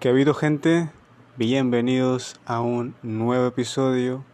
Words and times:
Que 0.00 0.08
ha 0.08 0.12
habido 0.12 0.32
gente, 0.32 0.88
bienvenidos 1.36 2.40
a 2.46 2.62
un 2.62 2.94
nuevo 3.02 3.46
episodio 3.46 4.24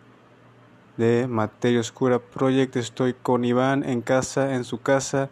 de 0.96 1.26
Materia 1.26 1.80
Oscura 1.80 2.20
Project. 2.20 2.76
Estoy 2.76 3.14
con 3.14 3.44
Iván 3.44 3.82
en 3.82 4.00
casa, 4.00 4.54
en 4.54 4.62
su 4.62 4.80
casa. 4.80 5.28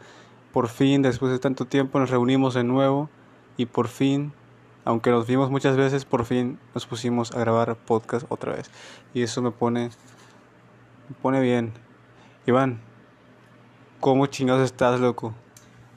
Por 0.52 0.66
fin, 0.66 1.02
después 1.02 1.30
de 1.30 1.39
tanto 1.39 1.66
tiempo, 1.66 2.00
nos 2.00 2.11
reunimos 2.11 2.55
de 2.55 2.64
nuevo 2.64 3.09
y 3.57 3.66
por 3.66 3.86
fin, 3.86 4.32
aunque 4.84 5.11
nos 5.11 5.29
vimos 5.29 5.52
muchas 5.52 5.77
veces, 5.77 6.05
por 6.05 6.25
fin 6.25 6.59
nos 6.75 6.85
pusimos 6.85 7.30
a 7.30 7.39
grabar 7.39 7.77
podcast 7.77 8.27
otra 8.29 8.57
vez. 8.57 8.73
Y 9.14 9.23
eso 9.23 9.41
me 9.41 9.53
pone, 9.53 9.91
me 11.11 11.14
pone 11.23 11.41
bien. 11.43 11.73
Iván, 12.45 12.80
¿cómo 14.01 14.27
chingados 14.27 14.64
estás, 14.64 14.98
loco? 14.98 15.32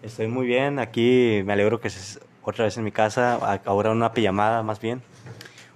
Estoy 0.04 0.28
muy 0.28 0.46
bien, 0.46 0.78
aquí 0.78 1.42
me 1.44 1.54
alegro 1.54 1.82
que 1.82 1.90
otra 2.50 2.64
vez 2.64 2.78
en 2.78 2.86
mi 2.86 2.94
casa, 2.94 3.34
ahora 3.66 3.92
una 3.92 4.14
pijamada 4.14 4.64
más 4.64 4.80
bien, 4.80 5.02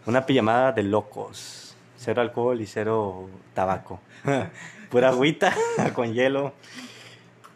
una 0.05 0.25
pijamada 0.25 0.71
de 0.71 0.84
locos, 0.84 1.75
cero 1.98 2.21
alcohol 2.21 2.62
y 2.62 2.66
cero 2.66 3.27
tabaco, 3.53 3.99
pura 4.89 5.09
agüita 5.09 5.53
con 5.93 6.13
hielo 6.13 6.53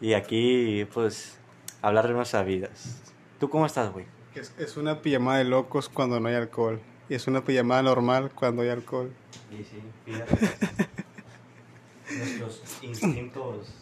y 0.02 0.12
aquí 0.12 0.86
pues 0.92 1.38
hablar 1.80 2.08
de 2.08 2.12
nuestras 2.12 2.44
vidas. 2.44 3.02
¿Tú 3.40 3.48
cómo 3.48 3.64
estás, 3.64 3.90
güey? 3.90 4.04
Es, 4.34 4.54
es 4.58 4.76
una 4.76 5.00
pijamada 5.00 5.38
de 5.38 5.44
locos 5.44 5.88
cuando 5.88 6.20
no 6.20 6.28
hay 6.28 6.34
alcohol 6.34 6.78
y 7.08 7.14
es 7.14 7.26
una 7.26 7.42
pijamada 7.42 7.82
normal 7.82 8.30
cuando 8.34 8.60
hay 8.60 8.68
alcohol. 8.68 9.10
Sí, 9.48 9.64
sí, 9.64 9.82
fíjate. 10.04 10.36
Nuestros 12.18 12.62
instintos 12.82 13.72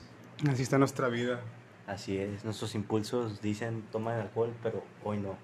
Así 0.48 0.62
está 0.62 0.78
nuestra 0.78 1.08
vida. 1.08 1.40
Así 1.86 2.16
es, 2.18 2.44
nuestros 2.44 2.74
impulsos 2.74 3.42
dicen 3.42 3.84
toma 3.92 4.18
alcohol, 4.18 4.54
pero 4.62 4.82
hoy 5.02 5.18
no. 5.18 5.36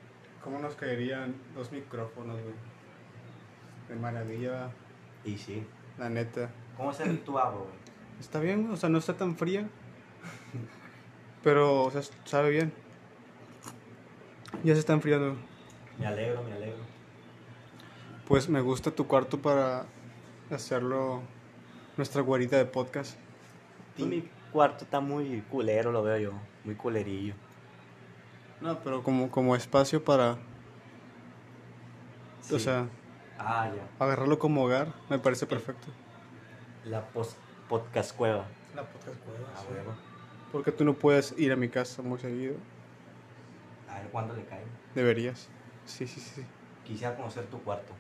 ¿Cómo 0.43 0.59
nos 0.59 0.75
caerían 0.75 1.35
dos 1.55 1.71
micrófonos, 1.71 2.41
güey? 2.41 2.55
De 3.89 3.97
maravilla, 3.97 4.71
Y 5.25 5.37
sí. 5.37 5.67
la 5.99 6.09
neta. 6.09 6.51
¿Cómo 6.77 6.93
se 6.95 7.05
tu 7.19 7.39
agua, 7.39 7.61
güey? 7.61 7.81
Está 8.21 8.41
bien, 8.41 8.71
o 8.71 8.77
sea, 8.77 8.89
no 8.89 8.99
está 8.99 9.17
tan 9.17 9.37
fría. 9.37 9.69
Pero, 11.43 11.85
o 11.85 11.91
sea, 11.91 12.03
sabe 12.25 12.51
bien. 12.51 12.73
Ya 14.65 14.75
se 14.75 14.81
está 14.81 14.95
enfriando. 14.95 15.37
Me 15.99 16.07
alegro, 16.07 16.43
me 16.43 16.53
alegro. 16.53 16.79
Pues 18.27 18.49
me 18.49 18.61
gusta 18.61 18.91
tu 18.91 19.07
cuarto 19.07 19.41
para 19.41 19.87
hacerlo 20.51 21.23
nuestra 21.97 22.23
guarita 22.23 22.57
de 22.57 22.65
podcast. 22.65 23.19
Cuarto 24.53 24.85
está 24.85 25.01
muy 25.01 25.43
culero, 25.51 25.93
lo 25.93 26.03
veo 26.03 26.19
yo. 26.19 26.33
Muy 26.65 26.75
culerillo. 26.75 27.35
No, 28.61 28.79
pero 28.81 29.03
como, 29.03 29.31
como 29.31 29.57
espacio 29.57 30.05
para, 30.05 30.33
o 30.33 30.39
Sí. 32.43 32.61
sea, 32.61 32.87
Ah, 33.39 33.71
ya. 33.75 34.05
agarrarlo 34.05 34.39
como 34.39 34.65
hogar, 34.65 34.93
me 35.09 35.19
parece 35.19 35.47
perfecto. 35.47 35.89
La 36.85 37.03
pos- 37.07 37.37
podcast 37.69 38.15
cueva. 38.15 38.45
La 38.75 38.83
podcast 38.85 39.17
A 39.57 39.73
huevo. 39.73 39.95
Porque 40.53 40.73
tú 40.73 40.85
no 40.85 40.95
puedes 40.95 41.35
ir 41.39 41.53
a 41.53 41.57
mi 41.57 41.69
casa 41.69 42.03
muy 42.03 42.19
seguido. 42.19 42.57
A 43.89 44.01
ver 44.01 44.09
cuándo 44.11 44.35
le 44.35 44.45
cae. 44.45 44.65
Deberías. 44.95 45.49
Sí, 45.87 46.07
sí, 46.07 46.21
sí. 46.21 46.45
Quisiera 46.85 47.17
conocer 47.17 47.47
tu 47.47 47.59
cuarto. 47.63 47.93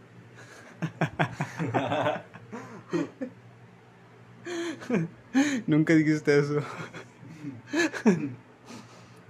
Nunca 5.66 5.94
dijiste 5.94 6.38
eso. 6.38 6.60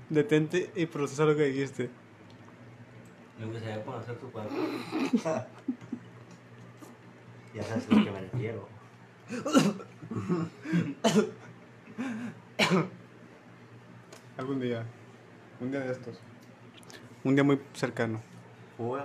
Detente 0.09 0.71
y 0.75 0.87
procesa 0.87 1.25
lo 1.25 1.37
que 1.37 1.45
dijiste. 1.45 1.91
Me 3.39 3.47
gustaría 3.47 3.85
conocer 3.85 4.17
tu 4.17 4.31
cuarto. 4.31 4.55
ya 7.55 7.63
sabes 7.63 7.87
a 7.91 7.95
lo 7.95 8.05
que 8.05 8.11
me 8.11 8.21
refiero. 8.21 8.69
Algún 14.37 14.61
día. 14.61 14.85
Un 15.61 15.71
día 15.71 15.81
de 15.81 15.93
estos. 15.93 16.21
Un 17.25 17.35
día 17.35 17.45
muy 17.45 17.61
cercano. 17.75 18.21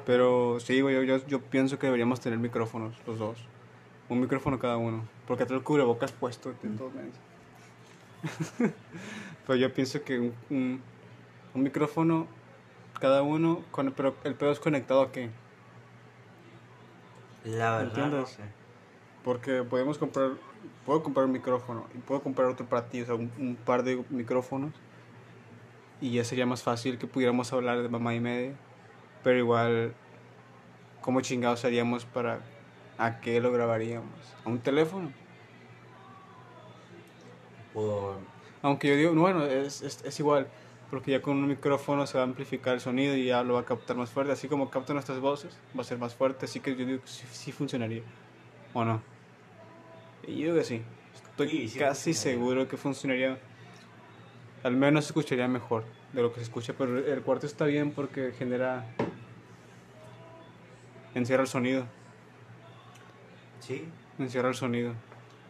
Pero 0.06 0.60
sí, 0.60 0.78
yo, 0.78 0.90
yo, 0.90 1.28
yo 1.28 1.42
pienso 1.42 1.78
que 1.78 1.88
deberíamos 1.88 2.22
tener 2.22 2.40
micrófonos, 2.40 2.96
los 3.06 3.20
dos. 3.20 3.46
Un 4.08 4.22
micrófono 4.22 4.58
cada 4.58 4.78
uno. 4.78 5.06
Porque 5.28 5.46
trae 5.46 5.58
el 5.58 5.63
cubrebocas 5.63 6.12
puesto 6.12 6.50
de 6.50 6.69
todos 6.69 6.94
lados. 6.94 7.13
Pero 9.47 9.59
yo 9.59 9.74
pienso 9.74 10.03
que 10.03 10.19
un, 10.19 10.34
un, 10.50 10.81
un 11.53 11.63
micrófono 11.63 12.28
cada 13.00 13.22
uno, 13.22 13.64
con, 13.72 13.91
pero 13.91 14.16
el 14.24 14.35
pedo 14.35 14.52
es 14.52 14.59
conectado 14.59 15.02
a 15.02 15.12
qué? 15.12 15.30
La 17.44 17.78
verdad, 17.78 17.97
no 17.97 18.03
¿Entiendes? 18.06 18.30
sé. 18.30 18.44
Porque 19.24 19.64
podemos 19.64 19.97
comprar, 19.97 20.31
puedo 20.85 21.03
comprar 21.03 21.25
un 21.25 21.31
micrófono 21.34 21.88
y 21.94 21.97
puedo 22.00 22.22
comprar 22.22 22.47
otro 22.47 22.66
para 22.66 22.88
ti, 22.90 23.02
o 23.02 23.06
sea, 23.06 23.16
un, 23.16 23.31
un 23.38 23.56
par 23.56 23.84
de 23.84 24.03
micrófonos. 24.09 24.74
Y 26.02 26.12
ya 26.14 26.24
sería 26.24 26.46
más 26.46 26.64
fácil 26.64 26.97
que 26.97 27.08
pudiéramos 27.08 27.52
hablar 27.53 27.81
de 27.81 27.90
mamá 27.90 28.16
y 28.16 28.19
media. 28.19 28.53
Pero 29.24 29.38
igual, 29.38 29.94
¿cómo 31.02 31.22
chingados 31.22 31.66
haríamos 31.66 32.06
para... 32.06 32.40
¿A 32.98 33.20
qué 33.20 33.40
lo 33.42 33.52
grabaríamos? 33.52 34.10
¿A 34.44 34.50
un 34.50 34.60
teléfono? 34.60 35.12
Por... 37.74 38.18
Aunque 38.62 38.88
yo 38.88 38.96
digo, 38.96 39.12
no, 39.14 39.22
bueno, 39.22 39.46
es, 39.46 39.82
es, 39.82 40.04
es 40.04 40.20
igual. 40.20 40.48
Porque 40.90 41.12
ya 41.12 41.22
con 41.22 41.38
un 41.38 41.48
micrófono 41.48 42.08
se 42.08 42.18
va 42.18 42.24
a 42.24 42.28
amplificar 42.28 42.76
el 42.76 42.80
sonido 42.80 43.16
y 43.16 43.26
ya 43.26 43.44
lo 43.44 43.56
va 43.56 43.62
a 43.62 43.66
captar 43.66 43.98
más 43.98 44.10
fuerte. 44.12 44.32
Así 44.32 44.48
como 44.48 44.70
capta 44.70 44.94
nuestras 44.94 45.20
voces, 45.20 45.58
va 45.78 45.82
a 45.82 45.84
ser 45.84 45.98
más 45.98 46.16
fuerte. 46.16 46.46
Así 46.46 46.60
que 46.60 46.76
yo 46.76 46.86
digo 46.86 47.02
que 47.02 47.08
sí, 47.08 47.26
sí 47.32 47.52
funcionaría. 47.52 48.04
¿O 48.74 48.86
no? 48.86 49.02
Y 50.28 50.34
yo 50.34 50.46
digo 50.46 50.56
que 50.56 50.64
sí. 50.64 50.82
Estoy 51.14 51.50
Sí, 51.50 51.68
sí 51.70 51.80
casi 51.80 52.14
seguro 52.14 52.68
que 52.68 52.78
funcionaría. 52.78 53.38
Al 54.64 54.76
menos 54.76 55.06
se 55.06 55.10
escucharía 55.10 55.48
mejor 55.48 55.84
de 56.14 56.22
lo 56.22 56.32
que 56.32 56.38
se 56.38 56.44
escucha. 56.44 56.74
Pero 56.78 56.98
el 57.00 57.22
cuarto 57.22 57.46
está 57.46 57.66
bien 57.66 57.92
porque 57.92 58.32
genera. 58.38 58.86
Encierra 61.14 61.44
el 61.44 61.50
sonido. 61.50 61.86
Sí. 63.66 63.88
Encierra 64.20 64.50
el 64.50 64.56
sonido. 64.56 64.94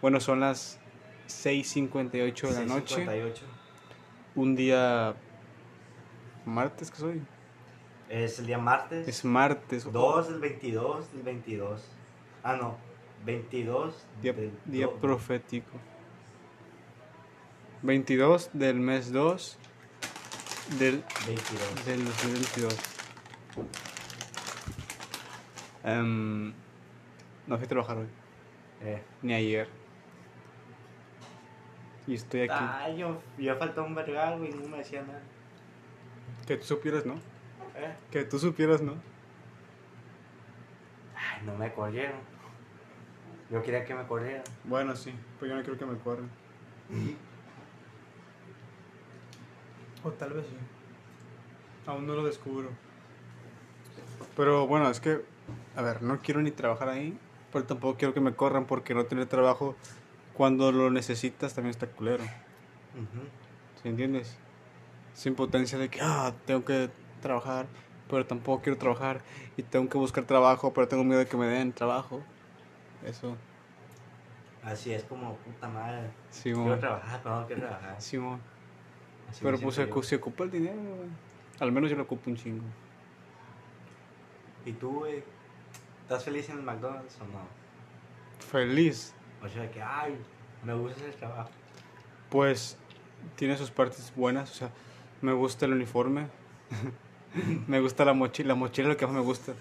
Bueno, 0.01 0.19
son 0.19 0.39
las 0.39 0.79
6:58 1.27 2.47
de 2.47 2.53
la 2.53 2.65
noche. 2.65 2.95
6:58. 3.05 3.41
Un 4.35 4.55
día. 4.55 5.15
¿Martes 6.45 6.91
que 6.91 6.97
soy? 6.97 7.21
Es 8.09 8.37
el 8.39 8.45
día 8.47 8.57
martes. 8.59 9.07
Es 9.07 9.25
martes. 9.25 9.91
2 9.91 10.29
del 10.29 10.39
22 10.39 11.11
del 11.13 11.23
22. 11.23 11.81
Ah, 12.43 12.55
no. 12.55 12.77
22 13.25 13.95
Día, 14.21 14.33
del 14.33 14.51
día 14.65 14.85
do- 14.85 14.95
profético. 14.97 15.71
22 17.81 18.51
del 18.53 18.75
mes 18.79 19.11
2 19.11 19.57
del, 20.77 21.03
22. 21.25 21.85
del 21.85 22.05
2022. 22.05 22.75
Em, 25.83 26.53
no 27.47 27.57
fui 27.57 27.65
a 27.65 27.69
trabajar 27.69 27.97
hoy, 27.97 28.07
Eh. 28.81 29.01
ni 29.21 29.33
ayer. 29.33 29.67
Y 32.07 32.13
estoy 32.15 32.41
aquí. 32.41 32.53
Ah, 32.55 32.89
yo, 32.89 33.19
yo 33.37 33.55
faltó 33.55 33.83
un 33.83 33.95
vergal, 33.95 34.37
güey, 34.37 34.51
no 34.51 34.67
me 34.69 34.77
decía 34.77 35.01
nada. 35.01 35.21
Que 36.45 36.57
tú 36.57 36.65
supieras, 36.65 37.05
¿no? 37.05 37.15
Eh. 37.75 37.95
Que 38.11 38.23
tú 38.23 38.37
supieras, 38.37 38.81
¿no? 38.81 38.93
Ay, 41.15 41.45
no 41.45 41.55
me 41.57 41.73
corrieron. 41.73 42.19
Yo 43.49 43.61
quería 43.63 43.83
que 43.85 43.95
me 43.95 44.05
corrieran. 44.05 44.43
Bueno, 44.63 44.95
sí, 44.95 45.13
pero 45.39 45.51
yo 45.51 45.57
no 45.57 45.63
quiero 45.63 45.79
que 45.79 45.85
me 45.85 45.97
corran. 45.97 46.29
O 50.03 50.11
tal 50.11 50.33
vez 50.33 50.45
sí. 50.47 50.55
Aún 51.87 52.05
no 52.05 52.13
lo 52.15 52.23
descubro. 52.23 52.69
Pero 54.35 54.67
bueno, 54.67 54.89
es 54.89 54.99
que, 54.99 55.21
a 55.75 55.81
ver, 55.81 56.01
no 56.03 56.19
quiero 56.21 56.41
ni 56.41 56.51
trabajar 56.51 56.89
ahí, 56.89 57.17
pero 57.55 57.65
tampoco 57.67 57.97
quiero 57.97 58.13
que 58.13 58.19
me 58.19 58.33
corran 58.33 58.65
porque 58.65 58.93
no 58.93 59.05
tener 59.05 59.27
trabajo 59.27 59.77
cuando 60.35 60.73
lo 60.73 60.91
necesitas 60.91 61.53
también 61.53 61.69
está 61.71 61.87
culero. 61.87 62.21
Ujú. 62.21 63.23
¿Sí 63.81 63.87
entiendes? 63.87 64.35
Esa 65.15 65.29
impotencia 65.29 65.77
de 65.77 65.87
que, 65.87 65.99
ah, 66.01 66.33
tengo 66.45 66.65
que 66.65 66.89
trabajar, 67.21 67.65
pero 68.09 68.25
tampoco 68.25 68.61
quiero 68.61 68.77
trabajar 68.77 69.21
y 69.55 69.63
tengo 69.63 69.87
que 69.87 69.97
buscar 69.97 70.25
trabajo, 70.25 70.73
pero 70.73 70.89
tengo 70.89 71.05
miedo 71.05 71.19
de 71.19 71.27
que 71.27 71.37
me 71.37 71.45
den 71.45 71.71
trabajo. 71.71 72.19
Eso, 73.07 73.37
Así 74.65 74.91
es 74.91 75.05
como 75.05 75.35
puta 75.35 75.69
madre. 75.69 76.09
sí, 76.31 76.51
Quiero 76.51 76.77
trabajar, 76.77 77.21
pero 77.23 77.39
no 77.39 77.47
quiero 77.47 77.61
trabajar. 77.61 77.95
Sí, 78.01 78.19
Pero 79.41 79.57
pues 79.59 79.75
se, 79.75 79.87
se 80.03 80.15
ocupa 80.17 80.43
el 80.43 80.51
dinero, 80.51 80.75
güey. 80.75 81.07
Al 81.61 81.71
menos 81.71 81.89
yo 81.89 81.95
lo 81.95 82.03
ocupo 82.03 82.29
un 82.29 82.35
chingo. 82.35 82.65
¿Y 84.65 84.73
tú, 84.73 84.91
güey? 84.91 85.23
¿Estás 86.05 86.23
feliz 86.23 86.47
en 86.49 86.57
el 86.59 86.61
McDonald's 86.63 87.17
o 87.19 87.23
no? 87.25 87.39
Feliz. 88.51 89.11
O 89.43 89.49
sea, 89.49 89.71
que, 89.71 89.81
ay, 89.81 90.15
me 90.63 90.75
gusta 90.75 91.03
ese 91.03 91.17
trabajo. 91.17 91.49
Pues 92.29 92.77
tiene 93.35 93.57
sus 93.57 93.71
partes 93.71 94.13
buenas, 94.15 94.51
o 94.51 94.53
sea, 94.53 94.69
me 95.23 95.33
gusta 95.33 95.65
el 95.65 95.73
uniforme. 95.73 96.27
me 97.67 97.79
gusta 97.79 98.05
la 98.05 98.13
mochila, 98.13 98.49
la 98.49 98.55
mochila 98.55 98.89
es 98.89 98.93
lo 98.93 98.97
que 98.97 99.07
más 99.07 99.15
me 99.15 99.21
gusta. 99.21 99.53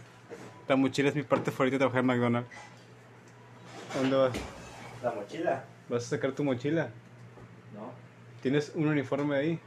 La 0.68 0.76
mochila 0.76 1.08
es 1.08 1.14
mi 1.14 1.22
parte 1.22 1.50
favorita 1.50 1.76
de 1.76 1.78
trabajar 1.78 2.00
en 2.00 2.06
McDonald's. 2.08 2.50
¿A 3.94 3.98
dónde 4.00 4.16
vas? 4.16 4.36
La 5.02 5.12
mochila. 5.12 5.64
¿Vas 5.88 6.04
a 6.04 6.08
sacar 6.10 6.32
tu 6.32 6.44
mochila? 6.44 6.90
No. 7.74 7.90
¿Tienes 8.42 8.70
un 8.74 8.86
uniforme 8.88 9.34
ahí? 9.34 9.60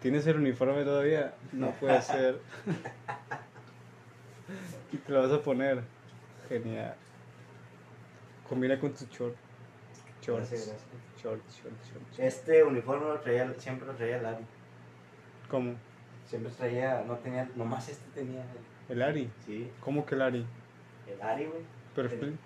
¿Tienes 0.00 0.24
el 0.28 0.36
uniforme 0.36 0.84
todavía? 0.84 1.34
No 1.52 1.72
puede 1.72 2.00
ser. 2.02 2.40
Y 4.92 4.96
te 4.96 5.12
lo 5.12 5.22
vas 5.22 5.32
a 5.32 5.42
poner. 5.42 5.82
Genial. 6.48 6.94
Combina 8.48 8.78
con 8.78 8.92
tu 8.92 9.04
short. 9.06 9.34
Shorts. 10.22 10.50
Gracias, 10.50 10.68
gracias. 10.68 10.86
Shorts, 11.22 11.56
shorts, 11.62 11.90
shorts. 11.90 12.18
Este 12.18 12.62
uniforme 12.64 13.06
lo 13.06 13.20
traía, 13.20 13.52
siempre 13.58 13.86
lo 13.86 13.94
traía 13.94 14.18
Larry. 14.22 14.44
¿Cómo? 15.50 15.74
Siempre 16.26 16.52
traía, 16.52 17.04
no 17.06 17.14
tenía, 17.16 17.48
nomás 17.54 17.88
este 17.88 18.08
tenía. 18.12 18.44
¿El 18.88 19.02
Ari? 19.02 19.30
Sí, 19.44 19.70
¿Cómo 19.80 20.04
que 20.06 20.14
el 20.14 20.22
Ari? 20.22 20.46
el 21.08 21.18
Larry, 21.18 21.46
güey. 21.46 21.62
Pero 21.94 22.08
El-. 22.08 22.38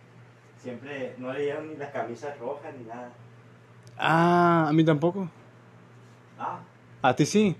Siempre 0.58 1.14
no 1.18 1.32
le 1.32 1.42
dieron 1.42 1.68
ni 1.68 1.76
la 1.76 1.90
camisa 1.90 2.34
roja 2.38 2.70
ni 2.72 2.84
nada. 2.84 3.10
Ah, 3.96 4.66
a 4.68 4.72
mí 4.72 4.84
tampoco. 4.84 5.28
Ah, 6.38 6.60
¿A 7.02 7.16
ti 7.16 7.24
sí? 7.24 7.56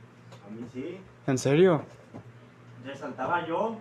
a 0.47 0.51
mí 0.51 0.67
sí. 0.73 1.01
¿En 1.27 1.39
serio? 1.39 1.83
Resaltaba 2.85 3.47
yo 3.47 3.79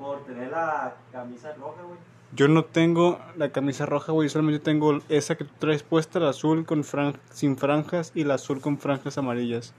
por 0.00 0.24
tener 0.24 0.50
la 0.50 0.96
camisa 1.12 1.52
roja, 1.52 1.82
güey. 1.82 1.98
Yo 2.32 2.48
no 2.48 2.64
tengo 2.64 3.20
la 3.36 3.50
camisa 3.50 3.86
roja, 3.86 4.12
güey. 4.12 4.28
Solamente 4.28 4.60
tengo 4.60 5.00
esa 5.08 5.36
que 5.36 5.44
tú 5.44 5.52
traes 5.58 5.82
puesta, 5.82 6.18
la 6.18 6.30
azul 6.30 6.64
con 6.64 6.84
fran 6.84 7.14
sin 7.30 7.56
franjas 7.56 8.12
y 8.14 8.24
la 8.24 8.34
azul 8.34 8.60
con 8.60 8.78
franjas 8.78 9.18
amarillas. 9.18 9.74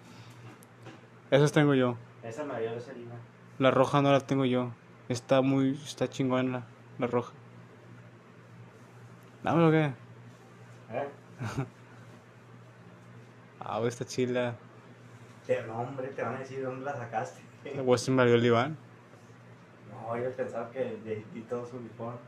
Esas 1.32 1.52
tengo 1.52 1.74
yo. 1.74 1.96
Esa 2.24 2.44
dio 2.44 2.80
Selena. 2.80 3.16
La 3.58 3.72
roja 3.72 4.02
no 4.02 4.12
la 4.12 4.20
tengo 4.20 4.46
yo. 4.46 4.72
Está 5.10 5.42
muy... 5.42 5.72
Está 5.84 6.10
chingona 6.10 6.52
la, 6.52 6.64
la 7.00 7.08
roja. 7.08 7.34
Dámelo, 9.44 9.72
¿qué? 9.72 9.94
¿Eh? 10.92 11.08
Ah, 13.64 13.78
güey, 13.78 13.90
está 13.90 14.04
chila. 14.04 14.56
Te, 15.46 15.62
no, 15.68 15.80
hombre, 15.80 16.08
te 16.08 16.24
van 16.24 16.36
a 16.36 16.40
decir 16.40 16.64
dónde 16.64 16.84
la 16.84 16.96
sacaste. 16.96 17.42
La 17.76 17.84
Western 17.84 18.16
Mario 18.16 18.34
Oliván. 18.34 18.76
No, 20.02 20.18
yo 20.18 20.32
pensaba 20.32 20.70
que 20.72 20.80
de, 20.80 21.24
todo 21.50 21.66
su 21.66 21.78
uniforme. 21.78 22.20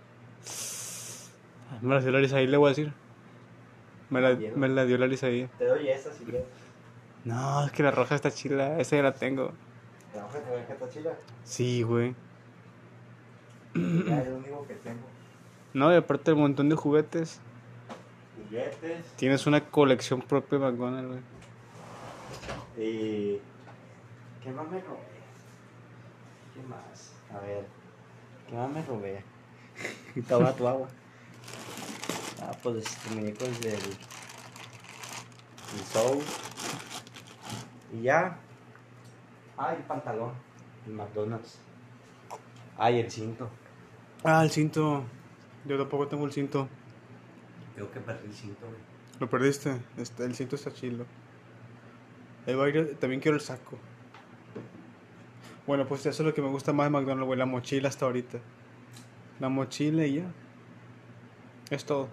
Me 1.82 1.96
la 1.96 2.02
dio 2.02 2.12
Larisa 2.12 2.38
ahí, 2.38 2.48
le 2.48 2.58
voy 2.58 2.68
a 2.68 2.70
decir. 2.70 2.94
Me 4.10 4.22
la, 4.22 4.38
me 4.56 4.68
la 4.68 4.86
dio 4.86 4.98
Larisa 4.98 5.28
ahí. 5.28 5.50
Te 5.58 5.66
doy 5.66 5.90
esa 5.90 6.14
si 6.14 6.24
quieres. 6.24 6.44
No, 7.26 7.66
es 7.66 7.72
que 7.72 7.84
la 7.84 7.92
roja 7.92 8.16
está 8.16 8.32
chila. 8.32 8.80
Esa 8.80 8.98
ya 8.98 9.04
la 9.04 9.14
tengo. 9.14 9.54
Te 10.12 10.20
vamos 10.20 10.36
a 10.36 10.40
tener 10.40 10.68
que 10.68 10.74
está 10.74 10.90
chila. 10.90 11.12
Sí, 11.44 11.84
güey. 11.84 12.16
Ya 13.74 14.22
es 14.22 14.28
lo 14.28 14.36
único 14.36 14.68
que 14.68 14.76
tengo. 14.76 15.02
No, 15.74 15.92
y 15.92 15.96
aparte 15.96 16.32
el 16.32 16.38
montón 16.38 16.70
de 16.70 16.76
juguetes. 16.76 17.40
Juguetes 18.50 19.06
Tienes 19.16 19.48
una 19.48 19.62
colección 19.62 20.22
propia 20.22 20.60
de 20.60 20.66
McDonald's, 20.66 21.10
güey. 21.10 22.88
y. 22.88 23.42
¿Qué 24.44 24.52
más 24.52 24.70
me 24.70 24.80
robé? 24.82 25.00
¿Qué 26.54 26.62
más? 26.68 27.13
A 27.36 27.40
ver. 27.40 27.66
¿Qué 28.50 28.56
más 28.56 28.70
me 28.70 28.82
robé? 28.84 29.24
Toma 30.28 30.54
tu 30.54 30.68
agua. 30.68 30.88
Ah, 32.42 32.52
pues 32.62 32.78
este, 32.78 33.16
muñecos 33.16 33.60
del. 33.62 33.72
del 33.72 33.98
Soul. 35.92 36.22
Y 37.94 38.02
ya. 38.04 38.38
Ah, 39.58 39.74
el 39.74 39.84
pantalón. 39.84 40.34
El 40.86 40.94
McDonald's. 40.94 41.58
Ah, 42.78 42.92
y 42.92 43.00
el 43.00 43.10
cinto. 43.10 43.50
Ah, 44.24 44.44
el 44.44 44.52
cinto. 44.52 45.04
Yo 45.66 45.78
tampoco 45.78 46.08
tengo 46.08 46.26
el 46.26 46.32
cinto. 46.34 46.68
Creo 47.76 47.92
que 47.92 48.00
perdí 48.00 48.28
el 48.28 48.34
cinto, 48.34 48.66
güey. 48.68 48.80
¿Lo 49.20 49.30
perdiste? 49.30 49.78
Este, 49.98 50.26
el 50.26 50.36
cinto 50.36 50.56
está 50.56 50.74
chilo. 50.74 51.06
Ahí 52.46 52.56
va 52.56 52.66
a 52.66 52.70
ir- 52.70 52.98
también 53.00 53.22
quiero 53.22 53.36
el 53.38 53.42
saco. 53.42 53.78
Bueno, 55.66 55.88
pues 55.88 56.06
eso 56.06 56.24
es 56.24 56.28
lo 56.28 56.34
que 56.34 56.42
me 56.42 56.50
gusta 56.50 56.74
más 56.74 56.88
de 56.88 56.92
McDonald's, 56.92 57.26
güey. 57.26 57.40
La 57.40 57.46
mochila 57.46 57.90
hasta 57.90 58.06
ahorita. 58.06 58.40
La 59.40 59.50
mochila 59.50 60.06
y 60.06 60.16
ya. 60.16 60.32
Es 61.70 61.86
todo. 61.86 62.10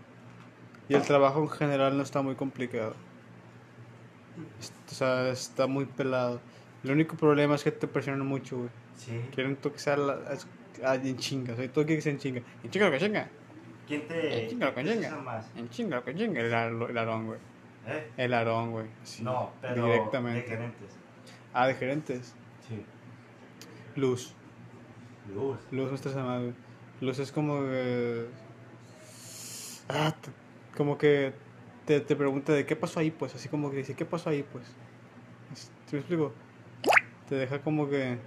Y 0.88 0.94
el 0.94 1.02
trabajo 1.02 1.40
en 1.40 1.48
general 1.48 1.96
no 1.96 2.02
está 2.02 2.22
muy 2.22 2.34
complicado. 2.34 2.94
O 4.90 4.94
sea, 4.94 5.28
está 5.28 5.66
muy 5.66 5.84
pelado. 5.84 6.40
El 6.82 6.92
único 6.92 7.16
problema 7.16 7.54
es 7.54 7.62
que 7.64 7.70
te 7.70 7.86
presionan 7.86 8.26
mucho, 8.26 8.56
güey. 8.56 8.70
Sí. 8.96 9.20
Quieren 9.34 9.58
ah, 10.84 10.94
en 10.94 11.16
chinga. 11.16 11.52
O 11.52 11.56
sea, 11.56 11.72
todo 11.72 11.84
quiere 11.84 11.98
que 11.98 12.02
sea 12.02 12.12
en 12.12 12.18
chinga. 12.18 12.42
En 12.62 12.70
chinga 12.70 12.86
lo 12.86 12.92
que 12.92 12.98
chinga. 12.98 13.28
¿Quién 13.86 14.06
te. 14.08 14.44
En 14.44 14.50
chinga 14.50 14.66
lo 14.66 14.74
que 14.74 14.84
chinga. 14.84 15.16
más? 15.18 15.50
En 15.56 15.68
chinga 15.68 15.96
lo 15.96 16.04
que 16.04 16.14
chinga. 16.14 16.40
El, 16.40 16.82
el 16.82 16.98
arón, 16.98 17.26
güey. 17.26 17.38
¿Eh? 17.86 18.10
El 18.16 18.34
arón, 18.34 18.70
güey. 18.72 18.86
Sí, 19.04 19.22
no, 19.22 19.52
pero. 19.60 19.84
Directamente. 19.84 20.40
De 20.40 20.48
gerentes. 20.48 20.96
Ah, 21.52 21.66
de 21.66 21.74
gerentes. 21.74 22.34
Luz. 24.00 24.32
Luz. 25.34 25.58
Luz 25.70 25.90
más, 26.16 26.40
güey. 26.40 26.54
Luz 27.02 27.18
es 27.18 27.30
como 27.30 27.60
que... 27.60 28.26
Ah, 29.88 30.14
como 30.76 30.96
que 30.96 31.32
te, 31.84 32.00
te 32.00 32.16
pregunta 32.16 32.52
de 32.52 32.64
qué 32.64 32.76
pasó 32.76 33.00
ahí, 33.00 33.10
pues. 33.10 33.34
Así 33.34 33.48
como 33.48 33.70
que 33.70 33.78
dice, 33.78 33.94
¿qué 33.94 34.04
pasó 34.06 34.30
ahí, 34.30 34.42
pues? 34.42 34.64
Es- 35.52 35.70
¿Te 35.90 35.98
explico? 35.98 36.32
Te 37.28 37.34
deja 37.34 37.60
como 37.60 37.88
que... 37.88 38.18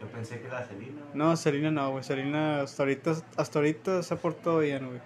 Yo 0.00 0.06
pensé 0.06 0.40
que 0.40 0.46
era 0.46 0.62
Celina. 0.62 1.02
No, 1.12 1.36
Selena 1.36 1.70
no, 1.72 1.90
güey. 1.90 2.04
Selena 2.04 2.60
hasta 2.60 2.84
ahorita, 2.84 3.16
hasta 3.36 3.58
ahorita 3.58 4.02
se 4.04 4.14
ha 4.14 4.16
portado 4.18 4.60
bien, 4.60 4.86
güey. 4.86 5.00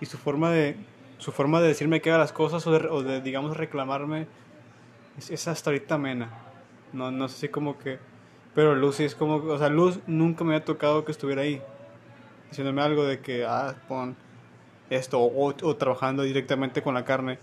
Y 0.00 0.06
su 0.06 0.16
forma 0.16 0.50
de... 0.50 0.76
Su 1.18 1.32
forma 1.32 1.60
de 1.60 1.68
decirme 1.68 2.00
que 2.00 2.10
haga 2.10 2.18
las 2.18 2.32
cosas 2.32 2.66
o 2.66 2.72
de, 2.72 2.88
o 2.88 3.02
de, 3.02 3.20
digamos, 3.20 3.56
reclamarme 3.56 4.26
es, 5.18 5.30
es 5.30 5.46
hasta 5.46 5.70
ahorita 5.70 5.94
amena. 5.96 6.30
No, 6.92 7.10
no 7.10 7.28
sé 7.28 7.38
si 7.38 7.48
como 7.48 7.78
que... 7.78 7.98
Pero 8.54 8.74
Luz 8.74 8.96
sí 8.96 9.04
es 9.04 9.14
como... 9.14 9.36
O 9.36 9.58
sea, 9.58 9.68
Luz 9.68 10.00
nunca 10.06 10.44
me 10.44 10.54
había 10.54 10.64
tocado 10.64 11.04
que 11.04 11.12
estuviera 11.12 11.42
ahí. 11.42 11.62
Diciéndome 12.50 12.82
algo 12.82 13.04
de 13.04 13.20
que, 13.20 13.44
ah, 13.46 13.74
pon 13.88 14.14
esto. 14.90 15.20
O, 15.20 15.54
o 15.62 15.76
trabajando 15.76 16.22
directamente 16.22 16.82
con 16.82 16.94
la 16.94 17.04
carne. 17.04 17.38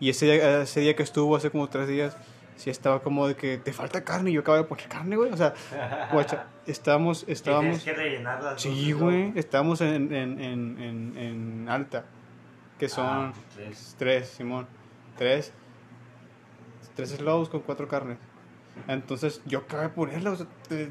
Y 0.00 0.10
ese 0.10 0.26
día, 0.26 0.62
ese 0.62 0.80
día 0.80 0.96
que 0.96 1.04
estuvo, 1.04 1.36
hace 1.36 1.50
como 1.50 1.68
tres 1.68 1.86
días, 1.86 2.16
sí 2.56 2.70
estaba 2.70 3.00
como 3.00 3.28
de 3.28 3.36
que 3.36 3.58
te 3.58 3.72
falta 3.72 4.02
carne. 4.02 4.30
Y 4.30 4.34
yo 4.34 4.40
acabo 4.40 4.58
de 4.58 4.64
poner 4.64 4.88
carne, 4.88 5.14
güey. 5.14 5.30
O 5.30 5.36
sea, 5.36 5.54
guacha, 6.12 6.46
estábamos... 6.66 7.24
estábamos 7.28 7.78
Tienes 7.80 7.84
que 7.84 7.92
rellenar 7.92 8.42
las 8.42 8.60
Sí, 8.60 8.90
güey, 8.90 9.32
estábamos 9.36 9.80
en, 9.82 10.12
en, 10.12 10.40
en, 10.40 10.78
en, 10.80 11.16
en 11.16 11.68
alta, 11.68 12.06
que 12.76 12.88
son 12.88 13.06
Ah, 13.06 13.32
tres. 13.54 13.94
tres, 13.96 14.28
Simón, 14.30 14.66
tres, 15.16 15.52
tres 16.96 17.10
slows 17.10 17.48
con 17.48 17.60
cuatro 17.60 17.86
carnes. 17.86 18.18
Entonces 18.88 19.40
yo 19.46 19.60
acabé 19.60 19.84
de 19.84 19.88
ponerla, 19.90 20.30
o 20.32 20.36
sea, 20.36 20.46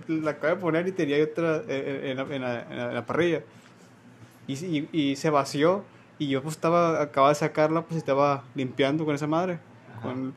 la 0.07 0.31
acabé 0.31 0.55
de 0.55 0.61
poner 0.61 0.87
y 0.87 0.91
tenía 0.91 1.21
otra 1.23 1.61
eh, 1.67 2.11
en, 2.11 2.17
la, 2.17 2.23
en, 2.35 2.41
la, 2.41 2.61
en 2.63 2.77
la- 2.77 2.87
en 2.89 2.93
la 2.95 3.05
parrilla. 3.05 3.41
Y, 4.47 4.53
y, 4.65 4.89
y 4.91 5.15
se 5.15 5.29
vació 5.29 5.83
y 6.17 6.27
yo 6.29 6.41
pues 6.41 6.55
estaba, 6.55 7.01
acababa 7.01 7.29
de 7.29 7.35
sacarla, 7.35 7.81
pues 7.83 7.97
estaba 7.97 8.43
limpiando 8.55 9.05
con 9.05 9.15
esa 9.15 9.27
madre. 9.27 9.59
con- 10.01 10.33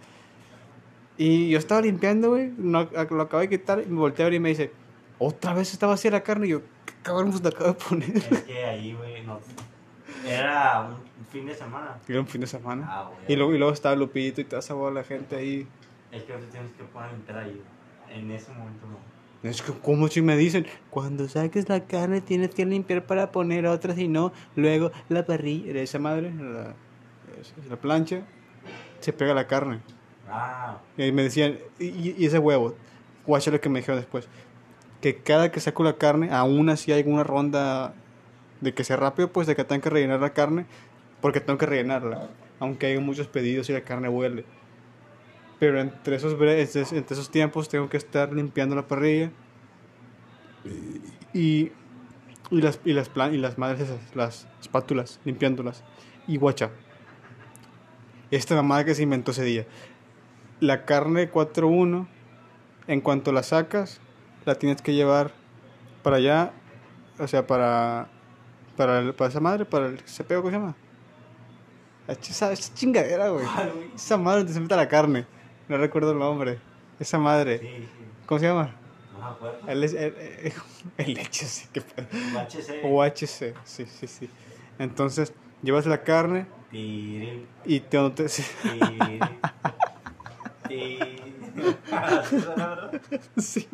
y 1.16 1.50
yo 1.50 1.58
estaba 1.58 1.80
limpiando, 1.80 2.30
güey, 2.30 2.52
no, 2.58 2.88
lo 3.10 3.22
acabé 3.22 3.44
de 3.46 3.58
quitar 3.58 3.80
y 3.80 3.86
me 3.88 3.98
volteé 4.00 4.24
a 4.24 4.26
ver 4.28 4.34
y 4.34 4.40
me 4.40 4.48
dice, 4.48 4.72
otra 5.18 5.54
vez 5.54 5.72
estaba 5.72 5.92
vacía 5.92 6.10
la 6.10 6.22
carne 6.22 6.46
y 6.48 6.50
yo, 6.50 6.60
¿qué 6.84 6.92
cabrón 7.04 7.30
pues 7.30 7.42
la 7.42 7.50
acabo 7.50 7.66
de 7.66 7.74
poner? 7.74 8.16
Es 8.16 8.42
que 8.42 8.64
ahí, 8.64 8.94
güey, 8.94 9.22
no. 9.24 9.38
Era 10.26 10.88
un 10.90 11.26
fin 11.26 11.46
de 11.46 11.54
semana. 11.54 11.98
Era 12.08 12.18
un 12.20 12.26
fin 12.26 12.40
de 12.40 12.46
semana. 12.48 12.84
Ah. 12.88 13.10
Y 13.28 13.36
luego, 13.36 13.54
y 13.54 13.58
luego 13.58 13.72
estaba 13.72 13.94
Lupito 13.94 14.40
y 14.40 14.44
toda 14.44 14.58
esa 14.60 14.74
bola 14.74 15.00
de 15.00 15.06
gente 15.06 15.36
ahí. 15.36 15.68
Es 16.14 16.22
que 16.22 16.32
no 16.32 16.38
te 16.38 16.46
tienes 16.46 16.70
que 16.72 16.84
poner 16.84 17.12
limpiar 17.12 17.38
ahí. 17.38 17.60
En 18.10 18.30
ese 18.30 18.52
momento 18.52 18.86
no. 18.86 19.48
Es 19.48 19.60
que, 19.60 19.72
¿cómo 19.72 20.08
si 20.08 20.22
me 20.22 20.36
dicen? 20.36 20.66
Cuando 20.90 21.28
saques 21.28 21.68
la 21.68 21.80
carne 21.84 22.20
tienes 22.20 22.54
que 22.54 22.64
limpiar 22.64 23.04
para 23.04 23.30
poner 23.30 23.66
otra, 23.66 23.94
si 23.94 24.08
no, 24.08 24.32
luego 24.56 24.90
la 25.08 25.26
parrilla, 25.26 25.72
de 25.74 25.82
esa 25.82 25.98
madre, 25.98 26.32
la, 26.32 26.74
la 27.68 27.76
plancha, 27.76 28.22
se 29.00 29.12
pega 29.12 29.34
la 29.34 29.46
carne. 29.46 29.80
Ah, 30.30 30.78
Y 30.96 31.12
me 31.12 31.24
decían, 31.24 31.58
y, 31.78 32.14
y 32.16 32.24
ese 32.24 32.38
huevo, 32.38 32.74
guacha 33.26 33.50
lo 33.50 33.60
que 33.60 33.68
me 33.68 33.80
dijeron 33.80 34.00
después, 34.00 34.28
que 35.02 35.16
cada 35.16 35.52
que 35.52 35.60
saco 35.60 35.84
la 35.84 35.96
carne, 35.96 36.30
aún 36.32 36.70
así 36.70 36.92
hay 36.92 37.02
una 37.06 37.24
ronda 37.24 37.92
de 38.62 38.72
que 38.72 38.84
sea 38.84 38.96
rápido, 38.96 39.30
pues 39.30 39.46
de 39.46 39.54
que 39.54 39.64
tengo 39.64 39.82
que 39.82 39.90
rellenar 39.90 40.20
la 40.20 40.30
carne, 40.30 40.64
porque 41.20 41.40
tengo 41.40 41.58
que 41.58 41.66
rellenarla, 41.66 42.30
aunque 42.60 42.86
hay 42.86 42.98
muchos 42.98 43.26
pedidos 43.26 43.68
y 43.68 43.74
la 43.74 43.82
carne 43.82 44.08
huele. 44.08 44.46
Pero 45.58 45.80
entre 45.80 46.16
esos, 46.16 46.32
entre 46.34 47.14
esos 47.14 47.30
tiempos 47.30 47.68
tengo 47.68 47.88
que 47.88 47.96
estar 47.96 48.32
limpiando 48.32 48.74
la 48.76 48.86
parrilla 48.86 49.30
y, 51.32 51.70
y, 52.50 52.60
las, 52.60 52.80
y, 52.84 52.92
las, 52.92 53.08
plan- 53.08 53.34
y 53.34 53.38
las 53.38 53.58
madres 53.58 53.80
esas, 53.80 53.98
las 54.14 54.48
espátulas, 54.60 55.20
limpiándolas. 55.24 55.84
Y 56.26 56.36
guacha, 56.36 56.70
esta 58.30 58.54
mamada 58.54 58.84
que 58.84 58.94
se 58.94 59.02
inventó 59.02 59.30
ese 59.32 59.44
día 59.44 59.66
la 60.60 60.84
carne 60.86 61.30
4-1, 61.30 62.06
en 62.86 63.00
cuanto 63.00 63.32
la 63.32 63.42
sacas, 63.42 64.00
la 64.46 64.54
tienes 64.54 64.80
que 64.80 64.94
llevar 64.94 65.32
para 66.02 66.16
allá, 66.16 66.52
o 67.18 67.26
sea, 67.28 67.46
para, 67.46 68.08
para, 68.76 69.00
el- 69.00 69.14
para 69.14 69.28
esa 69.30 69.40
madre, 69.40 69.64
para 69.66 69.86
el 69.86 69.98
cepeo, 70.00 70.40
¿cómo 70.42 70.50
se 70.50 70.56
llama? 70.58 70.76
Esa, 72.08 72.52
esa 72.52 72.74
chingadera, 72.74 73.28
güey. 73.30 73.44
Esa 73.94 74.16
madre 74.16 74.38
donde 74.40 74.52
se 74.54 74.60
mete 74.60 74.76
la 74.76 74.88
carne. 74.88 75.26
No 75.68 75.78
recuerdo 75.78 76.12
el 76.12 76.18
nombre. 76.18 76.58
Esa 77.00 77.18
madre. 77.18 77.58
Sí, 77.58 77.66
sí. 77.66 77.88
¿Cómo 78.26 78.38
se 78.38 78.46
llama? 78.46 78.74
No 79.12 79.18
me 79.18 79.24
acuerdo. 79.26 79.58
El, 79.68 79.84
el, 79.84 79.96
el, 79.96 80.52
el 80.98 81.18
hecho, 81.18 81.46
sí, 81.46 81.68
que 81.72 81.80
UHC. 81.80 82.84
UHC, 82.84 83.54
sí, 83.64 83.86
sí, 83.86 84.06
sí. 84.06 84.30
Entonces, 84.78 85.32
llevas 85.62 85.86
la 85.86 86.02
carne 86.02 86.46
Tiril, 86.70 87.46
y 87.64 87.80
te, 87.80 87.98
¿verdad? 87.98 88.28
sí, 93.36 93.68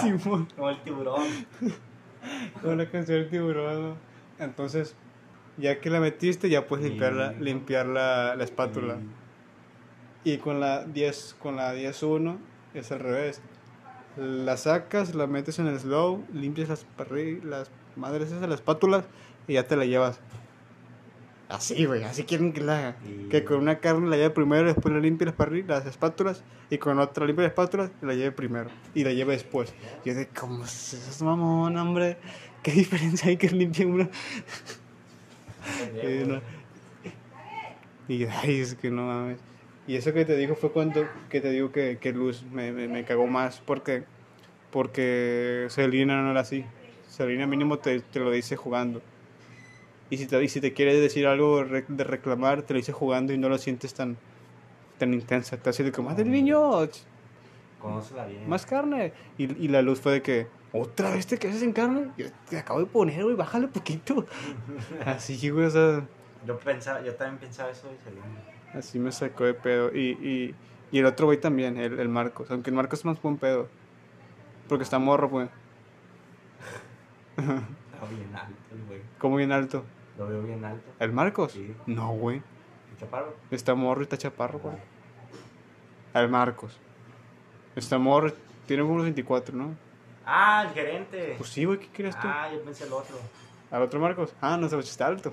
Simón. 0.00 0.48
Como 0.56 0.70
el 0.70 0.82
tiburón. 0.82 1.26
Con 2.62 2.78
la 2.78 2.90
canción 2.90 3.20
del 3.20 3.30
tiburón. 3.30 3.96
Entonces, 4.38 4.94
ya 5.56 5.80
que 5.80 5.90
la 5.90 6.00
metiste, 6.00 6.48
ya 6.48 6.66
puedes 6.66 6.86
limpiar 6.86 7.12
la, 7.12 7.32
limpiar 7.32 7.86
la, 7.86 8.34
la 8.36 8.44
espátula. 8.44 8.96
Y 10.24 10.38
con 10.38 10.60
la 10.60 10.84
10, 10.84 11.36
con 11.38 11.56
la 11.56 11.74
10.1 11.74 12.36
es 12.74 12.92
al 12.92 13.00
revés. 13.00 13.40
La 14.16 14.56
sacas, 14.56 15.14
la 15.14 15.26
metes 15.26 15.58
en 15.58 15.66
el 15.68 15.78
slow, 15.78 16.24
limpias 16.32 16.68
las, 16.68 16.86
las 17.44 17.70
madres 17.96 18.28
esas, 18.32 18.42
las 18.48 18.58
espátulas 18.60 19.04
y 19.46 19.54
ya 19.54 19.66
te 19.66 19.76
la 19.76 19.84
llevas. 19.84 20.18
Así, 21.48 21.86
güey, 21.86 22.02
así 22.04 22.24
quieren 22.24 22.52
que 22.52 22.60
la 22.60 22.78
haga. 22.78 22.96
Y- 23.08 23.28
Que 23.28 23.44
con 23.44 23.58
una 23.58 23.78
carne 23.78 24.08
la 24.10 24.16
lleve 24.16 24.30
primero, 24.30 24.66
después 24.66 24.92
la 24.92 25.00
limpie 25.00 25.26
las, 25.26 25.36
las 25.66 25.86
espátulas 25.86 26.42
y 26.68 26.76
con 26.78 26.98
otra 26.98 27.24
limpie 27.24 27.44
las 27.44 27.52
espátulas 27.52 27.90
y 28.02 28.06
la 28.06 28.14
lleve 28.14 28.32
primero 28.32 28.68
y 28.94 29.04
la 29.04 29.12
lleve 29.12 29.32
después. 29.32 29.72
Yo 30.04 30.14
de, 30.14 30.26
¿cómo 30.28 30.64
es 30.64 30.92
eso, 30.94 31.24
mamón, 31.24 31.76
hombre? 31.78 32.18
¿Qué 32.62 32.72
diferencia 32.72 33.28
hay 33.30 33.36
que 33.38 33.48
limpie 33.50 33.86
una? 33.86 34.10
Eh, 35.94 36.24
no. 36.28 36.40
Y 38.08 38.24
ay, 38.24 38.60
es 38.60 38.74
que 38.74 38.90
no 38.90 39.06
mames. 39.06 39.38
Y 39.88 39.96
eso 39.96 40.12
que 40.12 40.24
te 40.24 40.36
digo 40.36 40.54
fue 40.54 40.70
cuando 40.70 41.06
que 41.30 41.40
te 41.40 41.50
digo 41.50 41.72
que, 41.72 41.98
que 41.98 42.12
Luz 42.12 42.44
me, 42.52 42.70
me, 42.72 42.86
me 42.86 43.04
cagó 43.04 43.26
más 43.26 43.60
porque 43.64 44.04
porque 44.70 45.66
Selena 45.70 46.22
no 46.22 46.30
era 46.30 46.40
así. 46.40 46.64
Selena 47.08 47.46
mínimo 47.46 47.78
te, 47.78 48.00
te 48.00 48.20
lo 48.20 48.30
dice 48.30 48.54
jugando. 48.56 49.00
Y 50.10 50.18
si 50.18 50.26
te, 50.26 50.42
y 50.42 50.48
si 50.48 50.60
te 50.60 50.72
quiere 50.72 50.94
decir 50.98 51.26
algo 51.26 51.64
de 51.64 52.04
reclamar, 52.04 52.62
te 52.62 52.74
lo 52.74 52.78
dice 52.78 52.92
jugando 52.92 53.32
y 53.32 53.38
no 53.38 53.48
lo 53.48 53.58
sientes 53.58 53.94
tan 53.94 54.16
tan 54.98 55.14
intensa. 55.14 55.56
Te 55.56 55.70
hace 55.70 55.84
de 55.84 55.92
como, 55.92 56.10
¡Madre 56.10 56.24
niño! 56.24 56.82
ch- 56.84 57.02
Conócela 57.80 58.26
bien. 58.26 58.48
Más 58.48 58.66
carne. 58.66 59.12
Y, 59.38 59.44
y 59.64 59.68
la 59.68 59.80
luz 59.82 60.00
fue 60.00 60.12
de 60.12 60.22
que, 60.22 60.48
¿otra 60.72 61.10
vez 61.12 61.26
te 61.26 61.38
quedas 61.38 61.62
en 61.62 61.72
carne? 61.72 62.08
Yo 62.16 62.26
te 62.50 62.58
acabo 62.58 62.80
de 62.80 62.86
poner, 62.86 63.22
güey, 63.22 63.36
bájale 63.36 63.68
poquito. 63.68 64.26
Así, 65.06 65.48
güey, 65.50 65.66
o 65.66 65.70
sea... 65.70 66.04
Yo, 66.46 66.58
pensaba, 66.58 67.00
yo 67.02 67.14
también 67.14 67.38
pensaba 67.38 67.70
eso 67.70 67.88
de 67.88 67.96
Selena. 67.98 68.26
Así 68.74 68.98
me 68.98 69.12
sacó 69.12 69.44
de 69.44 69.54
pedo. 69.54 69.90
Y, 69.94 70.10
y, 70.20 70.54
y 70.90 70.98
el 70.98 71.06
otro 71.06 71.26
güey 71.26 71.40
también, 71.40 71.76
el, 71.78 71.98
el 71.98 72.08
Marcos. 72.08 72.50
Aunque 72.50 72.70
el 72.70 72.76
Marcos 72.76 73.00
es 73.00 73.04
más 73.04 73.20
buen 73.20 73.36
pedo. 73.36 73.68
Porque 74.68 74.84
está 74.84 74.98
morro, 74.98 75.30
pues. 75.30 75.48
Estaba 77.36 78.08
bien 78.10 78.34
alto 78.34 78.74
el 78.74 78.84
güey. 78.86 79.00
Como 79.18 79.36
bien 79.36 79.52
alto. 79.52 79.84
Lo 80.18 80.26
veo 80.28 80.42
bien 80.42 80.64
alto. 80.64 80.90
¿El 80.98 81.12
Marcos? 81.12 81.52
Sí. 81.52 81.74
No, 81.86 82.10
güey. 82.12 82.42
¿El 82.92 82.98
chaparro? 82.98 83.34
Está 83.50 83.74
morro 83.74 84.00
y 84.00 84.04
está 84.04 84.18
chaparro, 84.18 84.58
güey. 84.58 84.76
El 86.14 86.28
Marcos. 86.28 86.78
Está 87.76 87.98
morro, 87.98 88.32
tiene 88.66 88.82
unos 88.82 89.04
24, 89.04 89.54
¿no? 89.54 89.76
Ah, 90.26 90.64
el 90.66 90.74
gerente. 90.74 91.34
Pues 91.38 91.50
sí, 91.50 91.64
güey, 91.64 91.78
¿qué 91.78 91.88
quieres 91.88 92.18
tú? 92.18 92.26
Ah, 92.26 92.48
yo 92.52 92.62
pensé 92.62 92.84
el 92.84 92.92
otro. 92.92 93.16
¿Al 93.70 93.82
otro 93.82 94.00
Marcos? 94.00 94.34
Ah, 94.40 94.56
no, 94.56 94.66
ese 94.66 94.78
está 94.80 95.06
alto. 95.06 95.32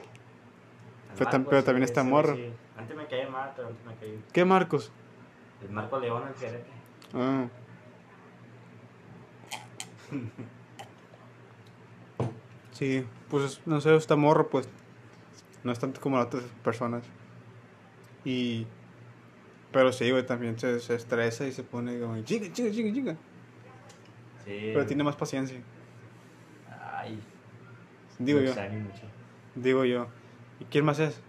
Pero 1.18 1.64
también 1.64 1.84
está 1.84 2.04
morro. 2.04 2.36
sí. 2.36 2.52
Antes 2.78 2.98
me 2.98 3.08
caía 3.08 3.30
mal, 3.30 3.54
pero 3.56 3.70
antes 3.70 3.86
me 3.86 3.96
caía. 3.96 4.20
¿Qué 4.34 4.46
Marcos? 4.46 4.92
El 5.64 5.70
Marco 5.72 6.00
León, 6.00 6.24
el 6.28 6.36
gerente. 6.36 6.70
Ah. 7.14 7.48
Sí, 12.76 13.06
pues 13.30 13.62
no 13.66 13.80
sé, 13.80 13.96
está 13.96 14.18
morro, 14.18 14.50
pues. 14.50 14.68
No 15.64 15.72
es 15.72 15.80
tanto 15.80 16.02
como 16.02 16.18
las 16.18 16.26
otras 16.28 16.44
personas. 16.62 17.06
Y. 18.26 18.68
Pero 19.72 19.94
sí, 19.94 20.12
güey, 20.12 20.26
también 20.26 20.60
se, 20.60 20.82
se 20.82 20.96
estresa 20.96 21.48
y 21.48 21.54
se 21.54 21.64
pone 21.64 21.98
como. 22.02 22.22
Chica, 22.24 22.52
chica, 22.52 22.72
chica, 22.72 22.94
chica. 22.94 23.16
Sí. 24.44 24.72
Pero 24.74 24.86
tiene 24.86 25.06
más 25.06 25.16
paciencia. 25.16 25.58
Ay. 26.70 27.18
Digo 28.20 28.42
yo. 28.42 28.52
mucho. 28.52 29.04
Digo 29.56 29.86
yo. 29.86 30.08
¿Y 30.60 30.66
quién 30.66 30.86
más 30.86 31.00
es? 31.00 31.22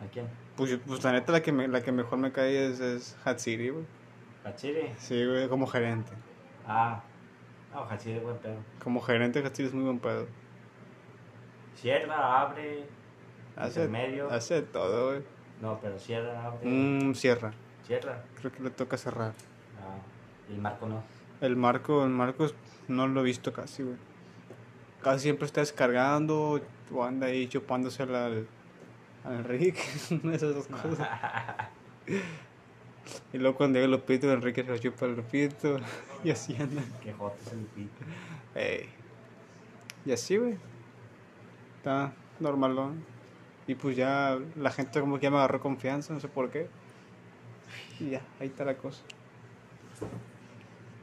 ¿A 0.00 0.06
quién? 0.10 0.28
Pues, 0.56 0.78
pues 0.86 1.04
la 1.04 1.12
neta, 1.12 1.32
la 1.32 1.42
que, 1.42 1.52
me, 1.52 1.68
la 1.68 1.82
que 1.82 1.92
mejor 1.92 2.18
me 2.18 2.32
cae 2.32 2.66
es, 2.66 2.80
es 2.80 3.16
Hatsiri, 3.24 3.70
güey. 3.70 3.84
¿Hachiri? 4.44 4.92
Sí, 4.96 5.26
güey, 5.26 5.48
como 5.48 5.66
gerente. 5.66 6.12
Ah. 6.66 7.02
No, 7.74 7.84
Hachiri 7.84 8.16
es 8.16 8.22
buen 8.22 8.38
pedo. 8.38 8.56
Como 8.82 9.00
gerente, 9.00 9.44
Hatsiri 9.44 9.68
es 9.68 9.74
muy 9.74 9.84
buen 9.84 9.98
pedo. 9.98 10.26
Cierra, 11.74 12.42
abre. 12.42 12.86
Hace, 13.56 13.88
medio. 13.88 14.30
hace 14.30 14.62
todo, 14.62 15.10
güey. 15.10 15.22
No, 15.60 15.78
pero 15.80 15.98
cierra, 15.98 16.46
abre. 16.46 16.60
Mm, 16.64 17.14
cierra. 17.14 17.52
Cierra. 17.86 18.22
Creo 18.38 18.52
que 18.52 18.62
le 18.62 18.70
toca 18.70 18.96
cerrar. 18.96 19.32
Ah. 19.80 19.98
Y 20.50 20.54
el 20.54 20.60
Marco 20.60 20.86
no. 20.86 21.02
El 21.40 21.56
Marco, 21.56 22.04
el 22.04 22.10
Marcos 22.10 22.54
no 22.88 23.08
lo 23.08 23.20
he 23.20 23.24
visto 23.24 23.52
casi, 23.52 23.82
güey. 23.82 23.96
Casi 25.02 25.24
siempre 25.24 25.46
está 25.46 25.60
descargando 25.60 26.60
o 26.92 27.04
anda 27.04 27.26
ahí 27.26 27.48
chupándose 27.48 28.02
al, 28.02 28.46
Enrique. 29.32 29.80
Esas 30.32 30.54
dos 30.54 30.66
cosas. 30.66 31.08
Y 33.32 33.38
luego 33.38 33.56
cuando 33.56 33.78
llega 33.78 33.88
Lupito, 33.88 34.30
Enrique 34.32 34.64
se 34.64 34.70
lo 34.70 34.78
chupa 34.78 35.06
al 35.06 35.16
Lupito. 35.16 35.76
Y 36.24 36.30
así 36.30 36.56
anda. 36.56 36.82
Qué 37.02 37.12
joto 37.12 37.36
es 37.46 37.52
el 37.52 37.60
pito. 37.60 38.04
Ey. 38.54 38.88
Y 40.04 40.12
así, 40.12 40.36
güey. 40.36 40.56
Está 41.78 42.12
normalón. 42.40 43.04
Y 43.68 43.74
pues 43.74 43.96
ya 43.96 44.38
la 44.56 44.70
gente 44.70 45.00
como 45.00 45.16
que 45.16 45.24
ya 45.24 45.30
me 45.30 45.36
agarró 45.36 45.60
confianza, 45.60 46.12
no 46.14 46.20
sé 46.20 46.28
por 46.28 46.50
qué. 46.50 46.68
Y 48.00 48.10
ya, 48.10 48.22
ahí 48.40 48.48
está 48.48 48.64
la 48.64 48.76
cosa. 48.76 49.02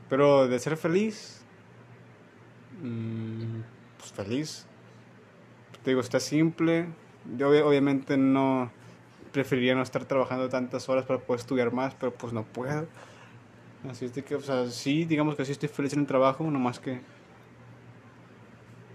Pero 0.10 0.48
de 0.48 0.60
ser 0.60 0.78
feliz, 0.78 1.44
mm, 2.82 3.62
pues 3.98 4.12
feliz. 4.14 4.66
Te 5.84 5.92
digo, 5.92 6.02
está 6.02 6.20
simple. 6.20 6.88
Yo 7.38 7.52
obvi- 7.52 7.64
obviamente 7.64 8.18
no 8.18 8.72
preferiría 9.32 9.74
no 9.76 9.82
estar 9.82 10.06
trabajando 10.06 10.50
tantas 10.50 10.88
horas 10.90 11.06
para 11.06 11.20
poder 11.20 11.40
estudiar 11.40 11.72
más, 11.74 11.96
pero 11.96 12.14
pues 12.14 12.34
no 12.34 12.44
puedo. 12.44 12.88
Así 13.90 14.06
es 14.06 14.14
de 14.14 14.24
que, 14.24 14.36
o 14.36 14.42
sea, 14.42 14.70
sí, 14.70 15.06
digamos 15.06 15.36
que 15.36 15.44
sí 15.46 15.52
estoy 15.52 15.70
feliz 15.70 15.94
en 15.94 16.02
el 16.02 16.06
trabajo, 16.08 16.44
nomás 16.50 16.80
que... 16.80 17.02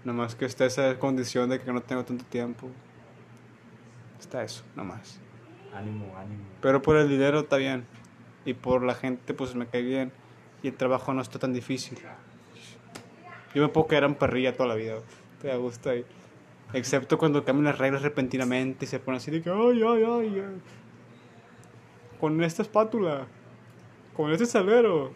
Nomás 0.03 0.33
que 0.35 0.45
está 0.45 0.65
esa 0.65 0.97
condición 0.97 1.49
de 1.49 1.59
que 1.59 1.71
no 1.73 1.81
tengo 1.81 2.05
tanto 2.05 2.23
tiempo. 2.25 2.69
Está 4.19 4.43
eso, 4.43 4.63
nomás. 4.75 5.19
Ánimo, 5.73 6.15
ánimo. 6.17 6.41
Pero 6.61 6.81
por 6.81 6.95
el 6.95 7.09
dinero 7.09 7.41
está 7.41 7.57
bien. 7.57 7.85
Y 8.45 8.53
por 8.53 8.81
la 8.83 8.95
gente, 8.95 9.33
pues 9.33 9.53
me 9.55 9.67
cae 9.67 9.81
bien. 9.81 10.11
Y 10.63 10.69
el 10.69 10.75
trabajo 10.75 11.13
no 11.13 11.21
está 11.21 11.37
tan 11.37 11.53
difícil. 11.53 11.99
Yo 13.53 13.61
me 13.61 13.67
puedo 13.69 13.87
quedar 13.87 14.05
en 14.05 14.15
perrilla 14.15 14.55
toda 14.55 14.69
la 14.69 14.75
vida. 14.75 14.93
güey. 14.95 15.05
Estoy 15.35 15.51
a 15.51 15.55
gusto 15.57 15.89
ahí. 15.89 16.05
Excepto 16.73 17.17
cuando 17.17 17.43
cambian 17.43 17.65
las 17.65 17.77
reglas 17.79 18.01
repentinamente 18.03 18.85
y 18.85 18.87
se 18.87 18.99
pone 18.99 19.17
así 19.17 19.31
de 19.31 19.41
que, 19.41 19.49
ay, 19.49 19.81
ay, 19.81 20.03
ay. 20.03 20.39
ay. 20.39 20.61
Con 22.19 22.43
esta 22.43 22.61
espátula. 22.61 23.25
Con 24.15 24.31
este 24.31 24.45
salero. 24.45 25.11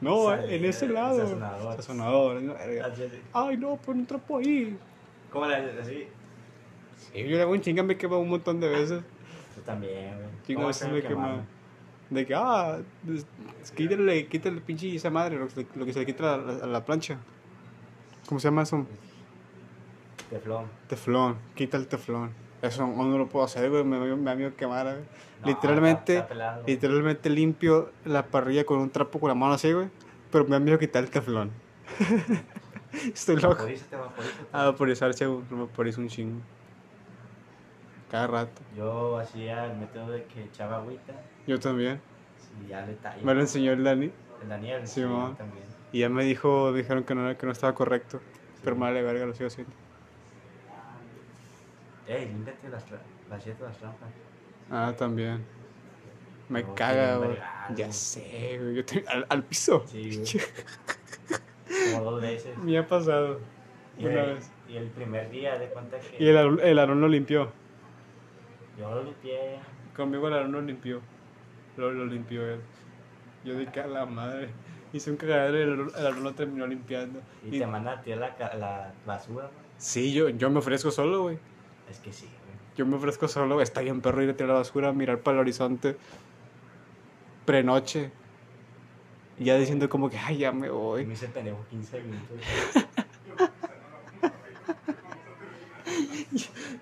No, 0.00 0.34
en 0.34 0.64
ese 0.64 0.88
lado. 0.88 1.18
sazonador. 1.20 1.76
Sazonador. 1.76 2.56
Ay, 3.32 3.56
no, 3.56 3.76
pon 3.76 3.98
un 4.00 4.06
trapo 4.06 4.38
ahí. 4.38 4.76
¿Cómo 5.30 5.46
le 5.46 5.54
haces 5.56 5.80
así? 5.80 6.04
Sí, 6.96 7.22
yo 7.22 7.36
le 7.36 7.42
hago 7.42 7.52
un 7.52 7.60
chinga, 7.60 7.82
me 7.82 7.96
quema 7.96 8.16
un 8.18 8.28
montón 8.28 8.58
de 8.60 8.68
veces. 8.68 9.02
Tú 9.54 9.60
también, 9.62 10.14
güey. 10.16 10.28
Chinga, 10.46 10.56
¿Cómo 10.56 10.64
a 10.64 10.68
veces 10.68 10.90
me 10.92 11.02
quema. 11.02 11.44
De 12.10 12.24
que, 12.26 12.34
ah, 12.34 12.78
quítale, 13.74 14.26
quítale 14.28 14.60
pinche 14.60 14.94
esa 14.94 15.10
madre, 15.10 15.36
lo, 15.38 15.48
que- 15.48 15.66
lo 15.74 15.84
que 15.84 15.92
se 15.92 16.00
le 16.00 16.06
quita 16.06 16.34
a 16.34 16.36
la, 16.38 16.52
a 16.64 16.66
la 16.66 16.84
plancha. 16.84 17.18
¿Cómo 18.28 18.38
se 18.38 18.48
llama 18.48 18.62
eso? 18.62 18.86
Teflón. 20.30 20.66
Teflón, 20.88 21.36
quita 21.54 21.76
el 21.76 21.86
teflón. 21.86 22.30
Eso 22.62 22.86
no, 22.86 23.18
lo 23.18 23.28
puedo 23.28 23.44
hacer, 23.44 23.70
güey, 23.70 23.84
me, 23.84 23.98
me, 23.98 24.16
me 24.16 24.24
da 24.24 24.34
miedo 24.34 24.56
quemar, 24.56 24.86
güey. 24.86 24.96
No, 25.42 25.46
literalmente, 25.46 26.14
está- 26.14 26.24
está 26.24 26.28
pelado. 26.28 26.62
literalmente 26.66 27.30
limpio 27.30 27.90
la 28.04 28.26
parrilla 28.26 28.64
con 28.64 28.78
un 28.78 28.90
trapo 28.90 29.20
con 29.20 29.28
la 29.28 29.34
mano 29.34 29.52
así, 29.54 29.72
güey. 29.72 29.88
Pero 30.32 30.44
me 30.44 30.50
da 30.50 30.58
miedo 30.58 30.78
quitar 30.78 31.04
el 31.04 31.10
teflón. 31.10 31.50
Estoy 33.14 33.36
loco. 33.36 33.56
Vaporízate, 33.56 33.96
vaporízate. 33.96 34.46
A 34.52 34.64
vaporizarse, 34.64 35.26
vaporizo 35.26 36.00
un 36.00 36.08
chingo. 36.08 36.40
Cada 38.10 38.26
rato. 38.26 38.62
Yo 38.76 39.18
hacía 39.18 39.66
el 39.66 39.76
método 39.78 40.10
de 40.10 40.24
que 40.24 40.44
echaba 40.44 40.76
agüita 40.76 41.12
Yo 41.46 41.58
también. 41.60 42.00
y 42.64 42.68
ya 42.68 42.86
le. 42.86 42.96
Me 43.22 43.34
lo 43.34 43.40
enseñó 43.40 43.72
el 43.72 43.84
Dani. 43.84 44.10
El 44.42 44.48
Daniel, 44.48 44.86
Sí, 44.86 45.02
sí, 45.02 45.06
también. 45.36 45.64
Y 45.92 46.00
ya 46.00 46.08
me 46.08 46.24
dijo, 46.24 46.72
dijeron 46.72 47.04
que 47.04 47.14
no, 47.14 47.36
que 47.36 47.46
no 47.46 47.52
estaba 47.52 47.74
correcto. 47.74 48.20
Pero 48.64 48.76
me 48.76 48.82
vale 48.82 49.02
verga, 49.02 49.26
lo 49.26 49.34
sigo 49.34 49.48
haciendo. 49.48 49.72
Ey, 52.08 52.26
límpiate 52.26 52.68
las, 52.68 52.84
las 53.30 53.42
siete 53.42 53.62
las 53.64 53.76
trampas. 53.78 54.08
Ah, 54.70 54.92
también. 54.96 55.44
Me 56.48 56.62
No, 56.62 56.74
caga, 56.74 57.16
güey. 57.16 57.36
Ya 57.74 57.90
sé, 57.92 58.58
güey. 58.60 58.76
Yo 58.76 58.82
al, 59.08 59.26
al 59.28 59.42
piso. 59.44 59.84
Sí, 59.86 60.22
Como 61.92 62.10
dos 62.12 62.22
veces. 62.22 62.56
Me 62.58 62.78
ha 62.78 62.86
pasado. 62.86 63.40
Y 63.98 64.06
Una 64.06 64.22
el, 64.24 64.34
vez. 64.34 64.50
y 64.68 64.76
el 64.76 64.88
primer 64.90 65.30
día 65.30 65.58
de 65.58 65.68
cuenta 65.68 65.98
que 65.98 66.22
Y 66.22 66.28
el, 66.28 66.60
el 66.60 66.78
Aarón 66.78 67.00
lo 67.00 67.08
limpió. 67.08 67.50
yo 68.78 68.94
lo 68.94 69.02
limpié. 69.02 69.58
Conmigo 69.96 70.28
el 70.28 70.34
Aarón 70.34 70.52
lo 70.52 70.60
limpió. 70.62 71.00
Lo, 71.76 71.90
lo 71.92 72.04
limpió 72.06 72.46
él. 72.46 72.60
Yo 73.44 73.54
dije 73.58 73.80
a 73.80 73.86
la 73.86 74.06
madre. 74.06 74.50
Hice 74.92 75.10
un 75.10 75.16
cagadero 75.16 75.58
y 75.58 75.62
el, 75.62 75.80
el 75.98 76.06
Aarón 76.06 76.22
lo 76.24 76.34
terminó 76.34 76.66
limpiando. 76.66 77.20
Y, 77.44 77.56
Y- 77.56 77.58
te 77.58 77.66
manda 77.66 77.92
a 77.92 78.02
tirar 78.02 78.36
la, 78.38 78.54
la 78.56 78.92
basura, 79.06 79.46
güey. 79.46 79.66
Sí, 79.78 80.12
yo, 80.12 80.28
yo 80.30 80.48
me 80.50 80.58
ofrezco 80.60 80.90
solo, 80.90 81.22
güey. 81.22 81.38
Es 81.90 82.00
que 82.00 82.12
sí, 82.12 82.26
güey. 82.26 82.56
Yo 82.76 82.86
me 82.86 82.96
ofrezco 82.96 83.28
solo. 83.28 83.60
Está 83.60 83.80
bien 83.80 84.00
perro 84.00 84.22
ir 84.22 84.30
a 84.30 84.34
tirar 84.34 84.50
la 84.50 84.58
basura, 84.58 84.92
mirar 84.92 85.20
para 85.20 85.36
el 85.36 85.40
horizonte. 85.40 85.96
Prenoche. 87.44 88.10
Y 89.38 89.44
ya 89.44 89.56
diciendo 89.56 89.88
como 89.88 90.10
que, 90.10 90.18
ay, 90.18 90.38
ya 90.38 90.52
me 90.52 90.70
voy. 90.70 91.06
me 91.06 91.14
hice 91.14 91.28
pendejo 91.28 91.64
15 91.70 92.00
minutos. 92.02 92.36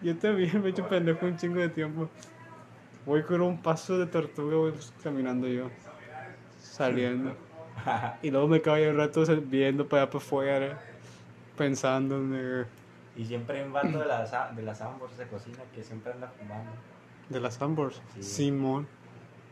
Yo 0.02 0.16
también 0.16 0.60
me 0.60 0.68
he 0.68 0.70
hecho 0.70 0.86
pendejo 0.88 1.26
un 1.26 1.36
chingo 1.36 1.60
de 1.60 1.68
tiempo. 1.68 2.08
Voy 3.06 3.22
con 3.22 3.40
un 3.40 3.60
paso 3.60 3.98
de 3.98 4.06
tortuga, 4.06 4.70
pues, 4.72 4.92
caminando 5.02 5.46
yo. 5.46 5.70
Saliendo. 6.60 7.34
Y 8.22 8.30
luego 8.30 8.48
me 8.48 8.62
quedo 8.62 8.74
ahí 8.74 8.86
un 8.86 8.96
rato 8.96 9.24
viendo 9.42 9.86
para 9.86 10.02
allá 10.02 10.10
para 10.10 10.24
afuera. 10.24 10.80
Pensando 11.56 12.16
en... 12.16 12.32
eh, 12.34 12.64
y 13.16 13.24
siempre 13.24 13.58
hay 13.60 13.66
un 13.66 13.72
vato 13.72 13.98
de 13.98 14.06
las, 14.06 14.32
de 14.56 14.62
las 14.62 14.80
Ambors 14.80 15.16
de 15.16 15.26
cocina 15.26 15.58
que 15.74 15.82
siempre 15.82 16.12
anda 16.12 16.32
fumando. 16.38 16.72
De 17.28 17.40
las 17.40 17.60
Ambors. 17.62 18.02
Sí. 18.14 18.22
Simón. 18.22 18.86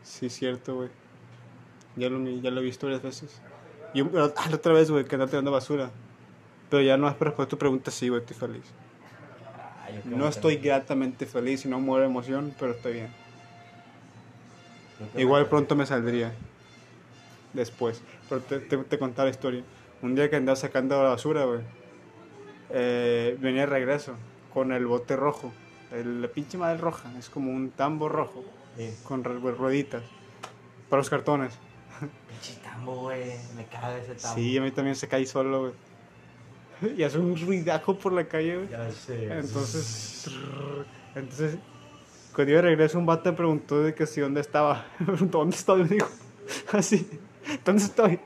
Sí, 0.03 0.29
cierto, 0.29 0.75
güey. 0.75 0.89
Ya 1.95 2.09
lo, 2.09 2.19
ya 2.27 2.51
lo 2.51 2.59
he 2.61 2.63
visto 2.63 2.87
varias 2.87 3.01
veces. 3.01 3.41
Y 3.93 4.01
ah, 4.01 4.33
otra 4.53 4.73
vez, 4.73 4.91
güey, 4.91 5.05
que 5.05 5.15
anda 5.15 5.27
tirando 5.27 5.51
basura. 5.51 5.91
Pero 6.69 6.83
ya 6.83 6.97
no 6.97 7.05
para 7.15 7.29
responder 7.29 7.49
tu 7.49 7.57
pregunta, 7.57 7.91
sí, 7.91 8.09
güey, 8.09 8.21
estoy 8.21 8.35
feliz. 8.35 8.63
Ah, 9.55 9.89
No 10.05 10.27
estoy 10.27 10.57
gratamente 10.57 11.25
feliz 11.25 11.65
y 11.65 11.69
no 11.69 11.79
muero 11.79 12.01
de 12.01 12.09
emoción, 12.09 12.53
pero 12.59 12.71
estoy 12.73 12.93
bien. 12.93 13.13
Igual 15.15 15.47
pronto 15.47 15.75
me 15.75 15.85
saldría. 15.85 16.33
Después. 17.53 18.01
Pero 18.27 18.41
te, 18.41 18.59
te, 18.59 18.77
te 18.77 18.99
contaré 18.99 19.29
la 19.29 19.31
historia. 19.31 19.63
Un 20.01 20.15
día 20.15 20.29
que 20.29 20.35
andaba 20.35 20.55
sacando 20.55 21.01
la 21.01 21.09
basura, 21.09 21.45
güey. 21.45 21.61
Eh, 22.73 23.37
venía 23.39 23.61
de 23.61 23.67
regreso 23.67 24.15
con 24.53 24.71
el 24.73 24.85
bote 24.85 25.15
rojo. 25.15 25.53
El- 25.91 26.21
la 26.21 26.27
pinche 26.27 26.57
madre 26.57 26.77
roja. 26.79 27.09
Es 27.17 27.29
como 27.29 27.51
un 27.51 27.69
tambo 27.71 28.09
rojo. 28.09 28.43
Sí. 28.77 28.89
Con 29.03 29.23
ru- 29.23 29.55
rueditas. 29.55 30.03
Para 30.89 30.99
los 31.01 31.09
cartones. 31.09 31.53
Pinche 32.29 32.59
tambo, 32.63 32.95
güey. 32.95 33.31
Me 33.55 33.65
caga 33.65 33.97
ese 33.97 34.15
tambo. 34.15 34.35
Sí, 34.35 34.57
a 34.57 34.61
mí 34.61 34.71
también 34.71 34.95
se 34.95 35.07
cae 35.07 35.25
solo, 35.25 35.59
güey. 35.61 35.73
Y 36.97 37.03
hace 37.03 37.17
un 37.19 37.39
ruidajo 37.39 37.97
por 37.97 38.11
la 38.11 38.25
calle, 38.25 38.57
güey. 38.57 38.69
Ya 38.69 38.91
sé. 38.91 39.25
Entonces, 39.31 40.27
entonces, 41.15 41.57
cuando 42.35 42.51
yo 42.51 42.57
de 42.57 42.61
regreso, 42.63 42.97
un 42.97 43.05
vato 43.05 43.29
me 43.31 43.37
preguntó 43.37 43.81
de 43.83 43.93
que 43.93 44.05
si 44.07 44.19
dónde 44.21 44.41
estaba. 44.41 44.85
Me 44.99 45.05
preguntó, 45.05 45.37
¿dónde 45.37 45.55
estoy? 45.55 45.83
Me 45.83 45.89
dijo, 45.89 46.09
así, 46.73 47.07
¿dónde 47.63 47.83
estoy? 47.83 48.19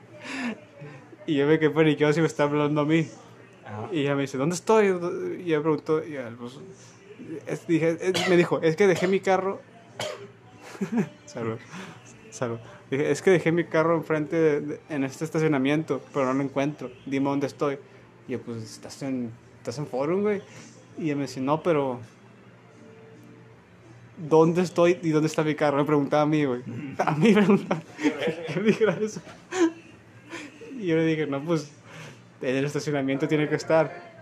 Y 1.26 1.36
yo 1.36 1.46
me 1.46 1.58
quedé 1.58 1.70
paniqueado 1.70 2.12
si 2.14 2.20
me 2.22 2.26
estaba 2.26 2.50
hablando 2.50 2.80
a 2.80 2.84
mí. 2.86 3.06
Ajá. 3.68 3.88
Y 3.92 4.00
ella 4.00 4.14
me 4.14 4.22
dice, 4.22 4.38
¿dónde 4.38 4.54
estoy? 4.54 4.86
Y 5.40 5.50
ella 5.52 5.60
preguntó, 5.60 6.02
y 6.04 6.12
ya, 6.12 6.32
pues, 6.38 6.54
es- 7.46 7.66
dije, 7.66 7.98
es- 8.00 8.28
me 8.28 8.36
dijo, 8.36 8.60
es 8.62 8.74
que 8.76 8.86
dejé 8.86 9.06
mi 9.06 9.20
carro. 9.20 9.60
Salud. 11.26 11.58
Salud. 12.30 12.58
Dije, 12.90 13.10
es 13.10 13.20
que 13.20 13.30
dejé 13.30 13.52
mi 13.52 13.64
carro 13.64 13.94
enfrente 13.96 14.36
de- 14.36 14.60
de- 14.62 14.80
en 14.88 15.04
este 15.04 15.24
estacionamiento, 15.24 16.00
pero 16.14 16.24
no 16.26 16.34
lo 16.34 16.42
encuentro. 16.42 16.90
Dime 17.06 17.28
dónde 17.28 17.46
estoy. 17.46 17.78
Y 18.26 18.32
yo, 18.32 18.40
pues, 18.40 18.62
estás 18.62 19.02
en, 19.02 19.30
estás 19.58 19.78
en 19.78 19.86
Forum, 19.86 20.22
güey. 20.22 20.40
Y 20.96 21.04
ella 21.04 21.16
me 21.16 21.22
dice, 21.22 21.40
no, 21.40 21.62
pero. 21.62 22.00
¿Dónde 24.28 24.62
estoy 24.62 24.98
y 25.02 25.10
dónde 25.10 25.28
está 25.28 25.44
mi 25.44 25.54
carro? 25.54 25.76
Me 25.78 25.84
preguntaba 25.84 26.22
a 26.22 26.26
mí, 26.26 26.44
güey. 26.44 26.62
A 26.98 27.12
mí 27.14 27.28
me 27.32 27.34
preguntaba. 27.42 27.82
Y 30.80 30.86
yo 30.86 30.96
le 30.96 31.04
dije, 31.06 31.26
no, 31.26 31.42
pues, 31.44 31.72
en 32.42 32.56
el 32.56 32.64
estacionamiento 32.64 33.28
tiene 33.28 33.48
que 33.48 33.54
estar. 33.54 34.18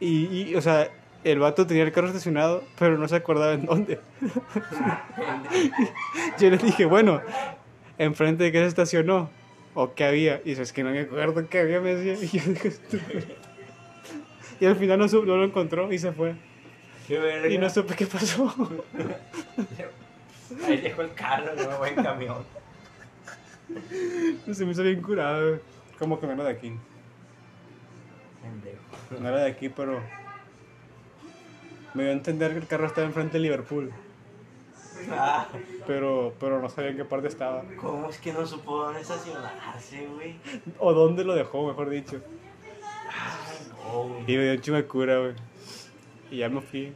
Y, 0.00 0.26
y, 0.26 0.54
o 0.54 0.62
sea, 0.62 0.90
el 1.24 1.38
vato 1.38 1.66
tenía 1.66 1.82
el 1.82 1.92
carro 1.92 2.08
estacionado, 2.08 2.64
pero 2.78 2.96
no 2.96 3.08
se 3.08 3.16
acordaba 3.16 3.52
en 3.52 3.66
dónde. 3.66 4.00
Yo 6.38 6.50
le 6.50 6.58
dije, 6.58 6.84
bueno, 6.84 7.20
enfrente 7.98 8.44
de 8.44 8.52
qué 8.52 8.60
se 8.60 8.66
estacionó 8.66 9.30
o 9.74 9.94
qué 9.94 10.04
había. 10.04 10.40
Y 10.44 10.50
dice, 10.50 10.62
es 10.62 10.72
que 10.72 10.84
no 10.84 10.90
me 10.90 11.00
acuerdo 11.00 11.48
qué 11.48 11.60
había, 11.60 11.80
me 11.80 11.94
decía. 11.94 12.14
Y 12.32 12.38
yo 12.38 12.52
dije. 12.52 12.72
Y 14.60 14.66
al 14.66 14.76
final 14.76 14.98
no, 14.98 15.06
no 15.06 15.36
lo 15.36 15.44
encontró 15.44 15.92
y 15.92 15.98
se 15.98 16.12
fue. 16.12 16.34
Qué 17.06 17.18
verga. 17.18 17.48
Y 17.48 17.58
no 17.58 17.70
supe 17.70 17.94
qué 17.94 18.06
pasó. 18.06 18.52
Ahí 20.66 20.78
dejó 20.78 21.02
el 21.02 21.12
carro, 21.14 21.54
no 21.54 21.68
me 21.68 21.76
voy 21.76 21.90
en 21.90 22.02
camión. 22.02 22.44
Se 24.52 24.64
me 24.64 24.72
hizo 24.72 24.82
bien 24.82 25.02
curado. 25.02 25.60
Como 25.98 26.18
que 26.18 26.26
no 26.26 26.32
era 26.32 26.44
de 26.44 26.50
aquí. 26.50 26.72
Pendejo. 28.48 29.22
No 29.22 29.28
era 29.28 29.38
de 29.44 29.50
aquí, 29.50 29.68
pero. 29.68 30.00
Me 31.94 32.02
dio 32.02 32.12
a 32.12 32.14
entender 32.14 32.52
que 32.52 32.58
el 32.58 32.66
carro 32.66 32.86
estaba 32.86 33.06
enfrente 33.06 33.34
de 33.34 33.40
Liverpool. 33.40 33.92
Ah, 35.10 35.46
Pero, 35.86 36.34
pero 36.40 36.60
no 36.60 36.68
sabía 36.68 36.90
en 36.90 36.96
qué 36.96 37.04
parte 37.04 37.28
estaba. 37.28 37.62
¿Cómo 37.80 38.10
es 38.10 38.18
que 38.18 38.32
no 38.32 38.44
supo 38.46 38.84
dónde 38.84 39.00
estacionarse, 39.00 40.06
güey? 40.06 40.34
O 40.78 40.92
dónde 40.92 41.24
lo 41.24 41.34
dejó, 41.34 41.66
mejor 41.68 41.88
dicho. 41.88 42.20
No, 43.84 44.02
güey. 44.08 44.22
Y 44.26 44.36
me 44.36 44.42
dio 44.42 44.52
un 44.52 44.60
chingo 44.60 44.76
de 44.76 44.86
cura, 44.86 45.18
güey. 45.18 45.34
Y 46.30 46.38
ya 46.38 46.48
me 46.48 46.60
fui. 46.60 46.92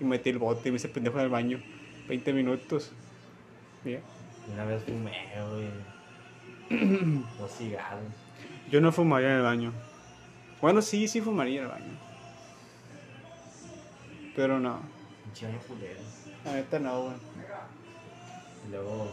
Y 0.00 0.04
metí 0.04 0.30
el 0.30 0.38
bote 0.38 0.68
y 0.68 0.72
me 0.72 0.76
hice 0.76 0.88
pendejo 0.88 1.18
en 1.18 1.24
el 1.24 1.30
baño. 1.30 1.60
20 2.08 2.32
minutos. 2.32 2.90
Bien. 3.84 4.00
Una 4.52 4.64
vez 4.64 4.82
fumé, 4.82 5.12
güey. 5.50 7.22
Dos 7.38 7.52
cigarros. 7.56 8.00
Yo 8.70 8.80
no 8.80 8.90
fumaría 8.92 9.28
en 9.28 9.36
el 9.36 9.42
baño. 9.42 9.72
Bueno, 10.62 10.80
sí, 10.80 11.08
sí 11.08 11.20
fumaría 11.20 11.62
el 11.62 11.68
baño. 11.68 11.98
Pero 14.34 14.58
no. 14.58 14.80
Pinche 15.24 15.46
baño 15.46 15.58
culero. 15.68 16.00
La 16.44 16.52
neta 16.54 16.78
no, 16.78 17.02
güey. 17.02 17.14
Y 18.66 18.70
luego. 18.70 19.12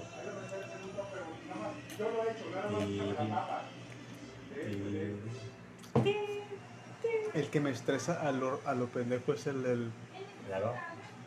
Y. 6.06 6.10
y- 6.10 6.40
El 7.34 7.50
que 7.50 7.60
me 7.60 7.72
estresa 7.72 8.22
a 8.28 8.32
lo, 8.32 8.62
a 8.66 8.74
lo 8.76 8.88
pendejo 8.88 9.34
es 9.34 9.46
el 9.48 9.64
del. 9.64 9.92
Claro. 10.48 10.74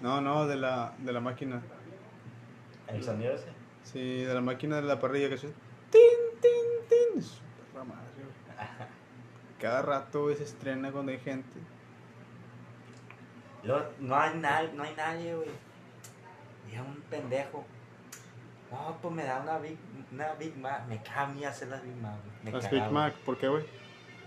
No, 0.00 0.20
no, 0.20 0.46
de 0.46 0.56
la, 0.56 0.94
de 0.98 1.12
la 1.12 1.20
máquina. 1.20 1.62
El 2.88 3.02
sonido 3.04 3.34
ese. 3.34 3.46
Sí, 3.84 4.22
de 4.22 4.34
la 4.34 4.40
máquina 4.40 4.76
de 4.76 4.82
la 4.82 4.98
parrilla 5.00 5.28
que 5.28 5.38
se. 5.38 5.48
¡Tin, 5.90 6.00
tin, 6.40 6.88
tin! 6.88 7.22
Su 7.22 7.38
perra 7.72 7.84
madre, 7.84 8.08
güey. 8.16 8.88
Cada 9.62 9.80
rato 9.80 10.24
güey, 10.24 10.36
se 10.36 10.42
estrena 10.44 10.90
cuando 10.92 11.12
hay 11.12 11.18
gente. 11.20 11.58
Luego, 13.62 13.86
no 14.00 14.16
hay 14.16 14.36
nadie, 14.38 14.70
no 14.74 14.82
hay 14.82 14.94
nadie, 14.96 15.34
güey. 15.36 15.48
Llega 16.68 16.82
un 16.82 16.96
pendejo. 17.08 17.64
No, 18.72 18.98
pues 19.00 19.14
me 19.14 19.24
da 19.24 19.40
una 19.40 19.58
Big, 19.58 19.76
una 20.12 20.32
Big 20.34 20.56
Mac. 20.56 20.86
Me 20.88 21.00
caga 21.02 21.22
a 21.22 21.26
mí 21.28 21.44
hacer 21.44 21.68
las 21.68 21.82
Big 21.82 21.94
Mac, 21.94 22.14
güey. 22.24 22.36
Me 22.44 22.50
Las 22.50 22.64
caga, 22.64 22.70
Big 22.74 22.82
güey. 22.82 22.92
Mac, 22.94 23.14
¿por 23.24 23.38
qué, 23.38 23.48
güey? 23.48 23.64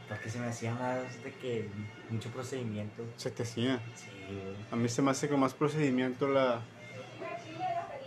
Porque 0.07 0.29
se 0.29 0.39
me 0.39 0.45
hacía 0.47 0.73
más 0.73 1.21
de 1.23 1.33
que 1.33 1.69
mucho 2.09 2.29
procedimiento. 2.29 3.03
Se 3.17 3.29
te 3.31 3.43
hacía. 3.43 3.79
Sí, 3.95 4.09
güey. 4.27 4.55
A 4.71 4.75
mí 4.77 4.87
se 4.87 5.01
me 5.01 5.11
hace 5.11 5.27
con 5.27 5.39
más 5.41 5.53
procedimiento 5.53 6.27
la. 6.29 6.61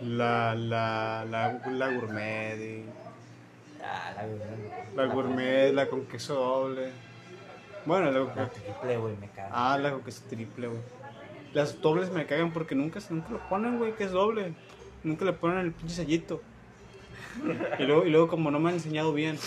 La, 0.01 0.55
la, 0.55 1.25
la, 1.29 1.61
la 1.69 1.91
gourmet. 1.93 2.57
y- 2.57 2.85
Ah, 3.83 4.13
la 4.15 4.25
verdad. 4.25 4.47
La 4.95 5.05
gourmet, 5.05 5.73
la 5.73 5.87
con 5.89 6.05
queso 6.05 6.33
doble. 6.35 6.91
Bueno, 7.89 8.11
la, 8.11 8.19
La 8.35 8.49
triple, 8.49 8.97
güey, 8.97 9.17
me 9.17 9.29
caga. 9.31 9.49
ah, 9.51 9.75
la 9.79 9.91
con 9.91 10.03
queso 10.03 10.21
triple, 10.29 10.67
güey. 10.67 10.79
Las 11.53 11.81
dobles 11.81 12.11
me 12.11 12.27
cagan 12.27 12.53
porque 12.53 12.75
nunca, 12.75 12.99
nunca 13.09 13.29
lo 13.31 13.49
ponen, 13.49 13.79
güey, 13.79 13.95
que 13.95 14.03
es 14.03 14.11
doble. 14.11 14.53
Nunca 15.03 15.25
le 15.25 15.33
ponen 15.33 15.57
el 15.57 15.71
pinche 15.71 15.95
sellito. 15.95 16.39
Y 17.79 17.83
luego, 17.85 18.05
y 18.05 18.11
luego 18.11 18.27
como 18.27 18.51
no 18.51 18.59
me 18.59 18.69
han 18.69 18.75
enseñado 18.75 19.11
bien 19.11 19.39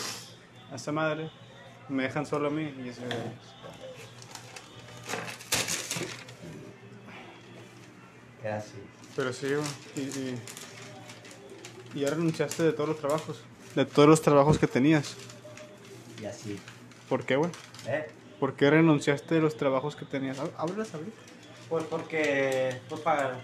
a 0.72 0.74
esta 0.74 0.90
madre, 0.90 1.30
me 1.88 2.02
dejan 2.02 2.26
solo 2.26 2.48
a 2.48 2.50
mí. 2.50 2.74
Y 2.84 2.88
eso, 2.88 3.02
así. 8.52 8.74
pero 9.14 9.32
sí, 9.32 9.54
güey. 9.54 9.66
Y, 9.94 10.00
y, 10.00 10.38
y 11.94 12.00
ya 12.00 12.10
renunciaste 12.10 12.64
de 12.64 12.72
todos 12.72 12.88
los 12.88 12.98
trabajos. 12.98 13.40
De 13.76 13.86
todos 13.86 14.08
los 14.08 14.20
trabajos 14.20 14.58
que 14.58 14.66
tenías. 14.66 15.14
Y 16.20 16.24
así. 16.24 16.58
¿Por 17.08 17.24
qué, 17.24 17.36
güey? 17.36 17.52
¿Eh? 17.86 18.10
¿Por 18.42 18.56
qué 18.56 18.70
renunciaste 18.70 19.36
de 19.36 19.40
los 19.40 19.56
trabajos 19.56 19.94
que 19.94 20.04
tenías? 20.04 20.40
Hab- 20.40 20.50
¿Hablas 20.58 20.92
ahorita? 20.92 21.16
Pues 21.68 21.84
porque, 21.84 22.80
pues 22.88 23.00
para, 23.00 23.38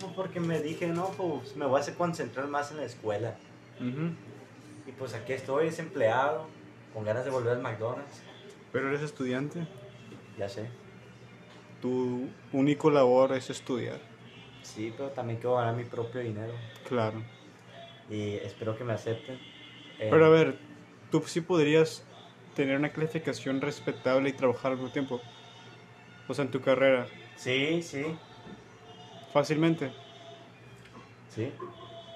pues 0.00 0.10
porque 0.14 0.40
me 0.40 0.58
dije, 0.62 0.86
no, 0.86 1.08
pues 1.10 1.54
me 1.54 1.66
voy 1.66 1.82
a 1.82 1.94
concentrar 1.94 2.48
más 2.48 2.70
en 2.70 2.78
la 2.78 2.84
escuela. 2.84 3.36
Y 3.78 4.92
pues 4.92 5.12
aquí 5.12 5.34
estoy, 5.34 5.66
desempleado, 5.66 6.46
con 6.94 7.04
ganas 7.04 7.26
de 7.26 7.30
volver 7.30 7.56
al 7.56 7.60
McDonald's. 7.60 8.22
Pero 8.72 8.88
eres 8.88 9.02
estudiante. 9.02 9.66
Ya 10.38 10.48
sé. 10.48 10.70
Tu 11.82 12.26
único 12.54 12.90
labor 12.90 13.34
es 13.34 13.50
estudiar. 13.50 14.00
Sí, 14.62 14.94
pero 14.96 15.10
también 15.10 15.38
quiero 15.40 15.56
ganar 15.56 15.76
mi 15.76 15.84
propio 15.84 16.22
dinero. 16.22 16.54
Claro. 16.88 17.22
Y 18.08 18.36
espero 18.36 18.78
que 18.78 18.82
me 18.84 18.94
acepten. 18.94 19.34
Eh, 19.98 20.08
Pero 20.10 20.24
a 20.24 20.30
ver, 20.30 20.58
tú 21.10 21.22
sí 21.26 21.42
podrías 21.42 22.05
tener 22.56 22.76
una 22.76 22.88
calificación 22.88 23.60
respetable 23.60 24.30
y 24.30 24.32
trabajar 24.32 24.72
al 24.72 24.78
mismo 24.78 24.90
tiempo. 24.90 25.20
O 26.26 26.34
sea, 26.34 26.44
en 26.46 26.50
tu 26.50 26.60
carrera. 26.60 27.06
Sí, 27.36 27.82
sí, 27.82 28.04
Fácilmente. 29.32 29.92
sí. 31.28 31.52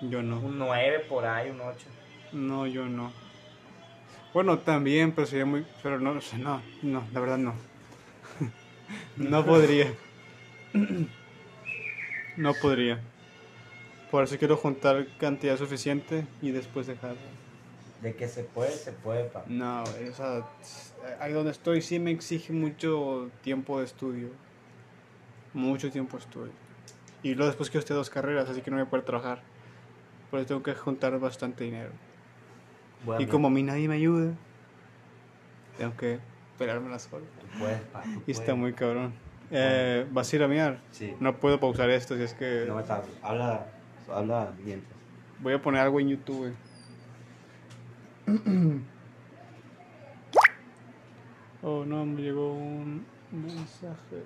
Yo 0.00 0.22
no. 0.22 0.40
Un 0.40 0.58
9 0.58 1.00
por 1.00 1.26
ahí, 1.26 1.50
un 1.50 1.60
8. 1.60 1.86
No, 2.32 2.66
yo 2.66 2.86
no. 2.86 3.12
Bueno, 4.32 4.58
también, 4.58 5.12
pero 5.12 5.26
sería 5.26 5.44
muy... 5.44 5.66
Pero 5.82 6.00
no, 6.00 6.12
o 6.12 6.20
sea, 6.22 6.38
no, 6.38 6.62
no, 6.82 7.06
la 7.12 7.20
verdad 7.20 7.36
no. 7.36 7.54
no 9.16 9.44
podría. 9.44 9.92
no 12.38 12.54
podría. 12.54 12.98
Por 14.10 14.24
eso 14.24 14.38
quiero 14.38 14.56
juntar 14.56 15.06
cantidad 15.18 15.58
suficiente 15.58 16.24
y 16.40 16.50
después 16.52 16.86
dejar. 16.86 17.16
De 18.02 18.14
que 18.14 18.28
se 18.28 18.44
puede, 18.44 18.70
se 18.72 18.92
puede, 18.92 19.24
pa. 19.24 19.44
No, 19.46 19.82
o 19.84 20.12
sea, 20.14 20.46
ahí 21.20 21.32
donde 21.32 21.50
estoy 21.50 21.82
sí 21.82 21.98
me 21.98 22.10
exige 22.10 22.52
mucho 22.52 23.30
tiempo 23.42 23.78
de 23.78 23.84
estudio. 23.84 24.28
Mucho 25.52 25.90
tiempo 25.90 26.16
de 26.16 26.22
estudio. 26.24 26.52
Y 27.22 27.34
luego 27.34 27.48
después 27.48 27.68
quiero 27.68 27.80
estudiar 27.80 27.98
dos 28.00 28.08
carreras, 28.10 28.48
así 28.48 28.62
que 28.62 28.70
no 28.70 28.78
voy 28.78 28.86
a 28.86 28.90
poder 28.90 29.04
trabajar. 29.04 29.42
Por 30.30 30.40
eso 30.40 30.48
tengo 30.48 30.62
que 30.62 30.74
juntar 30.74 31.18
bastante 31.18 31.64
dinero. 31.64 31.90
Bueno, 33.04 33.20
Y 33.22 33.26
como 33.26 33.48
a 33.48 33.50
mí 33.50 33.62
nadie 33.62 33.88
me 33.88 33.96
ayuda, 33.96 34.32
tengo 35.76 35.96
que 35.96 36.18
peleármela 36.58 36.98
solo. 36.98 37.24
Tú 37.40 37.58
puedes, 37.58 37.80
pa. 37.82 38.02
tú 38.02 38.22
Y 38.26 38.30
está 38.30 38.44
puedes. 38.46 38.58
muy 38.60 38.72
cabrón. 38.72 39.12
Eh, 39.50 40.06
¿Vas 40.12 40.32
a 40.32 40.36
ir 40.36 40.42
a 40.44 40.48
miar? 40.48 40.80
Sí. 40.92 41.14
No 41.20 41.36
puedo 41.40 41.58
pausar 41.58 41.90
esto, 41.90 42.16
si 42.16 42.22
es 42.22 42.34
que 42.34 42.64
No 42.68 42.76
me 42.76 42.82
tardo. 42.84 43.08
Habla, 43.22 43.66
habla 44.10 44.52
mientras. 44.64 44.92
voy 45.40 45.54
a 45.54 45.60
poner 45.60 45.80
algo 45.82 45.98
en 46.00 46.08
YouTube. 46.08 46.54
Oh 51.62 51.84
no, 51.84 52.06
me 52.06 52.22
llegó 52.22 52.54
un 52.54 53.04
mensaje. 53.32 54.24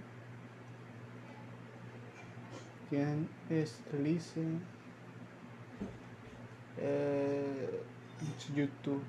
¿Quién 2.90 3.28
es 3.50 3.80
Elise? 3.92 4.44
Eh, 6.78 7.82
YouTube. 8.54 9.02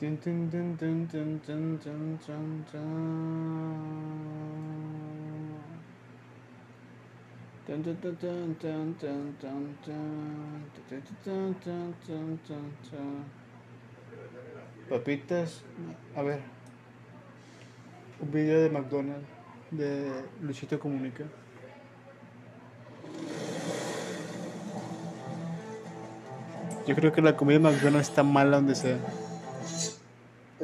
Tin, 0.00 0.18
tin, 0.18 0.50
tin, 0.50 0.76
tin, 0.76 1.08
tin, 1.08 1.40
tin, 1.40 1.78
tin, 1.78 2.18
tin, 2.18 2.64
tin. 2.72 2.82
Papitas, 14.90 15.62
a 16.14 16.22
ver. 16.22 16.40
Un 18.20 18.30
video 18.30 18.60
de 18.60 18.68
McDonald's 18.68 19.26
de 19.70 20.12
Luchito 20.42 20.78
Comunica. 20.78 21.24
Yo 26.86 26.94
creo 26.94 27.12
que 27.12 27.22
la 27.22 27.34
comida 27.34 27.58
de 27.58 27.64
McDonald's 27.64 28.10
está 28.10 28.22
mala 28.22 28.56
donde 28.58 28.74
sea. 28.74 28.98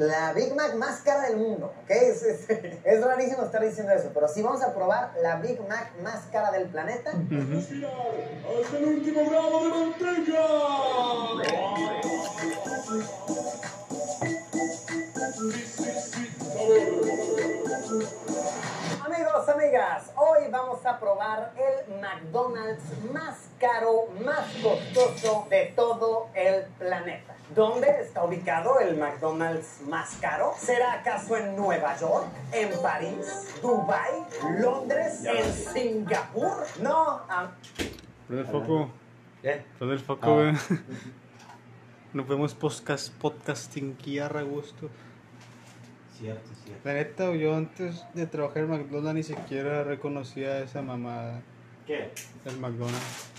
La 0.01 0.33
Big 0.33 0.55
Mac 0.55 0.73
más 0.75 1.01
cara 1.01 1.21
del 1.27 1.37
mundo, 1.37 1.71
¿ok? 1.83 1.89
Es, 1.91 2.23
es- 2.23 2.49
es 2.83 3.03
rarísimo 3.05 3.43
estar 3.43 3.61
diciendo 3.63 3.93
eso, 3.93 4.09
pero 4.13 4.27
sí 4.27 4.41
vamos 4.41 4.63
a 4.63 4.73
probar 4.73 5.11
la 5.21 5.35
Big 5.35 5.61
Mac 5.67 5.91
más 6.01 6.21
cara 6.31 6.49
del 6.51 6.67
planeta. 6.69 7.11
¡Hasta 7.11 8.77
el 8.77 8.85
último 8.85 9.29
gramo 9.29 9.63
de 9.63 9.69
manteca! 9.69 11.51
Amigos, 19.05 19.47
amigas, 19.49 20.11
hoy 20.15 20.49
vamos 20.49 20.85
a 20.85 20.99
probar 20.99 21.51
el 21.55 21.95
McDonald's 21.99 22.83
más 23.11 23.37
caro, 23.59 24.07
más 24.23 24.45
costoso 24.61 25.47
de 25.49 25.73
todo 25.75 26.27
el 26.33 26.65
planeta. 26.79 27.33
¿Dónde 27.55 27.87
está 28.01 28.23
ubicado 28.23 28.79
el 28.79 28.97
McDonald's 28.97 29.81
más 29.87 30.17
caro? 30.21 30.53
¿Será 30.57 30.93
acaso 30.93 31.35
en 31.35 31.55
Nueva 31.55 31.97
York? 31.97 32.27
¿En 32.53 32.69
París? 32.81 33.55
¿Dubai? 33.61 34.23
¿Londres? 34.59 35.25
¿En 35.25 35.53
Singapur? 35.53 36.65
No, 36.81 37.21
ah, 37.29 37.51
Prende 38.27 38.45
el 38.45 38.47
foco. 38.51 38.89
¿Qué? 39.41 39.65
Prende 39.77 39.95
el 39.95 40.01
foco, 40.01 40.21
Ah. 40.25 40.33
güey. 40.33 40.53
No 42.13 42.25
podemos 42.25 42.53
podcast, 42.53 43.09
podcastinguear 43.13 44.35
a 44.35 44.41
gusto. 44.41 44.89
Cierto, 46.19 46.49
cierto. 46.65 46.81
La 46.83 46.93
neta, 46.95 47.31
yo 47.33 47.55
antes 47.55 48.03
de 48.13 48.27
trabajar 48.27 48.63
en 48.63 48.69
McDonald's 48.69 49.13
ni 49.15 49.23
siquiera 49.23 49.85
reconocía 49.85 50.59
esa 50.59 50.81
mamada 50.81 51.41
¿Qué? 51.87 52.11
del 52.43 52.57
McDonald's. 52.59 53.30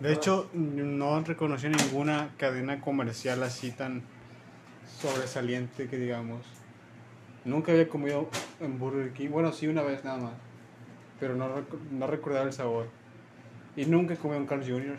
De 0.00 0.12
hecho, 0.12 0.50
no 0.54 1.20
reconocí 1.22 1.68
ninguna 1.68 2.30
cadena 2.36 2.80
comercial 2.80 3.42
así 3.42 3.70
tan 3.70 4.02
sobresaliente 5.00 5.88
que 5.88 5.96
digamos. 5.96 6.40
Nunca 7.44 7.72
había 7.72 7.88
comido 7.88 8.28
en 8.60 8.78
Burger 8.78 9.12
King. 9.12 9.30
Bueno, 9.30 9.52
sí, 9.52 9.66
una 9.68 9.82
vez 9.82 10.04
nada 10.04 10.18
más. 10.18 10.32
Pero 11.20 11.34
no, 11.36 11.48
rec- 11.56 11.90
no 11.90 12.06
recordaba 12.06 12.44
el 12.46 12.52
sabor. 12.52 12.86
Y 13.76 13.86
nunca 13.86 14.14
he 14.14 14.16
comido 14.16 14.40
en 14.40 14.46
Carl 14.46 14.62
Jr. 14.62 14.96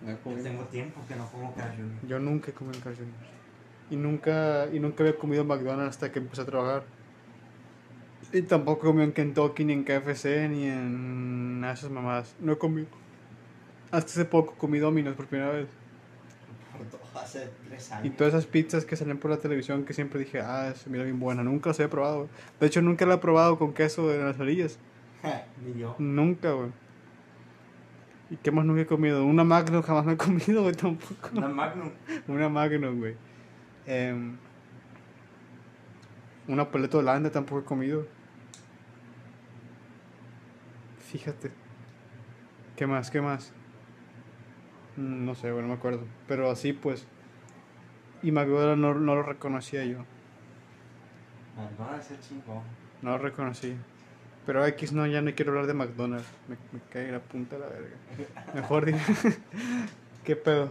No 0.00 0.10
Yo 0.36 0.42
tengo 0.42 0.62
tiempo 0.64 1.00
que 1.08 1.16
no 1.16 1.26
como 1.30 1.54
Carl 1.54 1.74
Jr. 1.76 2.08
Yo 2.08 2.18
nunca 2.18 2.50
he 2.50 2.54
comido 2.54 2.76
en 2.76 2.82
Carl 2.82 2.96
Jr. 2.96 3.08
Y 3.90 3.96
nunca, 3.96 4.66
y 4.72 4.80
nunca 4.80 5.02
había 5.02 5.16
comido 5.16 5.42
en 5.42 5.48
McDonald's 5.48 5.96
hasta 5.96 6.12
que 6.12 6.18
empecé 6.18 6.42
a 6.42 6.46
trabajar. 6.46 6.84
Y 8.32 8.42
tampoco 8.42 8.86
he 8.86 8.90
comido 8.90 9.04
en 9.04 9.12
Kentucky, 9.12 9.64
ni 9.64 9.72
en 9.72 9.84
KFC, 9.84 10.48
ni 10.48 10.66
en 10.66 11.64
esas 11.64 11.90
mamadas. 11.90 12.34
No 12.40 12.52
he 12.52 12.58
comido. 12.58 12.86
Hasta 13.90 14.12
hace 14.12 14.24
poco 14.24 14.54
comí 14.54 14.78
Domino's 14.78 15.14
por 15.16 15.26
primera 15.26 15.50
vez. 15.50 15.66
Hace 17.14 17.50
tres 17.68 17.90
Y 17.90 17.94
años. 17.94 18.16
todas 18.16 18.34
esas 18.34 18.46
pizzas 18.46 18.84
que 18.84 18.94
salen 18.96 19.18
por 19.18 19.30
la 19.30 19.38
televisión 19.38 19.84
que 19.84 19.92
siempre 19.92 20.20
dije, 20.20 20.40
ah, 20.40 20.72
se 20.76 20.88
mira 20.88 21.04
bien 21.04 21.18
buena. 21.18 21.42
Nunca 21.42 21.70
las 21.70 21.80
había 21.80 21.90
probado. 21.90 22.28
De 22.60 22.66
hecho, 22.66 22.80
nunca 22.80 23.04
la 23.06 23.14
he 23.14 23.18
probado 23.18 23.58
con 23.58 23.72
queso 23.72 24.12
en 24.14 24.24
las 24.24 24.38
orillas. 24.38 24.78
Ni 25.64 25.80
yo. 25.80 25.96
Nunca, 25.98 26.52
güey. 26.52 26.70
¿Y 28.30 28.36
qué 28.36 28.50
más 28.52 28.64
nunca 28.64 28.82
he 28.82 28.86
comido? 28.86 29.24
Una 29.24 29.42
Magnum 29.42 29.82
jamás 29.82 30.04
me 30.06 30.12
he 30.12 30.16
comido, 30.16 30.62
güey, 30.62 30.74
tampoco. 30.74 31.30
Una 31.32 31.48
Magnum. 31.48 31.90
Una 32.28 32.48
Magnum, 32.48 32.98
güey. 33.00 33.16
Em, 33.86 34.36
una 36.46 36.70
paleta 36.70 36.98
holanda 36.98 37.30
tampoco 37.30 37.62
he 37.62 37.64
comido. 37.64 38.06
Fíjate. 41.10 41.50
¿Qué 42.76 42.86
más? 42.86 43.10
¿Qué 43.10 43.20
más? 43.20 43.52
No 44.98 45.36
sé, 45.36 45.52
güey, 45.52 45.62
no 45.62 45.68
me 45.68 45.74
acuerdo. 45.74 46.00
Pero 46.26 46.50
así 46.50 46.72
pues. 46.72 47.06
Y 48.20 48.32
McDonald's 48.32 48.80
no, 48.80 48.94
no 48.94 49.14
lo 49.14 49.22
reconocía 49.22 49.84
yo. 49.84 49.98
McDonald's 51.56 52.10
es 52.10 52.28
chingón. 52.28 52.62
No 53.00 53.10
lo 53.12 53.18
reconocí. 53.18 53.76
Pero 54.44 54.66
X 54.66 54.92
no, 54.92 55.06
ya 55.06 55.22
no 55.22 55.32
quiero 55.36 55.52
hablar 55.52 55.68
de 55.68 55.74
McDonald's. 55.74 56.26
Me, 56.48 56.56
me 56.72 56.80
cae 56.90 57.12
la 57.12 57.20
punta 57.20 57.54
de 57.56 57.60
la 57.60 57.68
verga. 57.68 57.96
Mejor 58.54 58.86
dime. 58.86 59.00
¿Qué 60.24 60.34
pedo? 60.34 60.70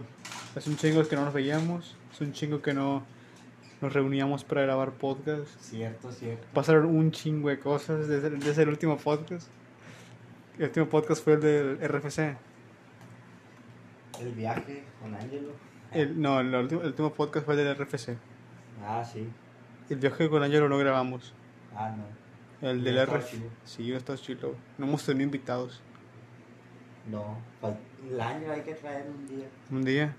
Es 0.54 0.66
un 0.66 0.76
chingo 0.76 1.08
que 1.08 1.16
no 1.16 1.24
nos 1.24 1.32
veíamos. 1.32 1.96
Es 2.12 2.20
un 2.20 2.32
chingo 2.32 2.60
que 2.60 2.74
no 2.74 3.06
nos 3.80 3.92
reuníamos 3.94 4.44
para 4.44 4.60
grabar 4.60 4.90
podcast. 4.90 5.48
Cierto, 5.58 6.12
cierto. 6.12 6.46
Pasaron 6.52 6.84
un 6.84 7.12
chingo 7.12 7.48
de 7.48 7.58
cosas 7.58 8.06
desde, 8.08 8.28
desde 8.28 8.62
el 8.62 8.68
último 8.68 8.98
podcast. 8.98 9.48
El 10.58 10.64
último 10.66 10.86
podcast 10.86 11.24
fue 11.24 11.34
el 11.34 11.40
del 11.40 11.78
RFC. 11.78 12.36
El 14.20 14.32
viaje 14.32 14.84
con 15.00 15.14
Angelo. 15.14 15.52
El, 15.92 16.20
no, 16.20 16.40
el 16.40 16.54
último, 16.54 16.80
el 16.82 16.88
último 16.88 17.12
podcast 17.12 17.46
fue 17.46 17.54
el 17.54 17.64
del 17.64 17.76
RFC. 17.76 18.16
Ah, 18.84 19.04
sí. 19.04 19.28
El 19.88 19.98
viaje 19.98 20.28
con 20.28 20.42
Angelo 20.42 20.68
no 20.68 20.78
grabamos. 20.78 21.32
Ah, 21.74 21.94
no. 21.96 22.04
El 22.68 22.78
¿No 22.78 22.84
del 22.84 22.98
estaba 22.98 23.18
RFC. 23.18 23.42
Sí, 23.64 23.92
está 23.92 24.16
chido. 24.16 24.54
No 24.76 24.86
hemos 24.86 25.04
tenido 25.04 25.24
invitados. 25.24 25.80
No. 27.10 27.38
El 28.08 28.20
año 28.20 28.52
hay 28.52 28.62
que 28.62 28.74
traer 28.74 29.06
un 29.08 29.26
día. 29.26 29.46
Un 29.70 29.84
día. 29.84 30.16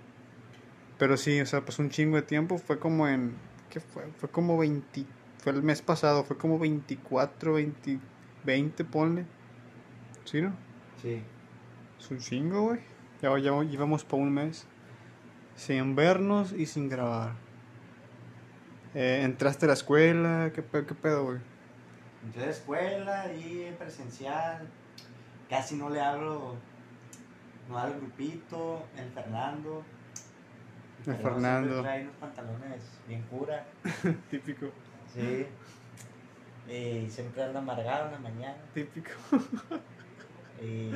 Pero 0.97 1.17
sí, 1.17 1.39
o 1.39 1.45
sea, 1.45 1.61
pues 1.61 1.79
un 1.79 1.89
chingo 1.89 2.15
de 2.15 2.23
tiempo. 2.23 2.57
Fue 2.57 2.79
como 2.79 3.07
en. 3.07 3.35
¿Qué 3.69 3.79
fue? 3.79 4.03
Fue 4.17 4.29
como 4.29 4.57
20. 4.57 5.05
Fue 5.37 5.53
el 5.53 5.63
mes 5.63 5.81
pasado, 5.81 6.23
fue 6.23 6.37
como 6.37 6.59
24, 6.59 7.53
20, 7.53 7.99
20, 8.43 8.85
ponle. 8.85 9.25
¿Sí, 10.25 10.41
no? 10.41 10.53
Sí. 11.01 11.21
Es 11.97 12.11
un 12.11 12.17
chingo, 12.19 12.61
güey. 12.63 12.79
Ya, 13.21 13.37
ya 13.37 13.51
íbamos 13.63 14.03
para 14.03 14.21
un 14.23 14.31
mes. 14.31 14.65
Sin 15.55 15.95
vernos 15.95 16.53
y 16.53 16.65
sin 16.65 16.87
grabar. 16.89 17.33
Eh, 18.95 19.21
¿Entraste 19.23 19.65
a 19.65 19.67
la 19.67 19.73
escuela? 19.73 20.51
¿Qué, 20.53 20.61
pe- 20.63 20.85
qué 20.85 20.95
pedo, 20.95 21.25
güey? 21.25 21.37
Entré 22.23 22.43
a 22.43 22.45
la 22.45 22.51
escuela 22.51 23.33
y 23.33 23.75
presencial. 23.77 24.67
Casi 25.49 25.75
no 25.75 25.89
le 25.89 25.99
hablo. 26.01 26.55
No 27.69 27.77
al 27.77 27.93
grupito. 27.95 28.83
El 28.97 29.09
Fernando. 29.11 29.83
El 31.05 31.15
Pero 31.15 31.17
Fernando. 31.29 31.69
siempre 31.69 31.81
Trae 31.91 32.01
unos 32.03 32.15
pantalones 32.15 32.81
bien 33.07 33.21
cura. 33.23 33.65
Típico, 34.31 34.67
Sí. 35.13 35.45
Y 36.71 37.09
siempre 37.09 37.43
anda 37.43 37.59
amargado 37.59 38.05
en 38.07 38.11
la 38.11 38.19
mañana. 38.19 38.57
típico. 38.73 39.09
Y, 40.61 40.91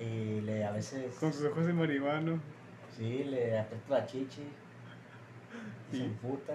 y 0.00 0.40
le 0.42 0.64
a 0.64 0.70
veces. 0.72 1.14
Con 1.16 1.32
sus 1.32 1.44
ojos 1.46 1.66
de 1.66 1.72
marihuano. 1.72 2.40
Sí, 2.96 3.24
le 3.24 3.58
aprieto 3.58 3.92
la 3.92 4.06
chichi. 4.06 4.42
Y 5.92 5.96
se 5.96 6.02
Y- 6.02 6.06
emputa. 6.06 6.54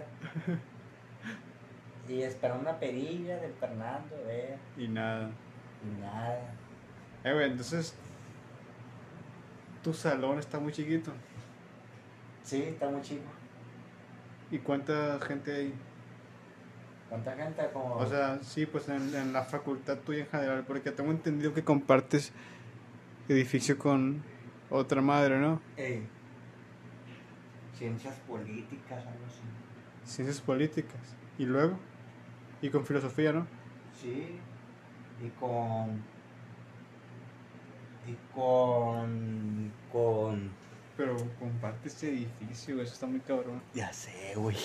Y 2.07 2.21
espera 2.21 2.55
una 2.55 2.77
perilla 2.79 3.37
del 3.37 3.53
Fernando, 3.53 4.15
eh. 4.27 4.57
Y 4.77 4.87
nada. 4.87 5.29
Y 5.83 6.01
nada. 6.01 6.39
Eh, 7.23 7.33
güey, 7.33 7.49
entonces. 7.49 7.95
Tu 9.83 9.93
salón 9.93 10.39
está 10.39 10.59
muy 10.59 10.71
chiquito. 10.71 11.11
Sí, 12.43 12.61
está 12.63 12.89
muy 12.89 13.01
chico. 13.01 13.23
¿Y 14.51 14.59
cuánta 14.59 15.19
gente 15.21 15.53
hay? 15.53 15.73
¿Cuánta 17.09 17.35
gente? 17.35 17.69
Como. 17.73 17.95
O 17.95 18.05
sea, 18.05 18.39
sí, 18.43 18.65
pues 18.65 18.87
en, 18.89 19.13
en 19.15 19.33
la 19.33 19.43
facultad 19.43 19.97
tuya 19.99 20.21
en 20.21 20.27
general, 20.29 20.63
porque 20.67 20.91
tengo 20.91 21.11
entendido 21.11 21.53
que 21.53 21.63
compartes 21.63 22.31
edificio 23.33 23.77
con 23.77 24.23
otra 24.69 25.01
madre, 25.01 25.39
¿no? 25.39 25.61
Ey. 25.77 26.07
Ciencias 27.77 28.15
políticas, 28.27 28.99
algo 29.05 29.25
así. 29.27 29.41
Ciencias 30.05 30.41
políticas. 30.41 31.15
Y 31.37 31.45
luego, 31.45 31.77
y 32.61 32.69
con 32.69 32.85
filosofía, 32.85 33.33
¿no? 33.33 33.47
Sí. 33.99 34.37
Y 35.23 35.29
con. 35.39 36.01
Y 38.07 38.15
con. 38.35 39.71
Con. 39.91 40.51
Pero 40.97 41.15
compartes 41.39 42.03
edificio, 42.03 42.81
eso 42.81 42.93
está 42.93 43.07
muy 43.07 43.19
cabrón. 43.21 43.61
Ya 43.73 43.91
sé, 43.91 44.33
güey. 44.35 44.57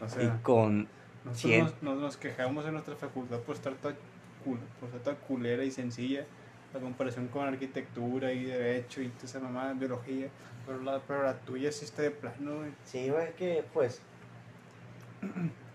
O 0.00 0.22
Y 0.22 0.28
con. 0.42 0.88
nosotros 1.24 1.58
nos, 1.62 1.82
nos, 1.82 1.98
nos 1.98 2.16
quejamos 2.16 2.64
en 2.66 2.72
nuestra 2.72 2.94
facultad 2.96 3.40
por 3.40 3.56
estar 3.56 3.74
toda, 3.74 3.94
cul- 4.44 4.60
por 4.78 4.88
estar 4.88 5.00
toda 5.02 5.16
culera 5.16 5.64
y 5.64 5.70
sencilla, 5.72 6.24
la 6.76 6.82
comparación 6.82 7.28
con 7.28 7.46
arquitectura 7.46 8.32
y 8.32 8.44
derecho 8.44 9.00
y 9.00 9.08
toda 9.08 9.24
esa 9.24 9.40
mamá, 9.40 9.72
biología. 9.72 10.28
Pero 10.66 10.82
la, 10.82 11.00
pero 11.00 11.22
la 11.22 11.34
tuya 11.40 11.72
sí 11.72 11.84
está 11.84 12.02
de 12.02 12.10
plano, 12.10 12.56
güey. 12.56 12.72
Sí, 12.84 13.08
güey, 13.08 13.34
que 13.34 13.64
pues. 13.72 14.02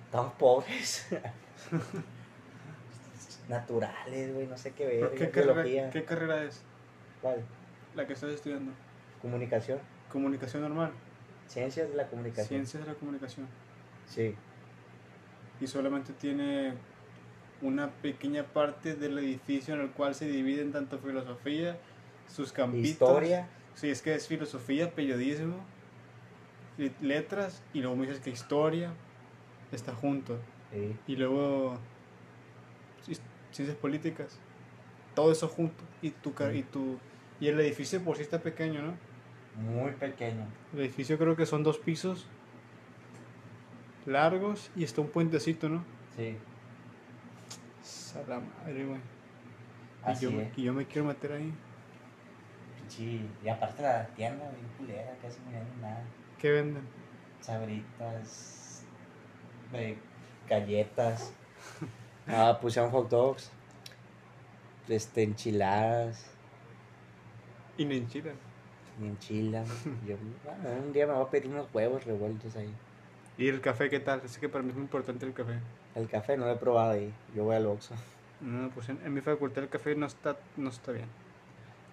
Estamos 0.05 0.33
pobres. 0.33 1.07
Naturales, 3.49 4.33
güey, 4.33 4.47
no 4.47 4.57
sé 4.57 4.71
qué 4.71 4.85
¿Pero 4.85 5.09
ver. 5.09 5.17
¿Qué, 5.17 5.29
carrera, 5.29 5.89
¿Qué 5.89 6.05
carrera 6.05 6.43
es 6.43 6.61
¿Cuál? 7.21 7.43
la 7.95 8.07
que 8.07 8.13
estás 8.13 8.31
estudiando? 8.31 8.71
Comunicación. 9.21 9.79
Comunicación 10.09 10.61
normal. 10.61 10.91
Ciencias 11.47 11.89
de 11.89 11.95
la 11.95 12.07
comunicación. 12.07 12.47
Ciencias 12.47 12.83
de 12.85 12.91
la 12.91 12.97
comunicación. 12.97 13.47
Sí. 14.07 14.35
Y 15.59 15.67
solamente 15.67 16.13
tiene 16.13 16.73
una 17.61 17.89
pequeña 17.89 18.43
parte 18.43 18.95
del 18.95 19.17
edificio 19.19 19.73
en 19.75 19.81
el 19.81 19.89
cual 19.91 20.15
se 20.15 20.27
dividen 20.27 20.71
tanto 20.71 20.97
filosofía, 20.99 21.77
sus 22.27 22.51
campitos. 22.51 22.89
Historia. 22.89 23.47
Sí, 23.75 23.89
es 23.89 24.01
que 24.01 24.13
es 24.15 24.27
filosofía, 24.27 24.91
periodismo, 24.91 25.57
letras, 27.01 27.63
y 27.73 27.81
luego 27.81 27.95
me 27.95 28.05
dices 28.07 28.21
que 28.21 28.29
historia 28.31 28.91
está 29.71 29.93
junto. 29.93 30.37
Sí. 30.71 30.95
Y 31.07 31.15
luego 31.17 31.77
ci- 33.07 33.19
ciencias 33.51 33.77
políticas. 33.77 34.39
Todo 35.15 35.31
eso 35.31 35.47
junto. 35.47 35.83
Y 36.01 36.11
tu, 36.11 36.33
y 36.53 36.63
tu 36.63 36.97
y 37.39 37.47
el 37.47 37.59
edificio 37.59 38.01
por 38.03 38.15
sí 38.17 38.23
está 38.23 38.39
pequeño, 38.39 38.81
¿no? 38.81 38.93
Muy 39.61 39.91
pequeño. 39.91 40.45
El 40.73 40.79
edificio 40.81 41.17
creo 41.17 41.35
que 41.35 41.45
son 41.45 41.63
dos 41.63 41.77
pisos 41.77 42.25
largos 44.05 44.71
y 44.75 44.83
está 44.83 45.01
un 45.01 45.07
puentecito, 45.09 45.69
¿no? 45.69 45.83
Sí. 46.15 46.35
A 48.15 48.29
la 48.29 48.39
madre, 48.39 48.85
güey. 48.85 48.99
Y 50.07 50.11
Así 50.11 50.25
yo, 50.31 50.41
es. 50.41 50.57
y 50.57 50.63
yo 50.63 50.73
me 50.73 50.85
quiero 50.85 51.07
meter 51.07 51.31
ahí. 51.33 51.53
Sí. 52.87 53.29
Y 53.43 53.49
aparte 53.49 53.81
la 53.83 54.05
tienda, 54.07 54.49
bien 54.51 54.67
culera, 54.77 55.15
casi 55.21 55.39
no 55.41 55.51
venden 55.51 55.81
nada. 55.81 56.03
¿Qué 56.39 56.51
venden? 56.51 56.83
Sabritas. 57.39 58.83
eh, 59.73 59.97
galletas. 60.47 61.33
Ah, 62.27 62.59
pusieron 62.61 62.91
hot 62.91 63.09
dogs. 63.09 63.51
Este, 64.87 65.23
enchiladas. 65.23 66.29
Y 67.77 67.83
en 67.83 68.07
Chile. 68.07 68.33
Y 69.01 69.05
enchilas. 69.07 69.67
Yo, 70.07 70.15
bueno, 70.45 70.83
un 70.85 70.93
día 70.93 71.07
me 71.07 71.13
voy 71.13 71.25
a 71.25 71.29
pedir 71.29 71.49
unos 71.49 71.67
huevos 71.73 72.05
revueltos 72.05 72.55
ahí. 72.55 72.73
¿Y 73.37 73.47
el 73.47 73.59
café 73.59 73.89
qué 73.89 73.99
tal? 73.99 74.21
Es 74.23 74.37
que 74.37 74.47
para 74.49 74.63
mí 74.63 74.69
es 74.69 74.75
muy 74.75 74.83
importante 74.83 75.25
el 75.25 75.33
café. 75.33 75.59
El 75.95 76.07
café 76.07 76.37
no 76.37 76.45
lo 76.45 76.51
he 76.53 76.55
probado 76.57 76.91
ahí. 76.91 77.13
Yo 77.35 77.43
voy 77.43 77.55
al 77.55 77.65
Oxxo. 77.67 77.95
No, 78.39 78.69
pues 78.69 78.89
en, 78.89 78.99
en 79.05 79.13
mi 79.13 79.21
facultad 79.21 79.63
el 79.63 79.69
café 79.69 79.93
no 79.95 80.05
está, 80.05 80.37
no 80.57 80.69
está 80.69 80.91
bien. 80.91 81.07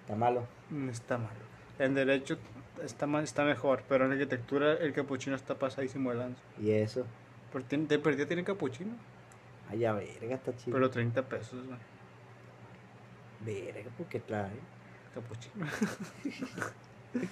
Está 0.03 0.15
malo. 0.17 0.47
No 0.71 0.91
está 0.91 1.19
malo. 1.19 1.41
En 1.79 1.95
derecho 1.95 2.39
está, 2.83 3.07
ma- 3.07 3.23
está 3.23 3.45
mejor, 3.45 3.83
pero 3.89 4.07
en 4.07 4.13
arquitectura 4.13 4.73
el 4.75 4.93
capuchino 4.93 5.37
está 5.37 5.57
pasadísimo 5.59 6.11
de 6.11 6.17
lanza. 6.17 6.41
Y 6.61 6.71
eso. 6.71 7.05
Pero 7.53 7.65
tiene- 7.65 7.87
de 7.87 7.99
perdida 7.99 8.27
tiene 8.27 8.45
capuchino, 8.45 8.93
Ay, 9.71 9.85
a 9.85 9.93
verga, 9.93 10.37
está 10.37 10.57
chido. 10.57 10.75
pero 10.77 10.91
30 10.91 11.23
pesos, 11.29 11.61
güey. 11.67 11.79
Verga, 13.41 13.91
¿por 13.97 14.07
qué 14.07 14.21
trae? 14.21 14.51
Capuchino. 15.15 15.67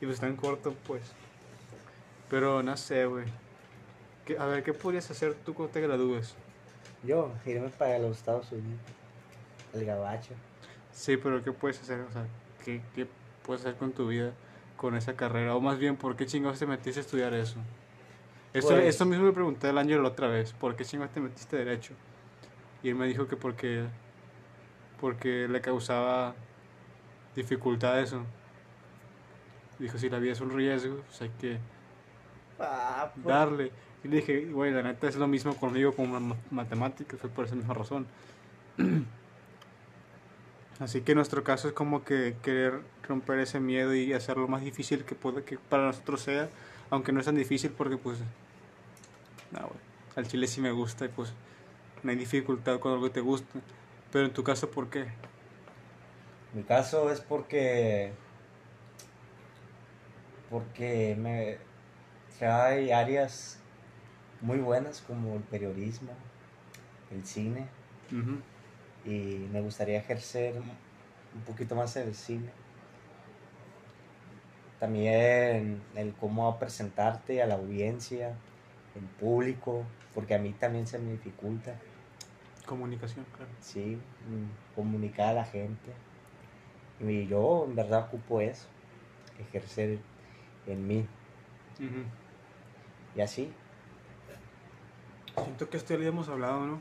y 0.00 0.06
pues 0.06 0.22
en 0.22 0.36
corto, 0.36 0.74
pues. 0.86 1.02
Pero 2.30 2.62
no 2.62 2.76
sé, 2.76 3.06
güey. 3.06 3.24
¿Qué- 4.26 4.36
A 4.38 4.44
ver, 4.46 4.62
¿qué 4.62 4.72
podrías 4.74 5.10
hacer 5.10 5.34
tú 5.44 5.54
cuando 5.54 5.72
te 5.72 5.80
gradúes? 5.80 6.34
Yo, 7.04 7.32
irme 7.46 7.68
para 7.70 7.98
los 7.98 8.16
Estados 8.18 8.50
Unidos. 8.52 8.80
El 9.72 9.84
gabacho. 9.84 10.34
Sí, 10.92 11.16
pero 11.16 11.42
¿qué 11.42 11.52
puedes 11.52 11.80
hacer? 11.80 12.00
O 12.00 12.12
sea, 12.12 12.26
¿qué, 12.64 12.80
qué 12.94 13.06
puedes 13.44 13.62
hacer 13.62 13.76
con 13.76 13.92
tu 13.92 14.08
vida 14.08 14.32
con 14.76 14.96
esa 14.96 15.14
carrera? 15.14 15.54
O 15.54 15.60
más 15.60 15.78
bien, 15.78 15.96
¿por 15.96 16.16
qué 16.16 16.26
chingados 16.26 16.58
te 16.58 16.66
metiste 16.66 17.00
a 17.00 17.02
estudiar 17.02 17.32
eso? 17.34 17.58
Esto, 18.52 18.72
Pues- 18.74 18.86
esto 18.86 19.04
mismo 19.04 19.24
me 19.26 19.32
pregunté 19.32 19.68
el 19.68 19.78
año 19.78 20.00
la 20.02 20.08
otra 20.08 20.28
vez. 20.28 20.52
¿Por 20.52 20.74
qué 20.74 20.84
chingados 20.84 21.12
te 21.14 21.20
metiste 21.20 21.56
a 21.56 21.58
derecho? 21.60 21.92
Y 22.82 22.88
él 22.88 22.94
me 22.94 23.06
dijo 23.06 23.26
que 23.28 23.36
porque, 23.36 23.84
porque 25.00 25.46
le 25.48 25.60
causaba 25.60 26.34
dificultad 27.34 28.00
eso. 28.00 28.22
Dijo, 29.78 29.98
si 29.98 30.08
la 30.08 30.18
vida 30.18 30.32
es 30.32 30.40
un 30.40 30.50
riesgo, 30.50 30.96
pues 31.06 31.20
hay 31.22 31.28
que 31.38 31.58
Ah, 32.58 33.10
pues, 33.14 33.26
darle. 33.26 33.70
Y 34.04 34.08
le 34.08 34.16
dije, 34.16 34.46
güey, 34.46 34.72
la 34.72 34.82
neta 34.82 35.08
es 35.08 35.16
lo 35.16 35.26
mismo 35.26 35.56
conmigo 35.56 35.92
con 35.92 36.10
ma- 36.10 36.36
matemáticas, 36.50 37.18
fue 37.20 37.30
por 37.30 37.46
esa 37.46 37.54
misma 37.54 37.74
razón. 37.74 38.06
Así 40.78 41.00
que 41.00 41.14
nuestro 41.14 41.42
caso 41.42 41.68
es 41.68 41.74
como 41.74 42.04
que 42.04 42.36
querer 42.42 42.80
romper 43.08 43.38
ese 43.38 43.60
miedo 43.60 43.94
y 43.94 44.12
hacerlo 44.12 44.42
lo 44.42 44.48
más 44.48 44.62
difícil 44.62 45.04
que, 45.04 45.14
pueda, 45.14 45.42
que 45.42 45.58
para 45.58 45.86
nosotros 45.86 46.20
sea, 46.20 46.50
aunque 46.90 47.12
no 47.12 47.20
es 47.20 47.26
tan 47.26 47.34
difícil 47.34 47.70
porque 47.70 47.96
pues, 47.96 48.18
no, 49.52 49.70
al 50.14 50.28
chile 50.28 50.46
sí 50.46 50.60
me 50.60 50.72
gusta 50.72 51.06
y 51.06 51.08
pues 51.08 51.32
no 52.02 52.10
hay 52.10 52.16
dificultad 52.16 52.78
con 52.78 52.92
algo 52.92 53.10
te 53.10 53.20
gusta. 53.20 53.58
Pero 54.12 54.26
en 54.26 54.32
tu 54.32 54.44
caso, 54.44 54.70
¿por 54.70 54.88
qué? 54.90 55.06
Mi 56.54 56.62
caso 56.62 57.10
es 57.10 57.20
porque. 57.20 58.12
Porque 60.50 61.16
me. 61.18 61.58
hay 62.46 62.90
áreas 62.92 63.58
muy 64.40 64.58
buenas 64.58 65.00
como 65.00 65.36
el 65.36 65.42
periodismo, 65.42 66.12
el 67.10 67.24
cine, 67.24 67.68
y 69.04 69.46
me 69.52 69.60
gustaría 69.60 69.98
ejercer 69.98 70.54
un 70.56 71.40
poquito 71.42 71.74
más 71.74 71.96
el 71.96 72.14
cine. 72.14 72.50
También 74.80 75.82
el 75.94 76.12
cómo 76.14 76.58
presentarte 76.58 77.42
a 77.42 77.46
la 77.46 77.54
audiencia, 77.54 78.36
en 78.94 79.06
público, 79.20 79.84
porque 80.14 80.34
a 80.34 80.38
mí 80.38 80.52
también 80.52 80.86
se 80.86 80.98
me 80.98 81.12
dificulta, 81.12 81.74
Comunicación, 82.66 83.24
claro. 83.36 83.50
sí, 83.60 83.96
mm, 84.28 84.74
comunicar 84.74 85.28
a 85.28 85.32
la 85.34 85.44
gente. 85.44 85.92
Y 87.00 87.26
yo 87.26 87.64
en 87.68 87.76
verdad 87.76 88.06
ocupo 88.06 88.40
eso. 88.40 88.66
ejercer 89.38 89.98
en 90.66 90.86
mí. 90.86 91.06
Y 93.14 93.20
así, 93.20 93.52
Siento 95.44 95.68
que 95.68 95.76
esto 95.76 95.90
ya 95.90 95.96
lo 95.96 96.00
habíamos 96.06 96.28
hablado, 96.28 96.66
¿no? 96.66 96.80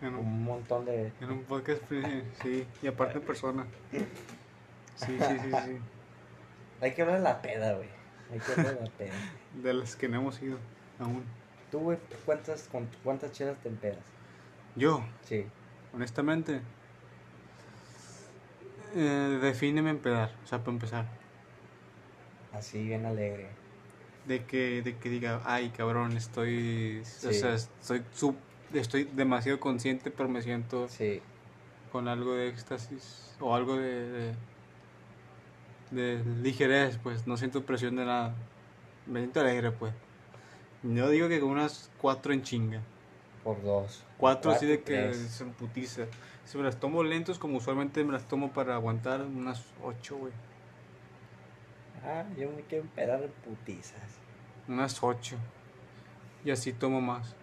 En 0.00 0.14
un, 0.14 0.26
un 0.26 0.44
montón 0.44 0.84
de... 0.84 1.12
en 1.20 1.30
un 1.30 1.42
podcast, 1.44 1.82
sí, 1.88 2.02
sí, 2.42 2.66
y 2.82 2.86
aparte 2.86 3.18
en 3.18 3.24
persona. 3.24 3.64
Sí, 3.90 5.16
sí, 5.18 5.18
sí, 5.18 5.50
sí. 5.50 5.78
Hay 6.80 6.92
que 6.94 7.02
hablar 7.02 7.18
de 7.18 7.22
la 7.24 7.40
peda, 7.40 7.74
güey. 7.74 7.88
Hay 8.32 8.40
que 8.40 8.52
hablar 8.52 8.74
de 8.74 8.80
la 8.84 8.90
peda. 8.90 9.12
De 9.62 9.74
las 9.74 9.94
que 9.94 10.08
no 10.08 10.16
hemos 10.16 10.40
ido 10.42 10.56
aún. 10.98 11.22
Tú, 11.70 11.78
güey, 11.80 11.98
¿cuántas, 12.24 12.62
con, 12.64 12.88
¿cuántas 13.04 13.32
chelas 13.32 13.56
te 13.58 13.68
empedas? 13.68 13.98
Yo, 14.74 15.04
Sí. 15.24 15.46
honestamente, 15.94 16.60
eh, 18.94 19.38
defíneme 19.40 19.90
empezar, 19.90 20.30
o 20.44 20.46
sea, 20.46 20.58
para 20.58 20.72
empezar. 20.72 21.06
Así, 22.52 22.82
bien 22.84 23.06
alegre. 23.06 23.48
De 24.26 24.44
que, 24.44 24.82
de 24.82 24.96
que 24.96 25.08
diga, 25.08 25.40
ay, 25.44 25.70
cabrón, 25.70 26.16
estoy, 26.16 27.00
o 27.02 27.32
sea, 27.32 27.54
estoy, 27.54 28.02
sub- 28.12 28.36
estoy 28.72 29.04
demasiado 29.04 29.58
consciente, 29.58 30.10
pero 30.12 30.28
me 30.28 30.42
siento 30.42 30.88
Sí. 30.88 31.20
con 31.90 32.06
algo 32.06 32.34
de 32.34 32.48
éxtasis 32.48 33.34
o 33.40 33.54
algo 33.56 33.76
de, 33.76 34.32
de, 35.90 36.18
de 36.18 36.24
ligerez, 36.42 36.98
pues 37.02 37.26
no 37.26 37.36
siento 37.36 37.64
presión 37.64 37.96
de 37.96 38.04
nada. 38.04 38.34
Me 39.06 39.20
siento 39.20 39.40
alegre, 39.40 39.72
pues. 39.72 39.92
Yo 40.84 41.08
digo 41.10 41.28
que 41.28 41.40
con 41.40 41.50
unas 41.50 41.90
cuatro 41.98 42.32
en 42.32 42.42
chinga. 42.42 42.80
Por 43.42 43.60
dos. 43.62 44.04
Cuatro 44.18 44.52
así 44.52 44.66
de 44.66 44.78
que 44.78 44.84
tres. 44.94 45.16
se 45.16 45.42
emputiza. 45.44 46.04
Si 46.44 46.56
me 46.58 46.64
las 46.64 46.78
tomo 46.78 47.02
lentos, 47.02 47.38
como 47.40 47.58
usualmente 47.58 48.04
me 48.04 48.12
las 48.12 48.26
tomo 48.28 48.52
para 48.52 48.74
aguantar, 48.76 49.22
unas 49.22 49.64
ocho, 49.82 50.16
güey. 50.16 50.32
Ah, 52.04 52.24
yo 52.36 52.50
me 52.50 52.62
quiero 52.62 52.84
empedar 52.84 53.20
putizas. 53.44 54.18
Unas 54.68 55.02
ocho. 55.02 55.36
Y 56.44 56.50
así 56.50 56.72
tomo 56.72 57.00
más. 57.00 57.36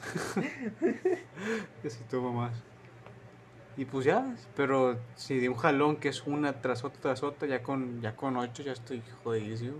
y 1.84 1.86
así 1.86 2.02
tomo 2.10 2.32
más. 2.32 2.52
Y 3.76 3.86
pues 3.86 4.04
ya, 4.04 4.34
pero 4.56 4.98
si 5.14 5.38
de 5.38 5.48
un 5.48 5.54
jalón 5.56 5.96
que 5.96 6.08
es 6.08 6.26
una 6.26 6.60
tras 6.60 6.84
otra 6.84 7.00
tras 7.00 7.22
otra, 7.22 7.48
ya 7.48 7.62
con, 7.62 8.02
ya 8.02 8.14
con 8.14 8.36
ocho 8.36 8.62
ya 8.62 8.72
estoy 8.72 9.02
jodidísimo. 9.24 9.78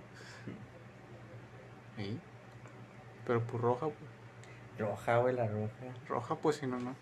Sí. 1.96 2.18
Pero 3.26 3.42
pues 3.42 3.62
roja, 3.62 3.86
pues. 3.86 4.10
Roja, 4.78 5.18
güey, 5.18 5.34
la 5.34 5.46
roja. 5.46 5.72
Roja, 6.08 6.34
pues 6.36 6.56
si 6.56 6.66
no, 6.66 6.78
no. 6.78 6.94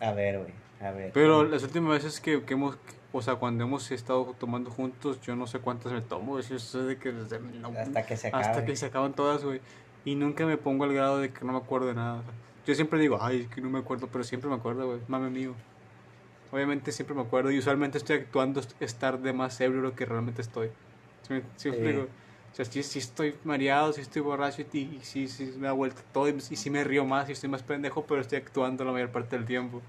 A 0.00 0.12
ver, 0.12 0.38
güey. 0.38 0.52
A 0.80 0.92
ver. 0.92 1.12
Pero 1.12 1.42
las 1.44 1.64
últimas 1.64 2.02
veces 2.02 2.20
que, 2.20 2.44
que 2.44 2.54
hemos, 2.54 2.78
o 3.16 3.22
sea, 3.22 3.36
cuando 3.36 3.62
hemos 3.64 3.90
estado 3.92 4.34
tomando 4.38 4.70
juntos, 4.70 5.20
yo 5.22 5.36
no 5.36 5.46
sé 5.46 5.60
cuántas 5.60 5.92
me 5.92 6.00
tomo, 6.00 6.40
sé 6.42 6.78
de 6.78 6.96
que 6.98 7.12
desde- 7.12 7.38
no- 7.38 7.68
Hasta 7.68 8.04
que 8.04 8.16
se 8.16 8.28
acabe. 8.28 8.44
hasta 8.44 8.64
que 8.64 8.74
se 8.76 8.86
acaban 8.86 9.12
todas, 9.14 9.44
güey. 9.44 9.60
Y 10.04 10.16
nunca 10.16 10.44
me 10.44 10.56
pongo 10.56 10.84
al 10.84 10.92
grado 10.92 11.18
de 11.18 11.32
que 11.32 11.44
no 11.44 11.52
me 11.52 11.58
acuerdo 11.58 11.86
de 11.86 11.94
nada. 11.94 12.22
yo 12.66 12.74
siempre 12.74 12.98
digo, 12.98 13.18
ay, 13.20 13.42
es 13.42 13.48
que 13.48 13.60
no 13.60 13.68
me 13.68 13.78
acuerdo, 13.78 14.08
pero 14.10 14.24
siempre 14.24 14.48
me 14.48 14.56
acuerdo, 14.56 14.86
güey. 14.86 14.98
Mame 15.06 15.28
mío. 15.28 15.54
Obviamente 16.50 16.92
siempre 16.92 17.14
me 17.14 17.22
acuerdo 17.22 17.50
y 17.50 17.58
usualmente 17.58 17.98
estoy 17.98 18.16
actuando 18.16 18.60
est- 18.60 18.80
estar 18.80 19.18
de 19.20 19.32
más 19.32 19.60
ebrio 19.60 19.80
lo 19.82 19.94
que 19.94 20.06
realmente 20.06 20.40
estoy. 20.42 20.68
¿Sí 21.26 21.34
me, 21.34 21.40
sí 21.56 21.68
me 21.68 21.76
Sí. 21.76 21.82
explico? 21.82 22.08
O 22.52 22.54
sea, 22.56 22.64
sí 22.64 22.98
estoy 22.98 23.34
mareado, 23.44 23.92
sí 23.92 24.00
estoy 24.00 24.22
borracho 24.22 24.62
y, 24.72 24.76
y 24.78 25.00
sí 25.26 25.54
me 25.58 25.66
da 25.66 25.72
vuelta 25.72 26.02
todo 26.12 26.28
y, 26.28 26.32
y 26.36 26.40
sí 26.56 26.70
me 26.70 26.84
río 26.84 27.04
más 27.04 27.28
y 27.28 27.32
estoy 27.32 27.50
más 27.50 27.62
pendejo, 27.62 28.04
pero 28.06 28.20
estoy 28.20 28.38
actuando 28.38 28.84
la 28.84 28.92
mayor 28.92 29.10
parte 29.10 29.36
del 29.36 29.44
tiempo. 29.44 29.82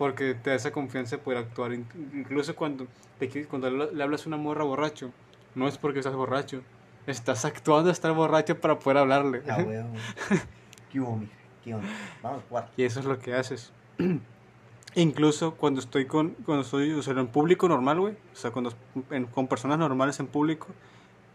Porque 0.00 0.32
te 0.34 0.48
da 0.48 0.56
esa 0.56 0.72
confianza 0.72 1.16
de 1.16 1.22
poder 1.22 1.40
actuar. 1.40 1.74
In- 1.74 1.86
Incluso 2.14 2.56
cuando, 2.56 2.86
te 3.18 3.28
cuando 3.44 3.68
le 3.68 4.02
hablas 4.02 4.24
a 4.24 4.28
una 4.30 4.38
morra 4.38 4.64
borracho, 4.64 5.10
no 5.54 5.68
es 5.68 5.76
porque 5.76 5.98
estás 5.98 6.14
borracho. 6.14 6.62
Estás 7.06 7.44
actuando 7.44 7.90
estar 7.90 8.10
borracho 8.14 8.58
para 8.58 8.78
poder 8.78 8.96
hablarle. 8.96 9.42
Ah, 9.46 9.60
güey. 9.62 9.76
¿Qué 10.90 11.00
hubo? 11.00 11.20
¿Qué 11.62 11.74
onda? 11.74 11.86
Vamos 12.22 12.42
a 12.42 12.48
jugar. 12.48 12.70
Y 12.78 12.84
eso 12.84 13.00
es 13.00 13.04
lo 13.04 13.18
que 13.18 13.34
haces. 13.34 13.74
Incluso 14.94 15.54
cuando 15.56 15.80
estoy 15.80 16.06
con, 16.06 16.30
cuando 16.46 16.62
estoy 16.62 16.92
o 16.92 17.02
sea, 17.02 17.12
en 17.12 17.26
público 17.26 17.68
normal, 17.68 18.00
güey. 18.00 18.14
O 18.32 18.36
sea, 18.36 18.50
cuando 18.52 18.72
en- 19.10 19.26
con 19.26 19.48
personas 19.48 19.78
normales 19.78 20.18
en 20.18 20.28
público 20.28 20.68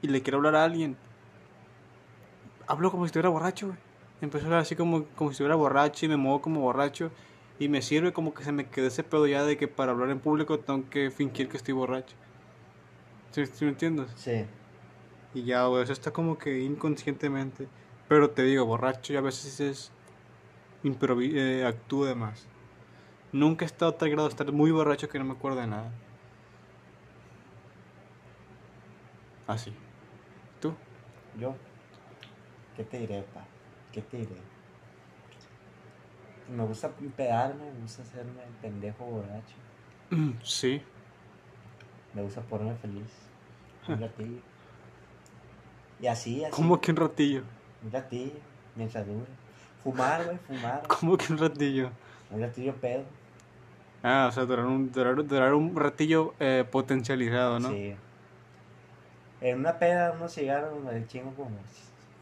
y 0.02 0.08
le 0.08 0.24
quiero 0.24 0.38
hablar 0.38 0.56
a 0.56 0.64
alguien, 0.64 0.98
hablo 2.66 2.90
como 2.90 3.04
si 3.04 3.10
estuviera 3.10 3.30
borracho, 3.30 3.68
güey. 3.68 3.78
Empiezo 4.22 4.46
a 4.46 4.48
hablar 4.48 4.62
así 4.62 4.76
como, 4.76 5.04
como 5.16 5.30
si 5.30 5.34
estuviera 5.34 5.54
borracho 5.56 6.06
y 6.08 6.10
me 6.10 6.18
muevo 6.18 6.42
como 6.42 6.62
borracho. 6.62 7.12
Y 7.58 7.70
me 7.70 7.82
sirve 7.82 8.12
como 8.12 8.34
que 8.34 8.44
se 8.44 8.52
me 8.52 8.68
quedó 8.68 8.88
ese 8.88 9.04
pedo 9.04 9.28
ya 9.28 9.44
de 9.44 9.58
que 9.58 9.68
para 9.68 9.94
hablar 9.94 10.10
en 10.10 10.20
público 10.20 10.60
tengo 10.60 10.90
que 10.90 11.10
fingir 11.10 11.48
que 11.48 11.58
estoy 11.58 11.74
borracho. 11.74 12.16
¿Sí, 13.32 13.46
sí 13.46 13.66
me 13.66 13.72
entiendes? 13.72 14.12
Sí. 14.16 14.46
Y 15.34 15.44
ya, 15.44 15.66
güey, 15.66 15.84
eso 15.84 15.94
está 15.94 16.12
como 16.12 16.38
que 16.38 16.62
inconscientemente. 16.62 17.68
Pero 18.08 18.30
te 18.30 18.44
digo, 18.44 18.66
borracho 18.66 19.14
y 19.14 19.16
a 19.16 19.22
veces 19.22 19.60
es. 19.60 19.92
Improvi 20.84 21.32
eh, 21.34 21.66
actúo 21.66 22.06
de 22.06 22.14
más. 22.14 22.46
Nunca 23.32 23.66
he 23.66 23.68
estado 23.68 23.92
a 23.92 23.98
tal 23.98 24.10
grado 24.10 24.28
de 24.28 24.32
estar 24.32 24.52
muy 24.52 24.72
borracho 24.72 25.10
que 25.10 25.18
no 25.18 25.26
me 25.26 25.34
acuerdo 25.34 25.60
de 25.60 25.68
nada. 25.68 25.92
Así. 29.48 29.74
¿Tú? 30.62 30.74
Yo. 31.40 31.56
¿Qué 32.76 32.84
te 32.84 33.00
diré, 33.00 33.24
pa? 33.34 33.46
¿Qué 33.92 34.02
te 34.02 34.18
diré? 34.18 34.55
Me 36.50 36.64
gusta 36.66 36.92
empedarme, 37.00 37.72
me 37.72 37.82
gusta 37.82 38.04
hacerme 38.04 38.44
el 38.44 38.54
pendejo 38.62 39.06
borracho. 39.06 39.56
Sí. 40.44 40.82
Me 42.14 42.22
gusta 42.22 42.42
ponerme 42.42 42.76
feliz. 42.76 43.12
Un 43.88 44.00
ratillo. 44.00 44.42
Y 46.00 46.08
así, 46.08 46.44
así. 46.44 46.52
¿Cómo 46.52 46.80
que 46.80 46.92
un 46.92 46.98
ratillo? 46.98 47.44
Un 47.84 47.92
ratillo, 47.92 48.40
mientras 48.76 49.06
dure. 49.06 49.26
Fumar, 49.84 50.26
güey, 50.26 50.38
fumar. 50.38 50.84
¿Cómo 50.88 51.18
que 51.18 51.34
un 51.34 51.40
ratillo? 51.40 51.90
Un 52.32 52.42
ratillo 52.42 52.76
pedo. 52.76 53.04
Ah, 54.04 54.28
o 54.30 54.32
sea, 54.32 54.46
durar 54.46 54.66
un, 54.66 54.92
durar, 54.92 55.26
durar 55.26 55.54
un 55.54 55.76
ratillo 55.76 56.36
eh, 56.40 56.64
potencializado, 56.70 57.60
¿no? 57.60 57.70
Sí. 57.70 57.96
En 59.42 59.60
una 59.60 59.78
peda, 59.78 60.12
unos 60.12 60.34
cigarros, 60.34 60.80
me 60.84 61.06
chingo 61.08 61.34
como, 61.34 61.58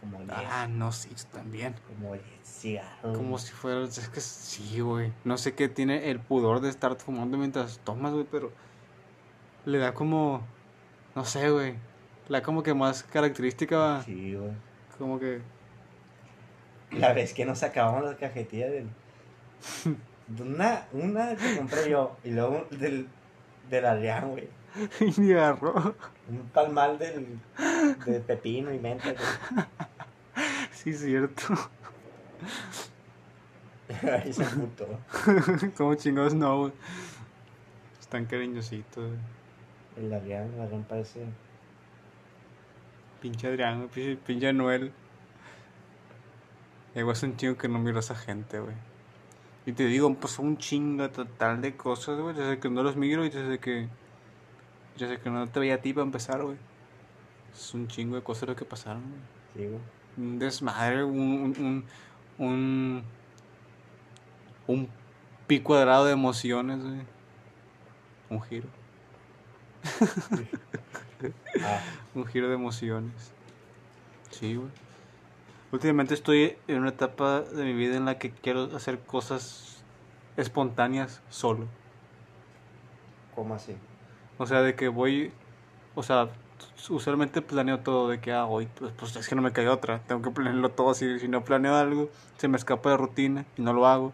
como 0.03 0.19
10. 0.19 0.31
Ah, 0.35 0.67
no, 0.69 0.91
sí, 0.91 1.09
yo 1.09 1.25
también. 1.31 1.75
Como 1.87 2.13
10 2.13 2.23
cigarros. 2.43 3.17
Como 3.17 3.37
si 3.37 3.51
fuera, 3.51 3.83
es 3.83 4.09
que 4.09 4.19
sí, 4.19 4.81
güey. 4.81 5.13
No 5.23 5.37
sé 5.37 5.53
qué 5.55 5.69
tiene 5.69 6.09
el 6.11 6.19
pudor 6.19 6.59
de 6.59 6.69
estar 6.69 6.95
fumando 6.97 7.37
mientras 7.37 7.79
tomas, 7.79 8.13
güey, 8.13 8.25
pero 8.29 8.51
le 9.65 9.77
da 9.77 9.93
como, 9.93 10.45
no 11.15 11.25
sé, 11.25 11.49
güey. 11.49 11.75
Le 12.27 12.39
da 12.39 12.43
como 12.43 12.63
que 12.63 12.73
más 12.73 13.03
característica. 13.03 14.01
Sí, 14.03 14.35
güey. 14.35 14.51
como 14.97 15.19
que, 15.19 15.41
La 16.91 17.13
vez 17.13 17.33
que 17.33 17.45
nos 17.45 17.63
acabamos 17.63 18.03
las 18.03 18.15
cajetillas 18.15 18.71
del. 18.71 18.89
de 20.27 20.43
Una, 20.43 20.85
una 20.91 21.35
que 21.35 21.57
compré 21.57 21.89
yo 21.89 22.17
y 22.23 22.31
luego 22.31 22.67
del, 22.71 23.07
del 23.69 23.85
Adrián, 23.85 24.31
güey. 24.31 24.49
y 25.17 25.33
agarró. 25.33 25.95
Un 26.29 26.49
palmal 26.53 26.97
del, 26.97 27.39
de 28.05 28.19
pepino 28.21 28.73
y 28.73 28.79
menta. 28.79 29.13
güey. 29.13 29.65
Sí, 30.83 30.93
cierto. 30.93 31.43
Ahí 34.03 34.33
se 34.33 34.43
emputó. 34.43 34.99
como 35.77 35.95
chingados 35.95 36.33
no, 36.33 36.59
güey. 36.59 36.73
Están 37.99 38.25
cariñositos, 38.25 39.07
güey. 39.07 39.19
El 39.95 40.13
Adrián, 40.13 40.51
el 40.53 40.61
Adrián 40.61 40.83
parece. 40.83 41.25
Pinche 43.21 43.47
Adrián, 43.47 43.87
pinche, 43.93 44.17
pinche 44.17 44.51
Noel. 44.51 44.91
Igual 46.95 47.15
es 47.15 47.23
un 47.23 47.37
chingo 47.37 47.57
que 47.57 47.69
no 47.69 47.79
miro 47.79 47.97
a 47.97 48.01
esa 48.01 48.15
gente, 48.15 48.59
güey. 48.59 48.75
Y 49.65 49.71
te 49.71 49.85
digo, 49.85 50.13
pues 50.15 50.37
un 50.39 50.57
chingo 50.57 51.09
total 51.09 51.61
de 51.61 51.77
cosas, 51.77 52.19
güey. 52.19 52.35
Desde 52.35 52.59
que 52.59 52.69
no 52.69 52.83
los 52.83 52.97
miro 52.97 53.23
y 53.23 53.29
desde 53.29 53.59
que. 53.59 53.87
Desde 54.97 55.17
que 55.19 55.29
no 55.29 55.47
te 55.47 55.59
veía 55.61 55.75
a 55.75 55.77
ti 55.77 55.93
para 55.93 56.05
empezar, 56.05 56.43
güey. 56.43 56.57
Es 57.53 57.73
un 57.73 57.87
chingo 57.87 58.17
de 58.17 58.23
cosas 58.23 58.49
lo 58.49 58.55
que 58.55 58.65
pasaron, 58.65 59.03
güey. 59.03 59.21
Sí, 59.55 59.71
güey. 59.71 60.02
Un 60.17 60.39
desmadre, 60.39 61.03
un. 61.03 61.85
Un, 62.39 63.03
un, 64.67 64.89
pi 65.45 65.59
cuadrado 65.59 66.05
de 66.05 66.13
emociones, 66.13 66.81
güey. 66.81 67.01
Un 68.29 68.41
giro. 68.41 68.67
Ah, 71.61 71.79
Un 72.15 72.25
giro 72.25 72.47
de 72.47 72.55
emociones. 72.55 73.31
Sí, 74.31 74.55
güey. 74.55 74.69
Últimamente 75.71 76.13
estoy 76.13 76.57
en 76.67 76.79
una 76.79 76.89
etapa 76.89 77.41
de 77.41 77.63
mi 77.63 77.73
vida 77.73 77.97
en 77.97 78.05
la 78.05 78.17
que 78.17 78.31
quiero 78.31 78.75
hacer 78.75 78.99
cosas 78.99 79.83
espontáneas 80.37 81.21
solo. 81.29 81.67
¿cómo 83.35 83.55
así? 83.55 83.75
O 84.37 84.45
sea, 84.45 84.61
de 84.61 84.75
que 84.75 84.87
voy, 84.87 85.31
o 85.95 86.03
sea, 86.03 86.29
usualmente 86.89 87.41
planeo 87.41 87.79
todo 87.79 88.09
de 88.09 88.19
que, 88.19 88.31
ah, 88.31 88.45
hoy, 88.45 88.67
pues, 88.77 88.91
pues 88.97 89.15
es 89.15 89.27
que 89.27 89.35
no 89.35 89.41
me 89.41 89.51
cae 89.51 89.67
otra, 89.67 89.99
tengo 90.07 90.21
que 90.21 90.31
planearlo 90.31 90.69
todo 90.69 90.91
así, 90.91 91.19
si 91.19 91.27
no 91.27 91.43
planeo 91.43 91.75
algo, 91.75 92.09
se 92.37 92.47
me 92.47 92.57
escapa 92.57 92.91
de 92.91 92.97
rutina 92.97 93.45
y 93.57 93.61
no 93.61 93.73
lo 93.73 93.87
hago, 93.87 94.13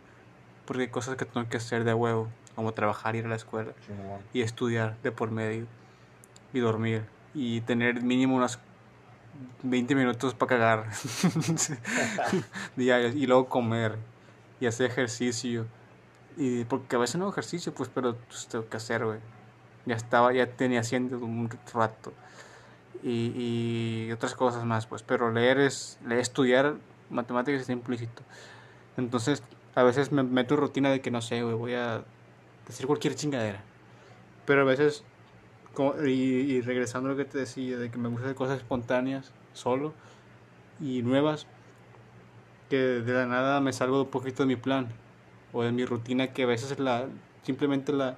porque 0.65 0.83
hay 0.83 0.89
cosas 0.89 1.15
que 1.15 1.25
tengo 1.25 1.47
que 1.49 1.57
hacer 1.57 1.83
de 1.83 1.93
huevo, 1.93 2.27
como 2.55 2.73
trabajar, 2.73 3.15
ir 3.15 3.25
a 3.25 3.29
la 3.29 3.35
escuela 3.35 3.71
y 4.33 4.41
estudiar 4.41 4.97
de 5.01 5.11
por 5.11 5.31
medio. 5.31 5.65
y 6.53 6.59
dormir. 6.59 7.05
Y 7.33 7.61
tener 7.61 8.01
mínimo 8.01 8.35
unas 8.35 8.59
20 9.63 9.95
minutos 9.95 10.33
para 10.33 10.49
cagar 10.49 10.89
diarios. 12.75 13.15
Y 13.15 13.27
luego 13.27 13.47
comer 13.47 13.97
y 14.59 14.65
hacer 14.65 14.91
ejercicio. 14.91 15.67
Y 16.37 16.65
porque 16.65 16.95
a 16.95 16.99
veces 16.99 17.15
no 17.15 17.25
hago 17.25 17.31
ejercicio, 17.31 17.73
pues, 17.73 17.89
pero 17.93 18.15
pues, 18.15 18.47
tengo 18.47 18.67
que 18.67 18.77
hacer, 18.77 19.05
güey. 19.05 19.19
Ya 19.85 19.95
estaba, 19.95 20.33
ya 20.33 20.47
tenía 20.47 20.81
haciendo 20.81 21.17
un 21.19 21.49
rato. 21.73 22.13
Y, 23.03 24.11
otras 24.11 24.35
cosas 24.35 24.65
más, 24.65 24.85
pues. 24.85 25.03
Pero 25.03 25.31
leer 25.31 25.59
es, 25.59 25.99
estudiar 26.09 26.75
matemáticas 27.09 27.61
está 27.61 27.73
implícito. 27.73 28.21
Entonces, 28.97 29.43
a 29.75 29.83
veces 29.83 30.11
me 30.11 30.23
meto 30.23 30.55
en 30.55 30.61
rutina 30.61 30.91
de 30.91 31.01
que 31.01 31.11
no 31.11 31.21
sé, 31.21 31.41
güey, 31.41 31.55
voy 31.55 31.73
a 31.73 32.03
decir 32.67 32.85
cualquier 32.87 33.15
chingadera. 33.15 33.61
Pero 34.45 34.61
a 34.61 34.65
veces, 34.65 35.03
y, 36.05 36.61
regresando 36.61 37.09
a 37.09 37.11
lo 37.13 37.17
que 37.17 37.25
te 37.25 37.37
decía, 37.37 37.77
de 37.77 37.89
que 37.89 37.97
me 37.97 38.09
gusta 38.09 38.25
hacer 38.25 38.35
cosas 38.35 38.57
espontáneas, 38.57 39.31
solo 39.53 39.93
y 40.81 41.01
nuevas, 41.01 41.47
que 42.69 42.77
de 42.77 43.13
la 43.13 43.25
nada 43.25 43.61
me 43.61 43.73
salgo 43.73 44.03
un 44.03 44.09
poquito 44.09 44.43
de 44.43 44.47
mi 44.47 44.55
plan 44.55 44.89
o 45.53 45.63
de 45.63 45.71
mi 45.71 45.85
rutina, 45.85 46.27
que 46.27 46.43
a 46.43 46.45
veces 46.45 46.77
la 46.79 47.07
simplemente 47.43 47.93
la, 47.93 48.17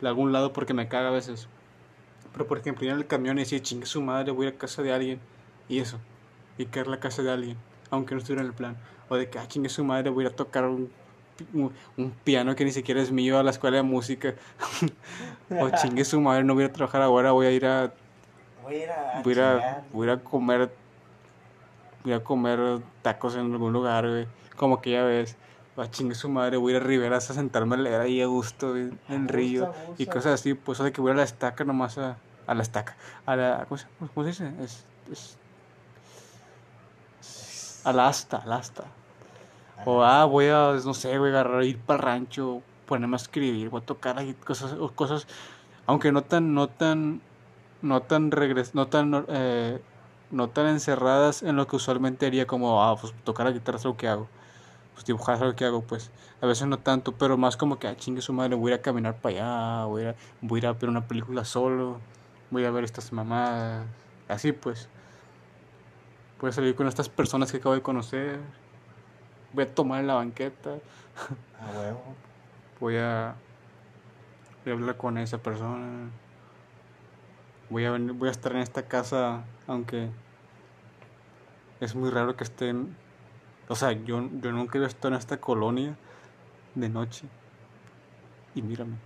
la 0.00 0.10
hago 0.10 0.22
a 0.22 0.24
un 0.24 0.32
lado 0.32 0.52
porque 0.52 0.74
me 0.74 0.88
caga 0.88 1.08
a 1.08 1.12
veces. 1.12 1.48
Pero 2.32 2.46
por 2.46 2.58
ejemplo, 2.58 2.84
ir 2.84 2.92
en 2.92 2.98
el 2.98 3.06
camión 3.06 3.38
y 3.38 3.40
decir, 3.40 3.62
chingue 3.62 3.86
su 3.86 4.02
madre, 4.02 4.30
voy 4.30 4.46
a 4.46 4.48
ir 4.50 4.54
a 4.54 4.58
casa 4.58 4.82
de 4.82 4.92
alguien, 4.92 5.20
y 5.68 5.78
eso, 5.78 5.98
y 6.58 6.66
caer 6.66 6.86
a 6.86 6.90
la 6.90 7.00
casa 7.00 7.22
de 7.22 7.30
alguien, 7.30 7.56
aunque 7.90 8.14
no 8.14 8.20
estuviera 8.20 8.42
en 8.42 8.48
el 8.48 8.54
plan. 8.54 8.76
O 9.08 9.16
de 9.16 9.28
que, 9.28 9.38
ah, 9.38 9.48
chingue 9.48 9.68
su 9.68 9.84
madre, 9.84 10.10
voy 10.10 10.24
a 10.24 10.28
ir 10.28 10.32
a 10.32 10.36
tocar 10.36 10.64
un, 10.64 10.90
un, 11.52 11.72
un 11.96 12.10
piano 12.10 12.54
que 12.54 12.64
ni 12.64 12.70
siquiera 12.70 13.00
es 13.02 13.10
mío 13.10 13.38
a 13.38 13.42
la 13.42 13.50
escuela 13.50 13.78
de 13.78 13.82
música. 13.82 14.34
o 15.50 15.70
chingue 15.70 16.04
su 16.04 16.20
madre, 16.20 16.44
no 16.44 16.54
voy 16.54 16.64
a 16.64 16.72
trabajar 16.72 17.02
ahora, 17.02 17.32
voy 17.32 17.46
a 17.46 17.50
ir 17.50 17.66
a, 17.66 17.92
Voy 18.62 18.74
a 18.74 18.84
ir 18.84 18.90
a, 18.90 19.20
voy 19.24 19.38
a, 19.38 19.84
voy 19.92 20.10
a 20.10 20.16
comer, 20.22 20.70
voy 22.04 22.12
a 22.12 22.22
comer 22.22 22.80
tacos 23.02 23.34
en 23.34 23.52
algún 23.52 23.72
lugar, 23.72 24.08
güey. 24.08 24.26
Como 24.56 24.80
que 24.80 24.90
ya 24.92 25.02
ves. 25.02 25.36
A 25.80 25.90
chingue 25.90 26.14
su 26.14 26.28
madre, 26.28 26.56
voy 26.58 26.74
a 26.74 26.76
ir 26.76 26.82
a 26.82 26.86
Riberas 26.86 27.30
a 27.30 27.34
sentarme 27.34 27.74
a 27.76 27.78
leer 27.78 28.00
ahí 28.00 28.20
a 28.20 28.26
gusto, 28.26 28.76
en 28.76 28.98
el 29.08 29.20
gusto, 29.22 29.32
río. 29.32 29.62
a 29.64 29.66
gusto. 29.66 30.02
Y 30.02 30.06
cosas 30.06 30.34
así, 30.34 30.54
pues 30.54 30.76
eso 30.76 30.84
de 30.84 30.92
que 30.92 31.00
voy 31.00 31.12
a 31.12 31.14
la 31.14 31.22
estaca 31.22 31.64
nomás 31.64 31.96
a, 31.96 32.18
a 32.46 32.54
la 32.54 32.62
estaca. 32.62 32.96
A 33.24 33.34
la, 33.36 33.64
¿cómo 33.66 33.78
se, 33.78 33.86
cómo 34.14 34.24
se 34.24 34.30
dice? 34.30 34.52
Es, 34.62 34.84
es- 35.10 35.36
a 37.84 37.92
la 37.92 38.08
asta, 38.08 38.38
a 38.38 38.46
la 38.46 38.56
asta. 38.56 38.84
O 39.86 40.02
ah, 40.02 40.24
voy 40.26 40.46
a, 40.48 40.72
no 40.84 40.92
sé, 40.92 41.16
voy 41.18 41.28
a 41.30 41.32
agarrar, 41.32 41.64
ir 41.64 41.78
para 41.78 41.96
el 41.96 42.02
rancho, 42.02 42.60
ponerme 42.86 43.14
a 43.14 43.16
escribir, 43.16 43.70
voy 43.70 43.80
a 43.80 43.86
tocar 43.86 44.18
ahí 44.18 44.34
cosas, 44.34 44.74
cosas, 44.94 45.26
aunque 45.86 46.12
no 46.12 46.22
tan, 46.22 46.52
no 46.54 46.68
tan, 46.68 47.22
no 47.80 48.02
tan 48.02 48.30
regres, 48.30 48.74
no 48.74 48.88
tan, 48.88 49.24
eh, 49.28 49.80
no 50.30 50.50
tan 50.50 50.66
encerradas 50.66 51.42
en 51.42 51.56
lo 51.56 51.66
que 51.66 51.76
usualmente 51.76 52.26
haría 52.26 52.46
como, 52.46 52.82
ah, 52.84 52.96
pues 53.00 53.14
tocar 53.24 53.46
la 53.46 53.52
guitarra 53.52 53.78
es 53.78 53.84
lo 53.84 53.96
que 53.96 54.08
hago, 54.08 54.28
pues 55.00 55.06
dibujar 55.06 55.36
es 55.36 55.40
lo 55.40 55.56
que 55.56 55.64
hago, 55.64 55.80
pues, 55.80 56.10
a 56.42 56.46
veces 56.46 56.66
no 56.66 56.78
tanto, 56.78 57.12
pero 57.12 57.38
más 57.38 57.56
como 57.56 57.78
que, 57.78 57.88
ah, 57.88 57.96
chingue 57.96 58.20
su 58.20 58.34
madre, 58.34 58.54
voy 58.54 58.70
a 58.70 58.74
ir 58.74 58.80
a 58.80 58.82
caminar 58.82 59.16
para 59.16 59.34
allá, 59.34 59.84
voy 59.86 60.02
a 60.02 60.04
ir 60.04 60.10
a, 60.10 60.14
voy 60.42 60.58
a, 60.58 60.60
ir 60.60 60.66
a 60.66 60.72
ver 60.74 60.90
una 60.90 61.08
película 61.08 61.46
solo, 61.46 62.00
voy 62.50 62.66
a 62.66 62.70
ver 62.70 62.84
estas 62.84 63.10
mamadas, 63.10 63.86
así 64.28 64.52
pues. 64.52 64.90
Voy 66.38 66.50
a 66.50 66.52
salir 66.52 66.74
con 66.74 66.86
estas 66.86 67.08
personas 67.08 67.50
que 67.50 67.56
acabo 67.56 67.74
de 67.74 67.80
conocer. 67.80 68.40
Voy 69.54 69.64
a 69.64 69.74
tomar 69.74 70.00
en 70.00 70.06
la 70.06 70.14
banqueta. 70.14 70.70
A 71.58 71.78
huevo. 71.78 72.02
Voy 72.78 72.96
a, 72.98 73.34
voy 74.64 74.72
a 74.72 74.76
hablar 74.76 74.96
con 74.98 75.16
esa 75.16 75.38
persona. 75.38 76.10
Voy 77.70 77.86
a, 77.86 77.90
venir- 77.92 78.12
voy 78.12 78.28
a 78.28 78.32
estar 78.32 78.52
en 78.52 78.58
esta 78.58 78.82
casa, 78.82 79.44
aunque 79.66 80.10
es 81.80 81.94
muy 81.94 82.10
raro 82.10 82.36
que 82.36 82.44
estén. 82.44 82.94
O 83.70 83.76
sea, 83.76 83.92
yo, 83.92 84.28
yo 84.42 84.50
nunca 84.50 84.80
he 84.80 84.84
estado 84.84 85.14
en 85.14 85.20
esta 85.20 85.36
colonia 85.36 85.96
de 86.74 86.88
noche. 86.88 87.28
Y 88.52 88.62
mírame. 88.62 88.96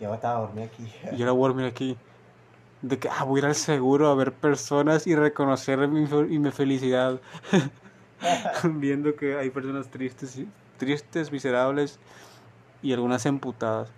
Ya 0.00 0.08
voy 0.08 0.14
a 0.14 0.16
estar 0.16 0.36
a 0.36 0.40
dormir 0.40 0.64
aquí. 0.64 0.92
Y 1.16 1.20
ahora 1.22 1.30
voy 1.30 1.44
a 1.44 1.48
dormir 1.48 1.66
aquí. 1.66 1.96
De 2.82 2.98
que 2.98 3.08
ah, 3.08 3.22
voy 3.22 3.38
a 3.38 3.42
ir 3.42 3.46
al 3.46 3.54
seguro 3.54 4.08
a 4.08 4.16
ver 4.16 4.32
personas 4.32 5.06
y 5.06 5.14
reconocer 5.14 5.86
mi, 5.86 6.02
y 6.02 6.38
mi 6.40 6.50
felicidad. 6.50 7.20
Viendo 8.64 9.14
que 9.14 9.38
hay 9.38 9.50
personas 9.50 9.88
tristes, 9.88 10.36
tristes, 10.76 11.30
miserables 11.30 12.00
y 12.82 12.92
algunas 12.92 13.24
emputadas. 13.24 13.92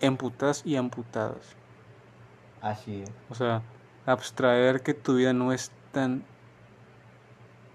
Emputadas 0.00 0.62
y 0.66 0.74
amputadas. 0.74 1.54
Así 2.60 3.02
es. 3.02 3.12
O 3.30 3.36
sea, 3.36 3.62
abstraer 4.06 4.82
que 4.82 4.92
tu 4.92 5.14
vida 5.14 5.32
no 5.32 5.52
es 5.52 5.70
tan 5.92 6.24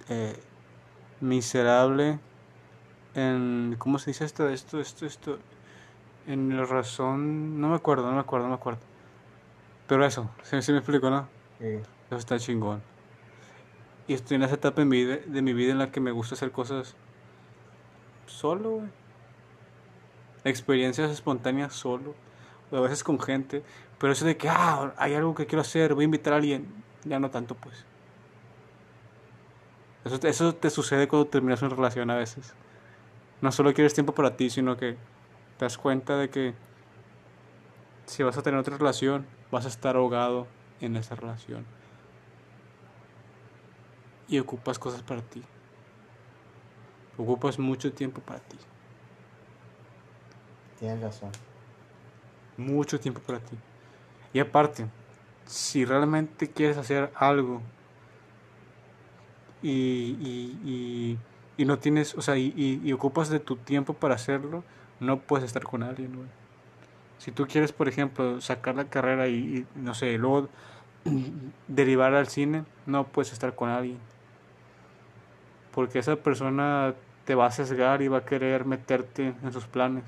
eh, 0.10 0.38
miserable 1.24 2.20
en... 3.16 3.76
¿Cómo 3.80 3.98
se 3.98 4.12
dice 4.12 4.26
esto? 4.26 4.50
Esto, 4.50 4.80
esto, 4.80 5.06
esto. 5.06 5.40
En 6.28 6.56
la 6.56 6.66
razón... 6.66 7.60
No 7.60 7.70
me 7.70 7.76
acuerdo, 7.76 8.08
no 8.08 8.14
me 8.14 8.20
acuerdo, 8.20 8.46
no 8.46 8.50
me 8.50 8.56
acuerdo. 8.56 8.82
Pero 9.88 10.06
eso, 10.06 10.30
se, 10.44 10.72
me 10.72 10.78
explico, 10.78 11.10
¿no? 11.10 11.28
Sí. 11.60 11.80
Eso 12.08 12.18
está 12.18 12.40
chingón. 12.40 12.82
Y 14.08 14.14
estoy 14.14 14.36
en 14.36 14.44
esa 14.44 14.56
etapa 14.56 14.82
de 14.82 14.86
mi 14.86 15.06
vida, 15.06 15.18
de 15.26 15.42
mi 15.42 15.54
vida 15.54 15.72
en 15.72 15.80
la 15.80 15.92
que 15.92 16.00
me 16.00 16.12
gusta 16.12 16.36
hacer 16.36 16.52
cosas 16.52 16.96
solo, 18.26 18.72
güey. 18.72 18.90
Experiencias 20.44 21.10
espontáneas 21.10 21.74
solo. 21.74 22.14
O 22.72 22.78
a 22.78 22.82
veces 22.82 23.04
con 23.04 23.20
gente. 23.20 23.64
Pero 23.98 24.14
eso 24.14 24.26
de 24.26 24.36
que, 24.36 24.50
ah, 24.50 24.94
hay 24.98 25.14
algo 25.14 25.36
que 25.36 25.46
quiero 25.46 25.62
hacer, 25.62 25.94
voy 25.94 26.04
a 26.04 26.06
invitar 26.06 26.34
a 26.34 26.38
alguien. 26.38 26.68
Ya 27.06 27.20
no 27.20 27.30
tanto, 27.30 27.56
pues. 27.56 27.86
Eso, 30.06 30.20
te- 30.20 30.30
eso 30.30 30.54
te 30.54 30.70
sucede 30.70 31.08
cuando 31.08 31.28
terminas 31.28 31.62
una 31.62 31.76
relación 31.76 32.10
a 32.10 32.16
veces. 32.16 32.54
No 33.42 33.52
solo 33.52 33.74
quieres 33.74 33.94
tiempo 33.94 34.14
para 34.14 34.36
ti, 34.36 34.50
sino 34.50 34.78
que 34.78 34.98
te 35.58 35.66
das 35.66 35.78
cuenta 35.78 36.18
de 36.18 36.30
que 36.30 36.54
si 38.06 38.24
vas 38.24 38.38
a 38.38 38.42
tener 38.42 38.60
otra 38.60 38.78
relación, 38.78 39.26
vas 39.52 39.66
a 39.66 39.70
estar 39.70 39.96
ahogado 39.96 40.48
en 40.82 40.96
esa 40.98 41.16
relación. 41.16 41.66
Y 44.28 44.40
ocupas 44.40 44.80
cosas 44.80 45.02
para 45.02 45.22
ti. 45.22 45.44
Ocupas 47.18 47.60
mucho 47.60 47.94
tiempo 47.94 48.22
para 48.22 48.40
ti. 48.40 48.58
Tienes 50.80 51.02
razón. 51.02 51.30
Mucho 52.58 53.00
tiempo 53.00 53.22
para 53.22 53.40
ti. 53.40 53.58
Y 54.34 54.40
aparte, 54.40 54.88
si 55.46 55.86
realmente 55.86 56.50
quieres 56.50 56.78
hacer 56.78 57.12
algo 57.16 57.62
y, 59.64 60.58
y, 60.66 61.18
y, 61.58 61.66
no 61.66 61.80
tienes, 61.80 62.16
o 62.16 62.22
sea, 62.22 62.38
y, 62.38 62.92
ocupas 62.94 63.30
de 63.30 63.40
tu 63.40 63.56
tiempo 63.56 63.94
para 63.94 64.16
hacerlo, 64.16 64.64
no 65.00 65.20
puedes 65.20 65.46
estar 65.46 65.64
con 65.64 65.84
alguien, 65.84 66.16
güey. 66.16 66.28
Si 67.18 67.32
tú 67.32 67.48
quieres, 67.48 67.72
por 67.72 67.88
ejemplo, 67.88 68.42
sacar 68.42 68.76
la 68.76 68.86
carrera 68.86 69.30
y, 69.30 69.66
no 69.76 69.94
sé, 69.94 70.18
luego 70.18 70.50
derivar 71.68 72.14
al 72.14 72.28
cine, 72.28 72.66
no 72.86 73.06
puedes 73.06 73.32
estar 73.32 73.56
con 73.56 73.70
alguien. 73.70 73.98
Porque 75.74 76.00
esa 76.00 76.18
persona 76.18 76.94
te 77.24 77.36
va 77.36 77.46
a 77.46 77.52
sesgar 77.52 78.02
y 78.02 78.10
va 78.10 78.20
a 78.20 78.26
querer 78.26 78.66
meterte 78.66 79.34
en 79.42 79.54
sus 79.54 79.66
planes. 79.66 80.04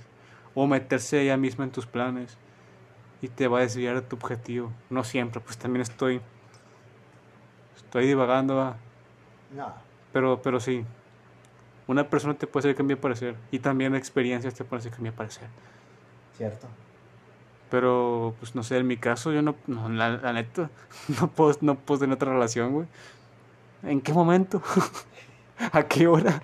O 0.53 0.67
meterse 0.67 1.21
ella 1.21 1.37
misma 1.37 1.63
en 1.63 1.71
tus 1.71 1.85
planes. 1.85 2.37
Y 3.21 3.29
te 3.29 3.47
va 3.47 3.59
a 3.59 3.61
desviar 3.61 3.95
de 3.95 4.01
tu 4.01 4.17
objetivo. 4.17 4.71
No 4.89 5.03
siempre, 5.05 5.39
pues 5.39 5.57
también 5.57 5.81
estoy. 5.81 6.21
Estoy 7.77 8.07
divagando, 8.07 8.57
va. 8.57 8.77
No. 9.51 9.73
Pero, 10.13 10.41
pero 10.41 10.59
sí. 10.59 10.85
Una 11.87 12.09
persona 12.09 12.33
te 12.33 12.47
puede 12.47 12.67
hacer 12.67 12.75
cambiar 12.75 12.97
de 12.97 13.01
parecer. 13.01 13.35
Y 13.51 13.59
también 13.59 13.95
experiencias 13.95 14.53
te 14.53 14.63
pueden 14.63 14.79
hacer 14.79 14.91
cambiar 14.91 15.13
de 15.13 15.17
parecer. 15.17 15.47
Cierto. 16.37 16.67
Pero, 17.69 18.35
pues 18.39 18.55
no 18.55 18.63
sé, 18.63 18.77
en 18.77 18.87
mi 18.87 18.97
caso, 18.97 19.31
yo 19.31 19.41
no, 19.41 19.55
no 19.67 19.89
la, 19.89 20.17
la 20.17 20.33
neta, 20.33 20.69
no 21.19 21.27
puedo, 21.27 21.57
no 21.61 21.75
puedo 21.75 22.01
tener 22.01 22.15
otra 22.15 22.31
relación, 22.31 22.73
güey. 22.73 22.87
¿En 23.83 24.01
qué 24.01 24.13
momento? 24.13 24.61
¿A 25.71 25.83
qué 25.83 26.07
hora? 26.07 26.41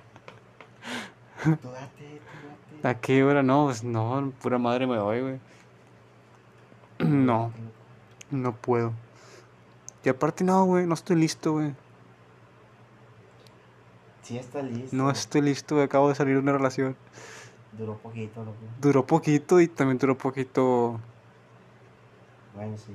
Tú 1.43 1.49
date, 1.49 1.57
tú 1.61 1.69
date. 1.71 2.87
¿A 2.87 2.93
qué 2.99 3.23
hora? 3.23 3.43
No, 3.43 3.65
pues 3.65 3.83
no, 3.83 4.31
pura 4.41 4.57
madre 4.57 4.87
me 4.87 4.95
doy, 4.95 5.21
güey. 5.21 5.39
No, 6.99 7.51
no 8.29 8.55
puedo. 8.55 8.93
Y 10.03 10.09
aparte, 10.09 10.43
no, 10.43 10.65
güey, 10.65 10.85
no 10.85 10.93
estoy 10.93 11.15
listo, 11.15 11.53
güey. 11.53 11.73
Sí 14.23 14.37
está 14.37 14.61
listo. 14.61 14.95
No 14.95 15.09
estoy 15.09 15.41
listo, 15.41 15.81
acabo 15.81 16.09
de 16.09 16.15
salir 16.15 16.35
de 16.35 16.41
una 16.41 16.51
relación. 16.53 16.95
Duró 17.77 17.97
poquito, 17.97 18.43
loco. 18.43 18.57
Duró 18.79 19.05
poquito 19.07 19.59
y 19.61 19.67
también 19.67 19.97
duró 19.97 20.17
poquito. 20.17 20.99
Bueno, 22.55 22.77
sí. 22.77 22.93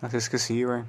Así 0.00 0.16
es 0.16 0.28
que 0.28 0.38
sí, 0.38 0.64
güey. 0.64 0.82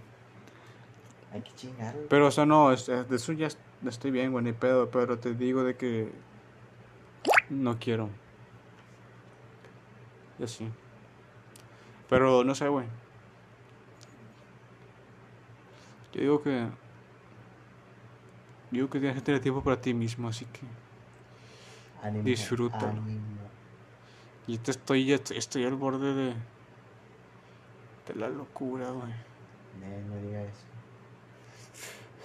Hay 1.32 1.42
que 1.42 1.52
chingar, 1.54 1.94
güey. 1.94 2.08
Pero, 2.08 2.28
o 2.28 2.32
sea, 2.32 2.46
no, 2.46 2.72
es- 2.72 2.88
es- 2.90 3.08
de 3.10 3.16
eso 3.16 3.34
ya 3.34 3.48
es- 3.48 3.58
estoy 3.86 4.12
bien, 4.12 4.32
güey, 4.32 4.44
ni 4.44 4.54
pedo. 4.54 4.90
Pero 4.90 5.20
te 5.20 5.34
digo 5.36 5.64
de 5.64 5.76
que. 5.76 6.12
No 7.50 7.78
quiero. 7.80 8.10
Y 10.40 10.44
así. 10.44 10.68
Pero 12.10 12.44
no 12.44 12.56
sé, 12.56 12.68
güey. 12.70 12.86
Yo 16.14 16.22
digo 16.22 16.42
que. 16.42 16.68
Yo 18.74 18.78
digo 18.78 18.90
que 18.90 19.00
tienes 19.00 19.16
que 19.18 19.22
tener 19.22 19.40
tiempo 19.40 19.64
para 19.64 19.80
ti 19.80 19.94
mismo, 19.94 20.28
así 20.28 20.46
que. 20.46 20.62
Ánimo, 22.02 22.24
Disfrútalo. 22.24 22.88
ánimo. 22.88 23.22
Y 24.48 24.58
te 24.58 24.72
estoy, 24.72 25.06
ya 25.06 25.16
estoy 25.16 25.64
al 25.66 25.76
borde 25.76 26.14
de. 26.16 26.34
de 28.08 28.16
la 28.16 28.30
locura, 28.30 28.90
güey. 28.90 29.14
Ne, 29.80 30.02
no 30.08 30.16
diga 30.28 30.42
eso. 30.42 30.66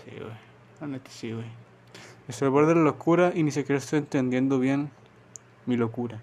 Sí, 0.04 0.12
güey. 0.18 0.32
La 0.80 0.86
neta 0.86 1.10
sí, 1.10 1.32
güey. 1.32 1.44
Estoy 2.28 2.46
al 2.46 2.52
borde 2.52 2.68
de 2.68 2.76
la 2.76 2.82
locura 2.84 3.32
y 3.34 3.42
ni 3.42 3.50
siquiera 3.50 3.78
estoy 3.78 3.98
entendiendo 3.98 4.58
bien 4.58 4.90
mi 5.66 5.76
locura. 5.76 6.18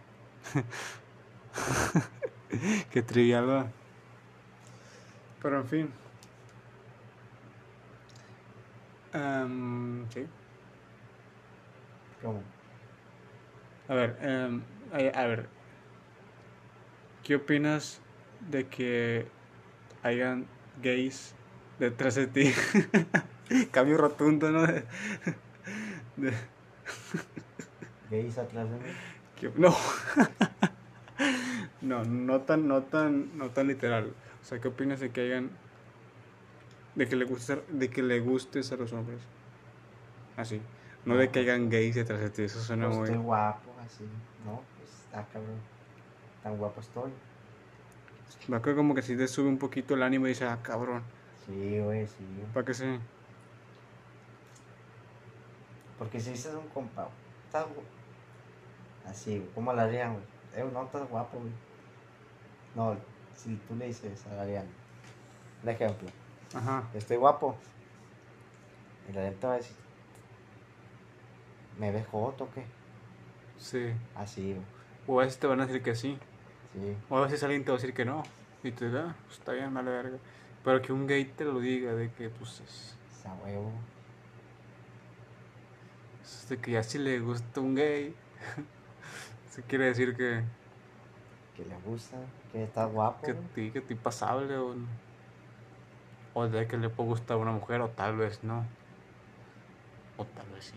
Qué 2.91 3.03
trivial, 3.03 3.47
va. 3.47 3.67
Pero 5.41 5.59
en 5.59 5.67
fin. 5.67 5.89
Em, 9.15 10.05
sí. 10.13 10.25
¿Cómo? 12.21 12.41
A 13.89 13.93
ver, 13.95 14.15
em, 14.21 14.61
a, 14.91 15.21
a 15.21 15.27
ver. 15.27 15.47
¿Qué 17.23 17.35
opinas 17.35 17.99
de 18.51 18.65
que 18.67 19.25
hayan 20.03 20.45
gays 20.83 21.33
detrás 21.79 22.15
de 22.15 22.27
ti? 22.27 22.51
Cambio 23.71 23.97
rotundo, 23.97 24.51
¿no? 24.51 24.65
De- 24.65 24.83
de- 26.17 26.33
¿Gays 28.09 28.37
atrás 28.37 28.69
de 28.69 28.77
mí? 28.77 28.91
no. 29.57 29.75
no, 31.81 32.03
no 32.03 32.41
tan, 32.41 32.67
no 32.67 32.83
tan, 32.83 33.37
no 33.37 33.49
tan 33.49 33.67
literal. 33.67 34.13
O 34.41 34.45
sea, 34.45 34.59
¿qué 34.59 34.67
opinas 34.67 34.99
de 34.99 35.11
que 35.11 35.21
hayan, 35.21 35.49
de 36.95 37.07
que 37.07 37.15
le 37.15 37.25
guste, 37.25 37.63
de 37.69 37.89
que 37.89 38.01
le 38.01 38.19
guste 38.19 38.63
ser 38.63 38.79
los 38.79 38.93
hombres? 38.93 39.19
Así. 40.37 40.61
No 41.05 41.15
de 41.17 41.29
que 41.29 41.39
hayan 41.39 41.69
gays 41.69 41.95
detrás 41.95 42.19
de 42.19 42.29
ti. 42.29 42.43
Eso 42.43 42.59
suena 42.61 42.85
Pues 42.87 42.97
muy. 42.97 43.05
estoy 43.09 43.21
guapo, 43.23 43.71
así. 43.85 44.03
No, 44.45 44.61
pues 44.77 44.89
está 44.91 45.25
cabrón. 45.31 45.59
Tan 46.43 46.57
guapo 46.57 46.81
estoy. 46.81 47.11
Va 48.51 48.61
que 48.61 48.75
como 48.75 48.93
que 48.95 49.01
si 49.01 49.15
te 49.15 49.27
sube 49.27 49.47
un 49.47 49.57
poquito 49.57 49.93
el 49.93 50.03
ánimo 50.03 50.25
y 50.25 50.29
dices, 50.29 50.47
ah, 50.49 50.59
cabrón. 50.61 51.03
Sí, 51.45 51.79
güey, 51.79 52.07
sí. 52.07 52.25
¿Para 52.53 52.65
qué 52.65 52.73
se? 52.73 52.99
Porque 55.97 56.19
si 56.19 56.31
dices 56.31 56.53
un 56.53 56.67
compa, 56.69 57.07
estás 57.45 57.65
así, 59.07 59.37
güey, 59.37 59.49
¿cómo 59.53 59.73
la 59.73 59.83
harían, 59.83 60.13
güey? 60.13 60.25
Eh, 60.55 60.69
no, 60.73 60.83
estás 60.83 61.07
guapo, 61.09 61.37
güey. 61.39 61.51
No, 62.75 62.97
si 63.35 63.55
tú 63.67 63.75
le 63.75 63.87
dices 63.87 64.25
a 64.27 64.41
Ariana, 64.41 64.67
un 65.63 65.69
ejemplo, 65.69 66.09
Ajá. 66.53 66.83
estoy 66.93 67.17
guapo, 67.17 67.55
y 69.09 69.13
la 69.13 69.23
gente 69.23 69.47
va 69.47 69.53
a 69.53 69.57
decir, 69.57 69.75
¿me 71.79 71.91
ves 71.91 72.07
joto 72.07 72.45
o 72.45 72.51
qué? 72.51 72.63
Sí. 73.59 73.91
Así, 74.15 74.55
O 75.07 75.19
a 75.19 75.23
veces 75.23 75.39
te 75.39 75.47
van 75.47 75.61
a 75.61 75.65
decir 75.65 75.81
que 75.83 75.95
sí. 75.95 76.17
sí. 76.73 76.95
O 77.09 77.17
a 77.17 77.21
veces 77.21 77.43
alguien 77.43 77.63
te 77.63 77.71
va 77.71 77.77
a 77.77 77.79
decir 77.81 77.93
que 77.93 78.05
no. 78.05 78.23
Y 78.63 78.71
te 78.71 78.89
da, 78.89 79.15
pues 79.25 79.39
está 79.39 79.51
bien, 79.53 79.73
vale 79.73 79.91
verga. 79.91 80.17
Pero 80.63 80.81
que 80.81 80.91
un 80.91 81.05
gay 81.07 81.25
te 81.25 81.43
lo 81.45 81.59
diga, 81.59 81.93
de 81.93 82.11
que 82.11 82.29
pues 82.29 82.59
es, 82.61 82.95
Esa 83.19 83.33
huevo. 83.43 83.71
es 86.23 86.49
de 86.49 86.57
que 86.57 86.71
ya 86.71 86.83
si 86.83 86.97
le 86.97 87.19
gusta 87.19 87.61
un 87.61 87.75
gay. 87.75 88.15
Eso 89.51 89.61
quiere 89.67 89.85
decir 89.85 90.15
que, 90.17 90.41
Que 91.55 91.65
le 91.65 91.75
gusta, 91.85 92.17
que 92.51 92.63
está 92.63 92.85
guapo, 92.85 93.25
que, 93.25 93.33
ti- 93.53 93.71
que 93.71 93.81
ti 93.81 93.95
pasable 93.95 94.57
o, 94.57 94.75
o 96.35 96.47
de 96.47 96.67
que 96.67 96.77
le 96.77 96.89
puede 96.89 97.09
gustar 97.09 97.37
a 97.37 97.39
una 97.39 97.53
mujer 97.53 97.81
o 97.81 97.89
tal 97.89 98.17
vez 98.17 98.43
no. 98.43 98.65
O 100.17 100.25
tal 100.25 100.45
vez 100.53 100.65
sí. 100.65 100.73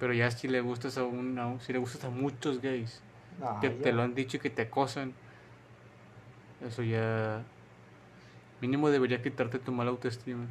Pero 0.00 0.14
ya 0.14 0.30
si 0.30 0.48
le 0.48 0.62
gustas 0.62 0.96
a 0.96 1.04
una, 1.04 1.60
si 1.60 1.72
le 1.72 1.78
gustas 1.78 2.04
a 2.04 2.10
muchos 2.10 2.60
gays. 2.60 3.02
No, 3.38 3.60
que 3.60 3.70
te 3.70 3.92
lo 3.92 4.02
han 4.02 4.14
dicho 4.14 4.38
y 4.38 4.40
que 4.40 4.50
te 4.50 4.62
acosan, 4.62 5.12
eso 6.66 6.82
ya 6.82 7.44
mínimo 8.60 8.90
debería 8.90 9.22
quitarte 9.22 9.58
tu 9.58 9.70
mala 9.70 9.90
autoestima. 9.90 10.46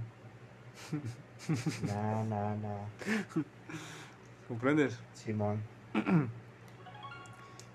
No, 1.82 2.24
no, 2.30 2.56
no. 2.56 2.80
¿Comprendes? 4.48 4.98
Simón. 5.14 5.62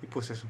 Y 0.00 0.06
pues 0.06 0.30
eso. 0.30 0.46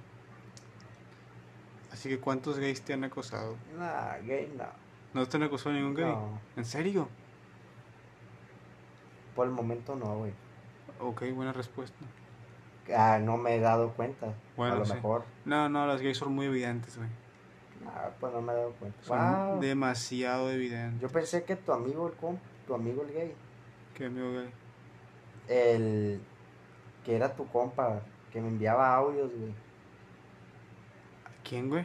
Así 1.90 2.08
que 2.10 2.18
¿cuántos 2.18 2.58
gays 2.58 2.82
te 2.82 2.92
han 2.92 3.04
acosado? 3.04 3.56
Nah, 3.78 4.18
gay 4.18 4.52
no. 4.56 4.91
¿No 5.14 5.26
te 5.26 5.36
han 5.36 5.42
acosado 5.44 5.74
ningún 5.74 5.94
gay? 5.94 6.12
No. 6.12 6.38
¿En 6.56 6.64
serio? 6.64 7.08
Por 9.34 9.46
el 9.46 9.52
momento 9.52 9.96
no, 9.96 10.16
güey. 10.18 10.32
Ok, 11.00 11.22
buena 11.34 11.52
respuesta. 11.52 11.96
Ah, 12.96 13.18
no 13.22 13.36
me 13.36 13.56
he 13.56 13.60
dado 13.60 13.90
cuenta. 13.92 14.34
Bueno, 14.56 14.74
a 14.76 14.78
lo 14.78 14.84
sí. 14.84 14.94
mejor. 14.94 15.24
No, 15.44 15.68
no, 15.68 15.86
las 15.86 16.00
gays 16.00 16.18
son 16.18 16.34
muy 16.34 16.46
evidentes, 16.46 16.96
güey. 16.96 17.08
Ah, 17.86 18.10
pues 18.20 18.32
no 18.32 18.40
me 18.42 18.52
he 18.52 18.56
dado 18.56 18.72
cuenta. 18.72 18.98
Son 19.02 19.50
Wow. 19.50 19.60
demasiado 19.60 20.50
evidentes. 20.50 21.00
Yo 21.00 21.08
pensé 21.08 21.44
que 21.44 21.56
tu 21.56 21.72
amigo 21.72 22.06
el 22.08 22.14
comp, 22.14 22.40
tu 22.66 22.74
amigo 22.74 23.02
el 23.02 23.12
gay, 23.12 23.34
¿Qué 23.94 24.06
amigo 24.06 24.32
gay? 24.32 24.50
el 25.48 26.20
que 27.04 27.16
era 27.16 27.34
tu 27.34 27.46
compa, 27.48 28.00
que 28.32 28.40
me 28.40 28.48
enviaba 28.48 28.94
audios, 28.94 29.30
güey. 29.34 29.52
¿Quién, 31.48 31.68
güey? 31.68 31.84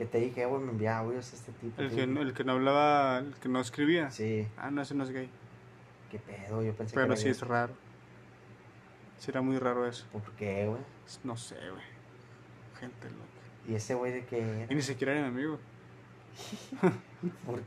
Que 0.00 0.06
te 0.06 0.16
dije, 0.16 0.46
güey, 0.46 0.62
me 0.62 0.70
envía 0.72 0.96
audios 0.96 1.30
este 1.34 1.52
tipo. 1.52 1.78
El 1.82 1.90
que, 1.94 2.06
no- 2.06 2.22
el 2.22 2.32
que 2.32 2.42
no 2.42 2.52
hablaba, 2.52 3.18
el 3.18 3.34
que 3.34 3.50
no 3.50 3.60
escribía. 3.60 4.10
Sí, 4.10 4.48
Ah, 4.56 4.70
no, 4.70 4.80
ese 4.80 4.94
no 4.94 5.04
es 5.04 5.10
gay. 5.10 5.28
qué 6.10 6.18
pedo, 6.18 6.62
yo 6.62 6.72
pensé 6.72 6.94
que 6.94 7.00
Pero 7.02 7.16
sí 7.16 7.24
gay. 7.24 7.32
es 7.32 7.42
raro. 7.46 7.74
Sí 9.18 9.30
era 9.30 9.42
muy 9.42 9.58
raro 9.58 9.86
eso. 9.86 10.06
¿Por 10.10 10.22
qué, 10.36 10.66
güey? 10.66 10.80
No 11.22 11.36
sé, 11.36 11.56
güey. 11.56 11.82
Gente 12.78 13.10
loca. 13.10 13.26
Y 13.68 13.74
ese 13.74 13.92
güey 13.94 14.10
de 14.10 14.24
que 14.24 14.38
Y 14.38 14.62
era. 14.62 14.74
ni 14.74 14.80
siquiera 14.80 15.12
era 15.12 15.20
mi 15.20 15.28
amigo. 15.28 15.58
¿Por... 17.44 17.60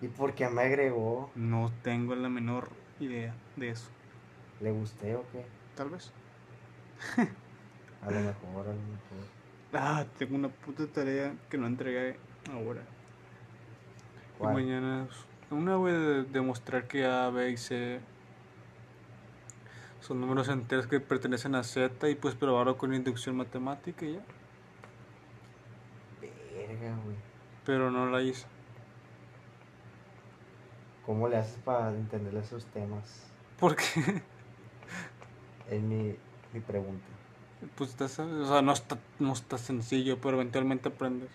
¿Y 0.00 0.06
por 0.06 0.32
qué 0.36 0.48
me 0.48 0.62
agregó? 0.62 1.32
No 1.34 1.72
tengo 1.82 2.14
la 2.14 2.28
menor 2.28 2.68
idea 3.00 3.34
de 3.56 3.70
eso. 3.70 3.90
¿Le 4.60 4.70
gusté 4.70 5.16
o 5.16 5.24
qué? 5.32 5.44
Tal 5.74 5.90
vez. 5.90 6.12
A 7.18 8.10
lo 8.12 8.20
mejor, 8.20 8.68
a 8.68 8.72
lo 8.72 8.80
mejor. 8.80 9.39
Ah, 9.72 10.04
tengo 10.18 10.34
una 10.34 10.48
puta 10.48 10.86
tarea 10.86 11.34
que 11.48 11.56
no 11.56 11.66
entregué 11.66 12.16
ahora. 12.52 12.82
Y 14.36 14.38
¿Cuál? 14.38 14.54
mañana 14.54 15.06
es 15.08 15.52
una, 15.52 15.76
güey, 15.76 15.94
de 15.94 16.24
demostrar 16.24 16.88
que 16.88 17.04
A, 17.04 17.30
B 17.30 17.50
y 17.50 17.56
C 17.56 18.00
son 20.00 20.20
números 20.20 20.48
enteros 20.48 20.86
que 20.86 20.98
pertenecen 20.98 21.54
a 21.54 21.62
Z 21.62 22.08
y 22.08 22.14
pues 22.14 22.34
probarlo 22.34 22.76
con 22.76 22.94
inducción 22.94 23.36
matemática 23.36 24.04
y 24.04 24.14
ya. 24.14 24.20
Verga, 26.20 26.96
güey. 27.04 27.16
Pero 27.64 27.90
no 27.90 28.06
la 28.06 28.22
hice. 28.22 28.46
¿Cómo 31.04 31.28
le 31.28 31.36
haces 31.36 31.58
para 31.64 31.90
entender 31.90 32.34
esos 32.36 32.64
temas? 32.66 33.26
Porque, 33.58 33.84
Es 35.70 35.80
mi, 35.82 36.16
mi 36.52 36.60
pregunta. 36.60 37.06
Pues, 37.76 37.90
estás- 37.90 38.18
o 38.18 38.46
sea, 38.46 38.62
no 38.62 38.72
está, 38.72 38.98
no 39.18 39.32
está 39.32 39.58
sencillo, 39.58 40.18
pero 40.20 40.36
eventualmente 40.36 40.88
aprendes. 40.88 41.28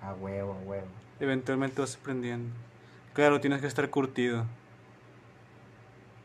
A 0.00 0.12
huevo, 0.14 0.52
a 0.54 0.68
huevo. 0.68 0.86
Eventualmente 1.20 1.80
vas 1.80 1.96
aprendiendo. 1.96 2.54
Claro, 3.14 3.40
tienes 3.40 3.60
que 3.60 3.66
estar 3.66 3.88
curtido. 3.90 4.44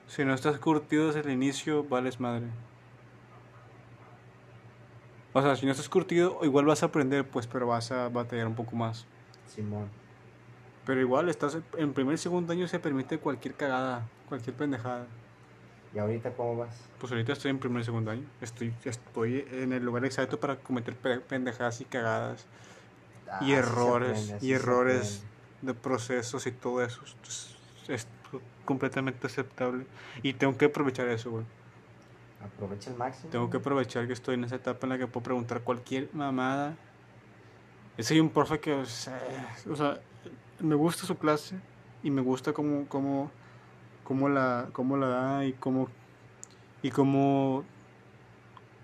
Si 0.08 0.26
no 0.26 0.34
estás 0.34 0.58
curtido 0.58 1.08
desde 1.08 1.20
el 1.22 1.30
inicio, 1.30 1.84
vales 1.84 2.20
madre. 2.20 2.48
O 5.34 5.42
sea, 5.42 5.56
si 5.56 5.66
no 5.66 5.72
estás 5.72 5.88
curtido, 5.90 6.40
igual 6.44 6.66
vas 6.66 6.82
a 6.82 6.88
aprender, 6.88 7.28
pues, 7.28 7.46
pero 7.46 7.68
vas 7.68 7.92
a 7.92 8.10
batallar 8.10 8.48
un 8.48 8.56
poco 8.56 8.76
más. 8.76 9.06
Simón. 9.48 9.88
Pero 10.86 11.00
igual, 11.02 11.30
estás 11.30 11.60
en 11.78 11.94
primer 11.94 12.16
y 12.16 12.18
segundo 12.18 12.52
año 12.52 12.68
se 12.68 12.80
permite 12.80 13.20
cualquier 13.20 13.54
cagada, 13.54 14.08
cualquier 14.28 14.56
pendejada. 14.56 15.06
¿Y 15.94 16.00
ahorita 16.00 16.32
cómo 16.34 16.58
vas? 16.58 16.76
Pues 17.00 17.12
ahorita 17.12 17.34
estoy 17.34 17.52
en 17.52 17.60
primer 17.60 17.82
y 17.82 17.86
segundo 17.86 18.12
año. 18.12 18.26
Estoy, 18.42 18.74
estoy 18.84 19.46
en 19.52 19.74
el 19.74 19.84
lugar 19.84 20.06
exacto 20.06 20.40
para 20.40 20.58
cometer 20.58 20.96
pe- 20.96 21.20
pendejadas 21.20 21.82
y 21.82 21.86
cagadas. 21.86 22.46
Ah, 23.32 23.40
y 23.42 23.54
errores, 23.54 24.30
aprende, 24.30 24.46
y 24.46 24.54
errores 24.54 25.24
de 25.62 25.74
procesos 25.74 26.46
y 26.48 26.52
todo 26.52 26.84
eso. 26.84 27.02
Es, 27.24 27.56
es 27.88 28.08
completamente 28.66 29.26
aceptable. 29.28 29.86
Y 30.22 30.34
tengo 30.34 30.58
que 30.58 30.66
aprovechar 30.66 31.08
eso, 31.08 31.32
güey. 31.32 31.46
Aprovecha 32.44 32.92
el 32.92 32.98
máximo. 32.98 33.32
Tengo 33.32 33.50
que 33.50 33.58
aprovechar 33.58 34.08
que 34.08 34.14
estoy 34.14 34.36
en 34.36 34.44
esa 34.44 34.56
etapa 34.56 34.86
en 34.86 34.90
la 34.90 34.98
que 34.98 35.08
puedo 35.08 35.24
preguntar 35.24 35.62
cualquier 35.62 36.10
mamada. 36.14 36.76
Ese 37.98 38.14
hay 38.14 38.20
un 38.20 38.30
profe 38.30 38.60
que, 38.60 38.74
o 38.74 38.86
sea, 38.86 39.20
o 39.70 39.76
sea, 39.76 40.00
me 40.60 40.76
gusta 40.76 41.06
su 41.06 41.18
clase 41.18 41.56
y 42.02 42.12
me 42.12 42.22
gusta 42.22 42.54
cómo, 42.54 42.88
cómo, 42.88 43.30
cómo, 44.10 44.28
la, 44.28 44.70
cómo 44.74 44.98
la 44.98 45.08
da 45.08 45.46
y 45.46 45.54
cómo, 45.54 45.88
y 46.82 46.90
cómo, 46.90 47.64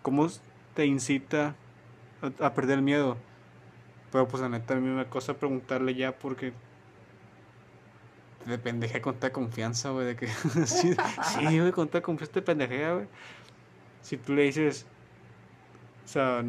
cómo 0.03 0.27
te 0.75 0.85
incita 0.85 1.55
a, 2.39 2.53
perder 2.53 2.77
el 2.77 2.83
miedo. 2.83 3.17
Pero 4.11 4.27
pues 4.27 4.43
la 4.43 4.49
neta 4.49 4.75
a 4.75 4.77
mí 4.77 4.87
me 4.87 5.07
cosa 5.07 5.33
preguntarle 5.33 5.95
ya 5.95 6.15
porque 6.15 6.53
de 8.45 8.59
pendeja 8.59 9.01
con 9.01 9.15
tanta 9.15 9.33
confianza, 9.33 9.89
güey, 9.89 10.05
de 10.05 10.15
que 10.15 10.27
sí, 10.67 10.93
sí, 10.93 11.59
güey, 11.59 11.71
con 11.71 11.87
tanta 11.87 12.05
confianza 12.05 12.33
te 12.33 12.43
pendejea, 12.43 12.93
güey. 12.93 13.07
Si 14.03 14.17
tú 14.17 14.35
le 14.35 14.43
dices, 14.43 14.85
o 16.05 16.07
sea, 16.07 16.43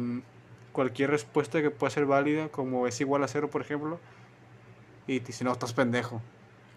cualquier 0.71 1.09
respuesta 1.09 1.63
que 1.63 1.71
pueda 1.71 1.89
ser 1.89 2.05
válida, 2.05 2.49
como 2.49 2.85
es 2.85 3.01
igual 3.01 3.23
a 3.23 3.27
cero, 3.27 3.49
por 3.49 3.61
ejemplo, 3.61 3.99
y 5.07 5.19
te 5.19 5.27
dice, 5.27 5.43
no, 5.43 5.51
estás 5.51 5.73
pendejo, 5.73 6.21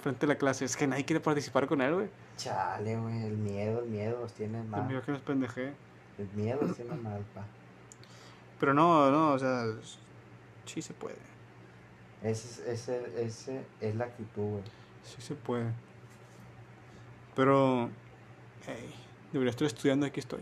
frente 0.00 0.26
a 0.26 0.28
la 0.28 0.36
clase, 0.36 0.64
es 0.64 0.76
que 0.76 0.86
nadie 0.86 1.04
quiere 1.04 1.20
participar 1.20 1.66
con 1.66 1.80
él, 1.80 1.94
güey. 1.94 2.08
Chale, 2.36 2.96
güey, 2.96 3.24
el 3.24 3.36
miedo, 3.36 3.80
el 3.82 3.88
miedo 3.90 4.20
los 4.20 4.32
tiene 4.32 4.58
El 4.60 4.66
mal. 4.66 4.86
mío 4.88 5.02
que 5.02 5.12
nos 5.12 5.20
pendejé. 5.20 5.72
El 6.18 6.28
miedo 6.34 6.58
los 6.62 6.76
tiene 6.76 6.94
mal, 6.96 7.24
pa. 7.34 7.44
Pero 8.58 8.74
no, 8.74 9.10
no, 9.10 9.32
o 9.32 9.38
sea, 9.38 9.64
sí 10.66 10.82
se 10.82 10.92
puede, 10.94 11.16
Ese, 12.22 12.48
es- 12.48 12.88
ese, 12.88 13.24
ese 13.24 13.64
es 13.80 13.94
la 13.94 14.04
actitud, 14.04 14.42
güey. 14.42 14.62
sí 15.02 15.20
se 15.22 15.34
puede. 15.34 15.70
Pero, 17.34 17.88
hey, 18.66 18.94
debería 19.32 19.50
estar 19.50 19.66
estudiando, 19.66 20.04
aquí 20.06 20.20
estoy. 20.20 20.40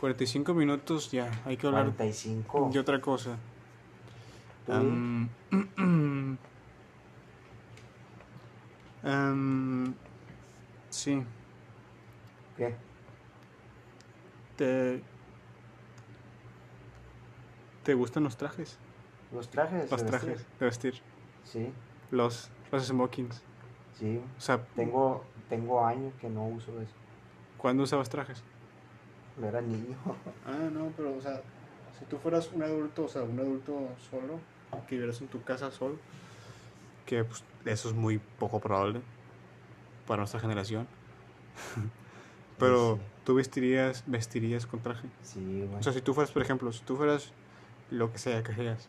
45 0.00 0.54
minutos, 0.54 1.10
ya, 1.10 1.30
hay 1.44 1.56
que 1.56 1.66
hablar 1.66 1.84
45. 1.86 2.70
de 2.72 2.78
otra 2.78 3.00
cosa. 3.00 3.36
Tú, 4.66 4.72
Am, 9.02 9.94
sí, 10.90 11.22
¿Qué? 12.56 12.74
te, 14.56 15.02
¿te 17.84 17.94
gustan 17.94 18.24
los 18.24 18.36
trajes? 18.36 18.76
Los 19.32 19.48
trajes. 19.48 19.90
Los 19.90 20.00
de 20.02 20.06
trajes 20.08 20.28
vestir? 20.28 20.46
de 20.58 20.64
vestir, 20.66 20.94
Sí, 21.44 21.72
los, 22.10 22.50
los 22.72 22.86
smokings. 22.86 23.42
sí. 23.98 24.20
O 24.36 24.40
sea, 24.40 24.64
Tengo, 24.74 25.24
tengo 25.48 25.84
años 25.86 26.12
que 26.20 26.28
no 26.28 26.46
uso 26.46 26.72
eso. 26.80 26.92
¿cuándo 27.56 27.82
usabas 27.84 28.08
trajes? 28.08 28.42
Cuando 29.36 29.56
era 29.58 29.66
niño. 29.66 29.96
Ah, 30.46 30.68
no, 30.72 30.92
pero, 30.96 31.14
o 31.16 31.20
sea, 31.20 31.40
si 31.98 32.04
tú 32.06 32.16
fueras 32.18 32.50
un 32.52 32.62
adulto, 32.62 33.04
o 33.04 33.08
sea, 33.08 33.22
un 33.22 33.38
adulto 33.38 33.88
solo, 34.10 34.40
que 34.88 34.94
vivieras 34.96 35.20
en 35.20 35.28
tu 35.28 35.42
casa 35.42 35.70
solo, 35.70 35.96
que 37.08 37.24
pues 37.24 37.42
eso 37.64 37.88
es 37.88 37.94
muy 37.94 38.18
poco 38.38 38.60
probable 38.60 39.00
para 40.06 40.18
nuestra 40.18 40.38
generación. 40.40 40.86
pero 42.58 42.96
Sí. 42.96 43.02
tú 43.24 43.34
vestirías, 43.34 44.04
vestirías 44.06 44.66
con 44.66 44.80
traje. 44.80 45.08
Sí, 45.22 45.64
güey. 45.66 45.80
O 45.80 45.82
sea, 45.82 45.92
si 45.94 46.02
tú 46.02 46.12
fueras, 46.12 46.30
por 46.30 46.42
ejemplo, 46.42 46.70
si 46.70 46.80
tú 46.84 46.96
fueras 46.96 47.32
lo 47.90 48.12
que 48.12 48.18
sea 48.18 48.42
que 48.42 48.54
seas, 48.54 48.88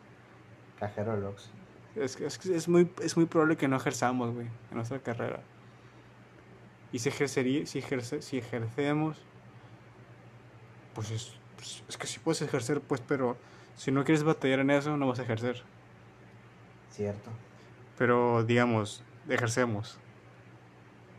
Cajero 0.78 1.16
Lux. 1.16 1.50
es, 1.96 2.20
es, 2.46 2.68
muy, 2.68 2.90
es 3.02 3.16
muy 3.16 3.24
probable 3.26 3.56
que 3.56 3.68
no 3.68 3.76
ejerzamos, 3.76 4.34
güey, 4.34 4.46
en 4.70 4.76
nuestra 4.76 4.98
carrera. 5.00 5.40
Y 6.92 6.98
si 6.98 7.08
ejercería, 7.08 7.64
si, 7.66 7.78
ejerce, 7.78 8.20
si 8.20 8.36
ejercemos, 8.38 9.16
pues 10.94 11.10
es, 11.10 11.32
pues 11.56 11.82
es 11.88 11.96
que 11.96 12.06
sí 12.06 12.18
puedes 12.18 12.42
ejercer, 12.42 12.80
pues, 12.82 13.00
pero 13.00 13.36
si 13.76 13.90
no 13.92 14.04
quieres 14.04 14.24
batallar 14.24 14.60
en 14.60 14.70
eso, 14.70 14.96
no 14.96 15.06
vas 15.06 15.20
a 15.20 15.22
ejercer. 15.22 15.62
Cierto. 16.90 17.30
Pero, 18.00 18.44
digamos, 18.44 19.02
ejercemos. 19.28 19.98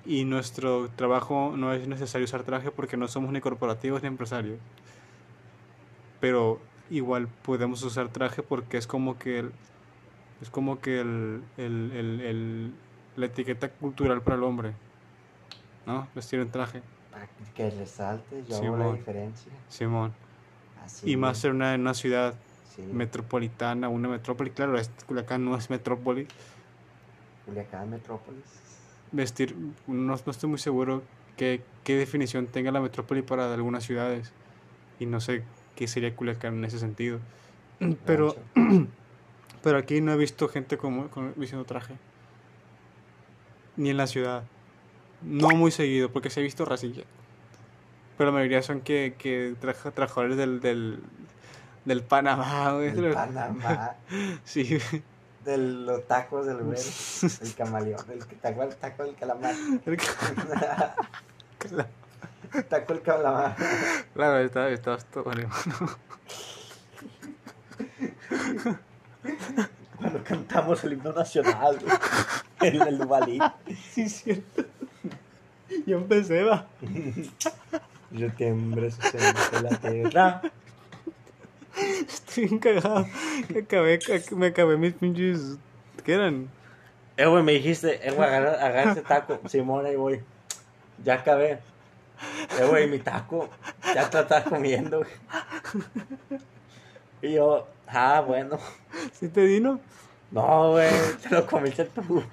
Y 0.04 0.26
nuestro 0.26 0.90
trabajo 0.96 1.54
no 1.56 1.74
es 1.74 1.88
necesario 1.88 2.26
usar 2.26 2.42
traje 2.42 2.72
porque 2.72 2.98
no 2.98 3.08
somos 3.08 3.32
ni 3.32 3.40
corporativos 3.40 4.02
ni 4.02 4.08
empresarios. 4.08 4.58
Pero 6.20 6.60
igual 6.90 7.28
podemos 7.44 7.84
usar 7.84 8.08
traje 8.10 8.42
porque 8.42 8.78
es 8.78 8.88
como 8.88 9.20
que 9.20 9.38
el- 9.42 9.52
es 10.42 10.50
como 10.50 10.80
que 10.80 11.02
el, 11.02 11.44
el- 11.58 11.92
el- 11.94 12.22
el- 12.22 12.74
la 13.16 13.28
etiqueta 13.28 13.70
cultural 13.70 14.24
para 14.24 14.38
el 14.38 14.44
hombre. 14.44 14.74
¿No? 15.86 16.08
Vestir 16.16 16.40
en 16.40 16.50
traje. 16.50 16.82
Para 17.12 17.28
que 17.54 17.70
resalte, 17.70 18.44
yo 18.50 18.58
Sí, 18.58 18.66
hago 18.66 18.78
la 18.78 18.94
diferencia. 18.94 19.52
Simón. 19.70 20.14
Así. 20.84 21.12
y 21.12 21.16
más 21.16 21.46
en 21.46 21.58
una, 21.58 21.76
una 21.76 21.94
ciudad 21.94 22.34
Sí. 22.76 22.82
metropolitana, 22.82 23.88
una 23.88 24.08
metrópoli. 24.10 24.50
Claro, 24.50 24.76
Culiacán 25.06 25.46
no 25.46 25.56
es 25.56 25.70
metrópoli. 25.70 26.28
Culiacán, 27.46 27.90
Metrópolis. 27.90 28.44
vestir, 29.12 29.56
no, 29.88 30.16
no 30.26 30.32
estoy 30.32 30.50
muy 30.50 30.60
seguro 30.60 31.04
qué, 31.38 31.62
qué 31.84 31.96
definición 31.96 32.48
tenga 32.48 32.72
la 32.72 32.80
metrópoli 32.82 33.22
para 33.22 33.52
algunas 33.54 33.84
ciudades. 33.84 34.32
Y 35.00 35.06
no 35.06 35.20
sé 35.20 35.44
qué 35.76 35.88
sería 35.88 36.16
Culiacán 36.16 36.56
en 36.56 36.66
ese 36.66 36.80
sentido. 36.80 37.20
Pero, 38.06 38.36
Rancho. 38.56 38.88
pero 39.64 39.78
aquí 39.78 40.02
no 40.02 40.12
he 40.14 40.18
visto 40.18 40.48
gente 40.48 40.78
como, 40.78 41.08
con, 41.10 41.34
vistiendo 41.36 41.66
traje. 41.66 41.96
Ni 43.78 43.90
en 43.90 43.98
la 43.98 44.08
ciudad. 44.08 44.44
No 45.24 45.50
muy 45.50 45.72
seguido, 45.72 46.12
porque 46.12 46.30
se 46.30 46.40
ha 46.40 46.44
visto 46.44 46.66
racilla. 46.66 47.04
Pero 48.18 48.32
la 48.32 48.38
mayoría 48.38 48.62
son 48.62 48.82
que, 48.82 49.16
que 49.18 49.56
traja- 49.60 49.92
trabajadores 49.92 50.38
del, 50.38 50.60
del, 50.60 51.00
del 51.86 52.04
Panamá. 52.04 52.74
Del 52.74 53.14
Panamá. 53.14 53.96
Sí, 54.44 54.78
De 55.46 55.58
los 55.58 56.06
tacos 56.08 56.46
del 56.46 56.58
güey. 56.58 56.78
El 57.42 57.56
camaleón. 57.56 58.06
El 58.12 58.26
taco, 58.26 58.64
el 58.64 58.76
taco 58.76 59.04
del 59.04 59.16
calamar. 59.16 59.56
taco 62.70 62.94
del 62.94 63.02
calamar. 63.02 63.56
claro, 64.14 64.40
está, 64.40 64.70
está, 64.70 64.96
está 64.96 65.22
bueno. 65.22 65.50
Cuando 69.98 70.24
cantamos 70.24 70.84
el 70.84 70.94
himno 70.94 71.14
nacional. 71.14 71.80
güey, 71.80 72.76
En 72.76 72.82
el 72.82 72.98
Duvalí. 72.98 73.40
Sí, 73.94 74.10
cierto. 74.10 74.64
Yo 75.86 75.98
empecé, 75.98 76.44
va. 76.44 76.68
Yo 78.12 78.32
tiembro 78.34 78.90
se 78.92 79.62
la 79.62 79.78
tierra. 79.78 80.42
Estoy 81.78 82.46
bien 82.46 82.60
cagado. 82.60 83.06
Que 83.48 83.60
acabé, 83.60 84.00
me 84.32 84.48
acabé 84.48 84.78
mis 84.78 84.94
pinches. 84.94 85.58
¿Qué 86.04 86.14
eran? 86.14 86.50
Eh, 87.18 87.26
güey, 87.26 87.44
me 87.44 87.52
dijiste, 87.54 88.08
eh, 88.08 88.12
güey, 88.12 88.28
agarra, 88.28 88.54
agarra 88.54 88.92
ese 88.92 89.02
taco. 89.02 89.40
Simón, 89.48 89.86
ahí 89.86 89.96
voy. 89.96 90.22
Ya 91.04 91.16
acabé. 91.16 91.60
Eh, 92.60 92.66
güey, 92.70 92.88
mi 92.88 93.00
taco. 93.00 93.50
Ya 93.94 94.10
te 94.10 94.18
lo 94.18 94.24
estás 94.24 94.44
comiendo, 94.46 95.00
güey. 95.00 95.12
Y 97.22 97.34
yo, 97.34 97.68
ah, 97.88 98.24
bueno. 98.26 98.58
¿Sí 99.14 99.30
te 99.30 99.42
dino? 99.42 99.80
No, 100.32 100.72
güey, 100.72 100.90
te 101.22 101.30
lo 101.30 101.46
comiste 101.46 101.86
tú. 101.86 102.24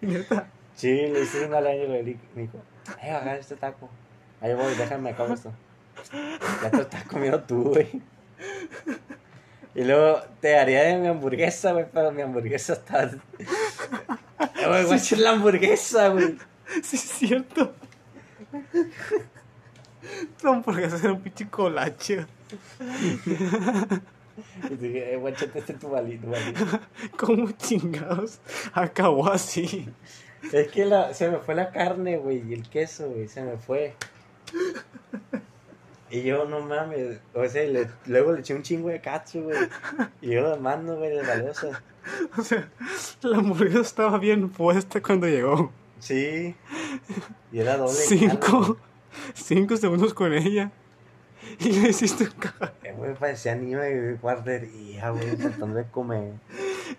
Neta. 0.00 0.48
Sí, 0.74 0.90
le 0.90 1.22
hice 1.22 1.46
un 1.46 1.54
al 1.54 1.66
año 1.66 1.84
y 1.84 1.88
le 1.88 2.02
dijo, 2.02 2.58
eh, 3.00 3.10
agarra 3.10 3.36
este 3.36 3.56
taco. 3.56 3.88
Ahí 4.40 4.54
voy, 4.54 4.74
déjame 4.74 5.10
acabo 5.10 5.32
esto. 5.32 5.52
Ya 6.62 6.70
te 6.70 6.76
lo 6.76 6.82
estás 6.82 7.04
comiendo 7.04 7.40
tú, 7.42 7.70
güey. 7.70 8.02
Y 9.74 9.84
luego 9.84 10.20
te 10.40 10.58
haría 10.58 10.82
de 10.82 10.98
mi 10.98 11.08
hamburguesa, 11.08 11.72
güey, 11.72 11.86
pero 11.90 12.12
mi 12.12 12.20
hamburguesa 12.22 12.74
está. 12.74 13.10
Güey, 14.66 14.84
voy 14.84 14.92
a 14.92 14.96
echar 14.96 15.18
la 15.18 15.30
hamburguesa, 15.30 16.08
güey. 16.08 16.36
Sí, 16.82 16.96
es 16.96 17.02
cierto. 17.02 17.74
No, 20.42 20.62
porque 20.62 20.84
hacer 20.84 21.10
un 21.10 21.20
pinche 21.20 21.48
colache. 21.48 22.26
Y 24.70 24.76
dije, 24.76 25.14
eh, 25.14 25.16
güey, 25.16 25.34
échate 25.34 25.58
este 25.58 25.74
tu 25.74 25.88
balito, 25.88 26.28
Como 27.16 27.50
chingados. 27.52 28.40
Acabó 28.72 29.30
así. 29.30 29.88
Es 30.52 30.68
que 30.68 30.84
la, 30.84 31.14
se 31.14 31.28
me 31.28 31.38
fue 31.38 31.54
la 31.54 31.70
carne, 31.70 32.18
güey, 32.18 32.42
y 32.48 32.54
el 32.54 32.68
queso, 32.68 33.08
güey, 33.10 33.28
se 33.28 33.42
me 33.42 33.56
fue. 33.56 33.94
Y 36.12 36.22
yo, 36.22 36.44
no 36.44 36.60
mames, 36.60 37.18
o 37.34 37.44
sea, 37.48 37.64
le- 37.64 37.88
luego 38.06 38.32
le 38.32 38.40
eché 38.40 38.54
un 38.54 38.62
chingo 38.62 38.88
de 38.90 39.00
katsu, 39.00 39.40
güey. 39.44 39.56
Y 40.20 40.30
yo 40.30 40.42
lo 40.42 40.56
mando, 40.58 40.96
güey, 40.96 41.10
de 41.16 41.22
valiosa. 41.22 41.82
O 42.36 42.42
sea, 42.42 42.68
la 43.22 43.38
hamburguesa 43.38 43.80
estaba 43.80 44.18
bien 44.18 44.48
puesta 44.50 45.00
cuando 45.00 45.26
llegó. 45.28 45.70
Sí. 46.00 46.54
Y 47.52 47.58
era 47.60 47.76
doble. 47.76 47.92
Cinco. 47.94 48.76
Cinco 49.34 49.76
segundos 49.76 50.12
con 50.12 50.32
ella. 50.32 50.72
Y 51.60 51.70
le 51.72 51.90
hiciste 51.90 52.24
un 52.24 52.30
caga- 52.32 52.72
Eh, 52.82 52.92
güey, 52.96 53.14
parecía 53.14 53.54
niño 53.54 53.78
de 53.78 54.14
guardería, 54.20 55.10
güey, 55.10 55.36
tratando 55.36 55.76
de 55.76 55.84
comer. 55.84 56.32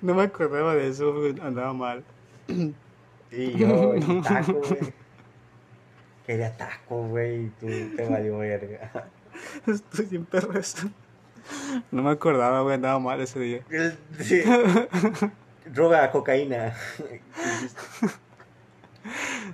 No 0.02 0.16
me 0.16 0.24
acordaba 0.24 0.74
de 0.74 0.88
eso, 0.88 1.14
güey, 1.14 1.36
andaba 1.42 1.74
mal. 1.74 2.04
Y 2.48 3.52
yo, 3.58 3.96
y 3.96 4.22
taco, 4.22 4.54
güey. 4.54 4.94
Quería 6.26 6.56
taco, 6.56 7.08
güey, 7.08 7.46
y 7.46 7.50
tú 7.60 7.68
te 7.96 8.06
valió 8.10 8.38
verga. 8.38 9.10
Estoy 9.68 10.06
bien 10.06 10.26
perro 10.26 10.58
eso. 10.58 10.90
No 11.92 12.02
me 12.04 12.12
acordaba, 12.12 12.62
güey, 12.62 12.76
andaba 12.76 13.00
mal 13.00 13.20
ese 13.20 13.40
día. 13.40 13.62
Sí. 14.22 14.42
Droga, 15.66 16.10
cocaína. 16.12 16.74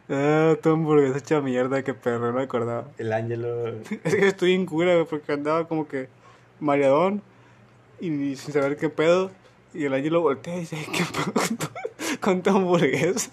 Ah, 0.07 0.55
tu 0.61 0.69
hamburguesa 0.69 1.17
hecha 1.17 1.41
mierda, 1.41 1.83
qué 1.83 1.95
perro, 1.95 2.27
no 2.27 2.33
me 2.33 2.43
acordaba. 2.43 2.87
El 2.99 3.11
ángelo. 3.11 3.69
Es 4.03 4.15
que 4.15 4.27
estoy 4.27 4.53
en 4.53 4.67
cura, 4.67 4.93
güey, 4.93 5.05
porque 5.05 5.31
andaba 5.31 5.67
como 5.67 5.87
que 5.87 6.09
mareadón 6.59 7.23
y 7.99 8.35
sin 8.35 8.53
saber 8.53 8.77
qué 8.77 8.89
pedo. 8.89 9.31
Y 9.73 9.85
el 9.85 9.93
ángel 9.93 10.13
lo 10.13 10.21
voltea 10.21 10.55
y 10.55 10.59
dice, 10.61 10.77
¿qué 10.93 11.03
pedo 11.05 11.33
con 11.33 11.57
tu, 11.57 11.67
con 12.19 12.41
tu 12.43 12.49
hamburguesa? 12.51 13.31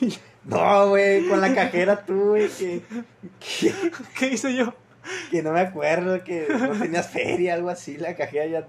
No, 0.44 0.88
güey, 0.88 1.28
con 1.28 1.42
la 1.42 1.54
cajera 1.54 2.06
tú, 2.06 2.28
güey, 2.28 2.48
que, 2.48 2.80
que, 3.38 3.74
¿Qué 4.18 4.28
hice 4.28 4.54
yo? 4.56 4.72
que 5.30 5.42
no 5.42 5.52
me 5.52 5.60
acuerdo, 5.60 6.22
que 6.24 6.46
no 6.48 6.78
tenías 6.78 7.08
feria, 7.08 7.54
algo 7.54 7.68
así, 7.68 7.96
la 7.96 8.16
cajera 8.16 8.46
ya... 8.46 8.68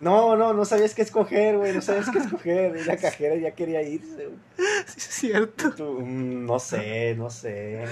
No, 0.00 0.36
no, 0.36 0.52
no 0.52 0.64
sabías 0.66 0.94
qué 0.94 1.00
escoger, 1.00 1.56
güey, 1.56 1.72
no 1.72 1.80
sabías 1.80 2.10
qué 2.10 2.18
escoger, 2.18 2.76
y 2.76 2.84
la 2.84 2.98
cajera 2.98 3.36
ya 3.36 3.52
quería 3.52 3.80
irse, 3.82 4.26
güey. 4.26 4.38
Sí, 4.86 4.98
es 4.98 5.04
cierto. 5.04 5.72
Tú, 5.74 6.00
mm, 6.02 6.44
no 6.44 6.58
sé, 6.58 7.14
no 7.16 7.30
sé. 7.30 7.84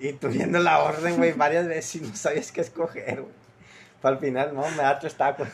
Y 0.00 0.14
tú 0.14 0.28
viendo 0.28 0.58
la 0.60 0.82
orden, 0.82 1.16
güey, 1.18 1.32
varias 1.32 1.66
veces 1.66 1.96
y 1.96 2.00
no 2.00 2.16
sabías 2.16 2.50
qué 2.50 2.62
escoger, 2.62 3.20
güey. 3.20 3.34
Para 4.00 4.16
el 4.16 4.20
final, 4.20 4.54
no, 4.54 4.62
me 4.70 4.76
da 4.78 4.98
tres 4.98 5.14
tacos. 5.14 5.48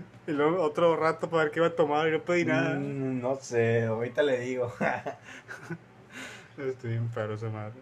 Y 0.26 0.30
luego 0.32 0.62
otro 0.62 0.96
rato 0.96 1.28
para 1.28 1.44
ver 1.44 1.52
qué 1.52 1.58
iba 1.60 1.66
a 1.68 1.74
tomar 1.74 2.06
y 2.08 2.12
no 2.12 2.20
pedí 2.22 2.44
nada. 2.44 2.78
Mm, 2.78 3.20
no 3.20 3.36
sé, 3.36 3.84
ahorita 3.86 4.22
le 4.22 4.38
digo. 4.40 4.72
Estoy 6.58 6.90
bien 6.90 7.08
perro 7.08 7.34
esa 7.34 7.48
madre. 7.48 7.74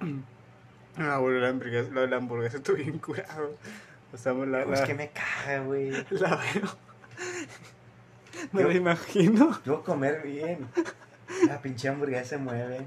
Ah, 1.00 1.18
bueno, 1.18 1.38
la 1.38 1.50
hamburguesa, 1.50 1.92
la, 1.92 2.08
la 2.08 2.16
hamburguesa 2.16 2.56
estoy 2.56 2.82
bien 2.82 2.98
curado. 2.98 3.54
O 4.12 4.16
sea, 4.16 4.32
la, 4.32 4.64
la, 4.64 4.84
que 4.84 4.94
me 4.94 5.10
caga, 5.10 5.60
güey. 5.60 5.92
la 6.10 6.34
veo. 6.34 6.76
Me 8.50 8.62
Yo- 8.62 8.68
la 8.68 8.74
imagino. 8.74 9.60
Yo 9.64 9.84
comer 9.84 10.22
bien. 10.24 10.66
La 11.46 11.62
pinche 11.62 11.88
hamburguesa 11.88 12.24
se 12.24 12.38
mueve. 12.38 12.80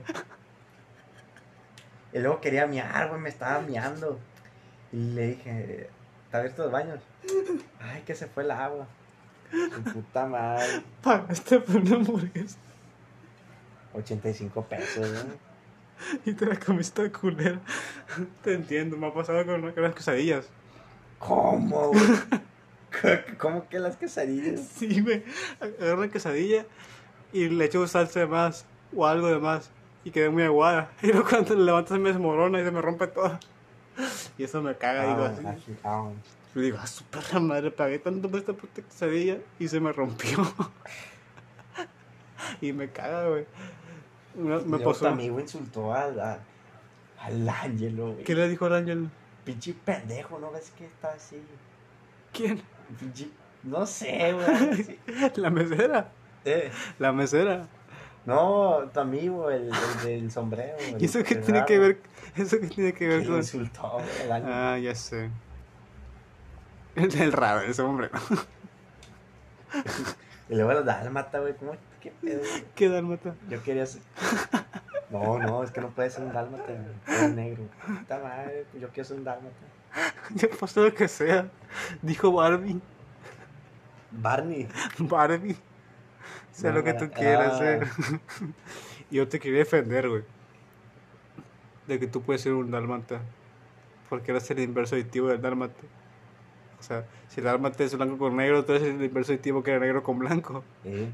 Y 2.12 2.20
luego 2.20 2.42
quería 2.42 2.68
miar, 2.68 3.08
güey, 3.08 3.22
me 3.22 3.30
estaba 3.30 3.62
miando. 3.62 4.20
Y 4.92 4.98
le 5.14 5.28
dije, 5.28 5.90
¿está 6.26 6.40
abierto 6.40 6.64
los 6.64 6.72
baños? 6.74 7.00
Ay, 7.80 8.02
que 8.06 8.16
se 8.16 8.28
fue 8.28 8.44
el 8.44 8.52
agua. 8.52 8.88
Su 9.52 9.82
puta 9.94 10.26
madre. 10.28 10.82
Pagaste 11.04 11.60
por 11.60 11.76
una 11.78 11.96
hamburguesa 11.96 12.58
85 13.94 14.64
pesos, 14.66 15.10
güey. 15.12 16.22
y 16.26 16.34
te 16.34 16.46
la 16.46 16.58
comiste 16.58 17.04
de 17.04 17.12
culera. 17.12 17.60
Te 18.44 18.54
entiendo, 18.54 18.98
me 18.98 19.08
ha 19.08 19.14
pasado 19.14 19.46
con, 19.46 19.72
con 19.72 19.84
las 19.84 19.94
quesadillas. 19.94 20.48
¿Cómo, 21.20 21.90
güey? 21.90 22.02
¿Cómo- 23.02 23.38
¿Cómo 23.38 23.70
que 23.70 23.80
las 23.80 23.98
quesadillas? 23.98 24.62
Sí, 24.76 25.02
güey. 25.02 25.24
Agarro 25.60 26.00
una 26.00 26.10
quesadilla 26.10 26.66
y 27.34 27.50
le 27.50 27.66
echo 27.66 27.86
salsa 27.88 28.22
de 28.22 28.28
más 28.28 28.66
o 28.96 29.06
algo 29.06 29.28
de 29.28 29.40
más 29.40 29.70
y 30.04 30.12
quedé 30.12 30.30
muy 30.30 30.44
aguada. 30.44 30.90
Y 31.02 31.08
luego 31.08 31.28
cuando 31.30 31.54
la 31.56 31.64
levantas 31.66 32.00
me 32.00 32.10
desmorona 32.10 32.60
y 32.62 32.64
se 32.64 32.72
me 32.72 32.82
rompe 32.82 33.08
todo. 33.08 33.38
Y 34.38 34.44
eso 34.46 34.62
me 34.62 34.76
caga, 34.78 35.04
digo 35.08 35.26
Ah, 35.26 35.52
así. 35.52 35.76
Ah, 36.52 36.56
Yo 36.56 36.62
digo, 36.62 36.78
a 36.78 36.88
su 36.88 37.04
perra 37.06 37.40
madre, 37.40 37.72
pagué 37.72 38.00
tanto 38.00 38.30
por 38.30 38.40
esta 38.40 38.54
puta 38.54 38.82
quesadilla 38.82 39.38
y 39.60 39.68
se 39.68 39.80
me 39.80 39.92
rompió. 39.92 40.40
y 42.62 42.74
me 42.74 42.90
caga, 42.90 43.28
güey. 43.28 43.46
Me 44.36 44.80
pasó. 44.80 45.08
amigo 45.08 45.40
insultó 45.40 45.94
al, 45.94 46.20
a- 46.20 46.40
al 47.20 47.50
Ángelo, 47.50 48.14
güey. 48.14 48.24
¿Qué 48.24 48.36
le 48.36 48.48
dijo 48.50 48.66
al 48.66 48.76
ángel? 48.76 49.10
Pinche 49.44 49.74
pendejo, 49.74 50.40
¿no 50.40 50.52
ves 50.52 50.72
que 50.78 50.86
está 50.86 51.12
así? 51.14 51.42
¿Quién? 52.32 52.62
Pinche... 53.00 53.30
No 53.64 53.86
sé, 53.86 54.34
güey. 54.34 55.00
La 55.36 55.50
mesera. 55.50 56.12
Eh, 56.46 56.72
La 56.98 57.12
mesera. 57.12 57.68
No, 58.26 58.90
tu 58.94 59.00
amigo, 59.00 59.50
el, 59.52 59.68
el 59.70 60.04
del 60.04 60.32
sombrero. 60.32 60.78
¿Y 61.00 61.06
eso 61.06 61.24
qué 61.24 61.36
tiene 61.36 61.66
que 61.66 61.78
ver? 61.80 62.02
¿Eso 62.36 62.60
qué 62.60 62.68
tiene 62.68 62.94
que 62.94 63.08
ver 63.08 63.26
con.? 63.28 63.38
insultó, 63.38 63.92
güey, 63.94 64.06
el 64.24 64.32
Ángelo. 64.32 64.54
Ah, 64.56 64.78
ya 64.80 64.96
sé. 64.96 65.30
El 66.96 67.32
rabo, 67.32 67.62
ese 67.62 67.82
hombre. 67.82 68.10
Y 70.50 70.56
luego 70.56 70.74
los 70.74 70.86
dálmata, 70.86 71.40
güey. 71.40 71.56
¿Cómo? 71.56 71.78
¿Qué 72.02 72.12
pedo? 72.22 72.42
¿Qué 72.76 72.90
dálmata? 72.90 73.36
Yo 73.50 73.64
quería 73.64 73.86
ser... 73.86 74.02
No, 75.10 75.38
no, 75.40 75.62
es 75.64 75.72
que 75.72 75.82
no 75.82 75.90
puede 75.90 76.10
ser 76.10 76.24
un 76.24 76.32
dálmata, 76.34 76.64
güey. 76.68 77.18
Es 77.18 77.34
negro. 77.34 77.64
Puta 77.86 78.20
madre, 78.20 78.66
pues 78.72 78.82
yo 78.82 78.90
quiero 78.90 79.08
ser 79.08 79.18
un 79.18 79.24
dálmata. 79.26 79.56
Ya 80.36 80.48
pasó 80.58 80.84
lo 80.86 80.94
que 80.94 81.08
sea. 81.10 81.50
Dijo 82.02 82.32
Barbie. 82.32 82.80
Barney. 84.12 84.68
Barbie. 85.00 85.58
Sé 86.54 86.72
lo 86.72 86.82
que 86.84 86.94
tú 86.94 87.10
quieras, 87.12 87.60
Ah. 87.62 87.74
eh. 87.74 87.82
Yo 89.10 89.28
te 89.28 89.38
quería 89.40 89.60
defender, 89.60 90.08
güey. 90.08 90.24
De 91.88 92.00
que 92.00 92.08
tú 92.08 92.22
puedes 92.22 92.42
ser 92.42 92.54
un 92.54 92.72
dálmata. 92.72 93.20
Porque 94.10 94.32
eres 94.32 94.50
el 94.52 94.60
inverso 94.60 94.96
aditivo 94.96 95.28
del 95.28 95.42
dálmata. 95.42 95.82
O 96.82 96.84
sea, 96.84 97.06
si 97.30 97.40
el 97.40 97.46
dálmata 97.46 97.84
es 97.84 97.96
blanco 97.96 98.18
con 98.18 98.36
negro, 98.36 98.66
tú 98.66 98.74
eres 98.74 98.88
el 98.88 99.04
inverso 99.04 99.32
aditivo 99.32 99.62
que 99.64 99.72
era 99.72 99.80
negro 99.80 100.02
con 100.04 100.18
blanco. 100.20 100.64
Eh, 100.84 101.10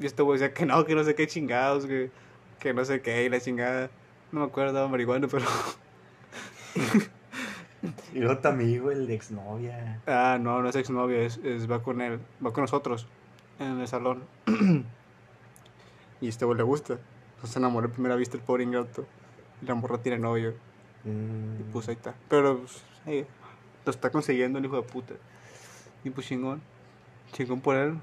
Y 0.00 0.06
este 0.06 0.22
güey 0.22 0.40
decía 0.40 0.54
que 0.54 0.64
no, 0.66 0.84
que 0.84 0.94
no 0.94 1.04
sé 1.04 1.14
qué 1.14 1.26
chingados, 1.26 1.84
que, 1.86 2.10
que 2.58 2.72
no 2.72 2.84
sé 2.84 3.02
qué, 3.02 3.24
y 3.24 3.28
la 3.28 3.38
chingada. 3.40 3.90
No 4.32 4.40
me 4.40 4.46
acuerdo, 4.46 4.70
estaba 4.70 4.88
marihuana, 4.88 5.28
pero. 5.28 5.44
Y 8.14 8.20
luego 8.20 8.38
tu 8.38 8.46
amigo, 8.48 8.90
el 8.92 9.06
de 9.08 9.14
exnovia. 9.14 10.00
Ah, 10.06 10.38
no, 10.40 10.62
no 10.62 10.68
es 10.68 10.76
exnovia, 10.76 11.18
es, 11.22 11.38
es, 11.38 11.68
va 11.70 11.82
con 11.82 12.00
él, 12.00 12.20
va 12.44 12.52
con 12.52 12.62
nosotros 12.62 13.08
en 13.58 13.80
el 13.80 13.88
salón. 13.88 14.22
y 16.20 16.28
este 16.28 16.44
güey 16.44 16.56
le 16.58 16.62
gusta. 16.62 16.98
Se 17.42 17.58
enamoró 17.58 17.88
a 17.88 17.90
primera 17.90 18.14
vista 18.14 18.36
el 18.36 18.42
pobre 18.44 18.62
ingrato. 18.62 19.04
Y 19.60 19.66
la 19.66 19.74
morra 19.74 19.98
tiene 19.98 20.18
novio. 20.18 20.54
Y 21.04 21.08
Mm, 21.08 21.72
pues 21.72 21.88
ahí 21.88 21.94
está. 21.96 22.14
Pero 22.28 22.58
pues, 22.58 22.84
eh, 23.06 23.26
lo 23.84 23.90
está 23.90 24.10
consiguiendo 24.10 24.58
el 24.58 24.64
hijo 24.64 24.76
de 24.76 24.82
puta. 24.82 25.14
Y 26.04 26.10
pues 26.10 26.26
chingón. 26.26 26.60
Chingón 27.32 27.60
por 27.60 27.76
él. 27.76 28.00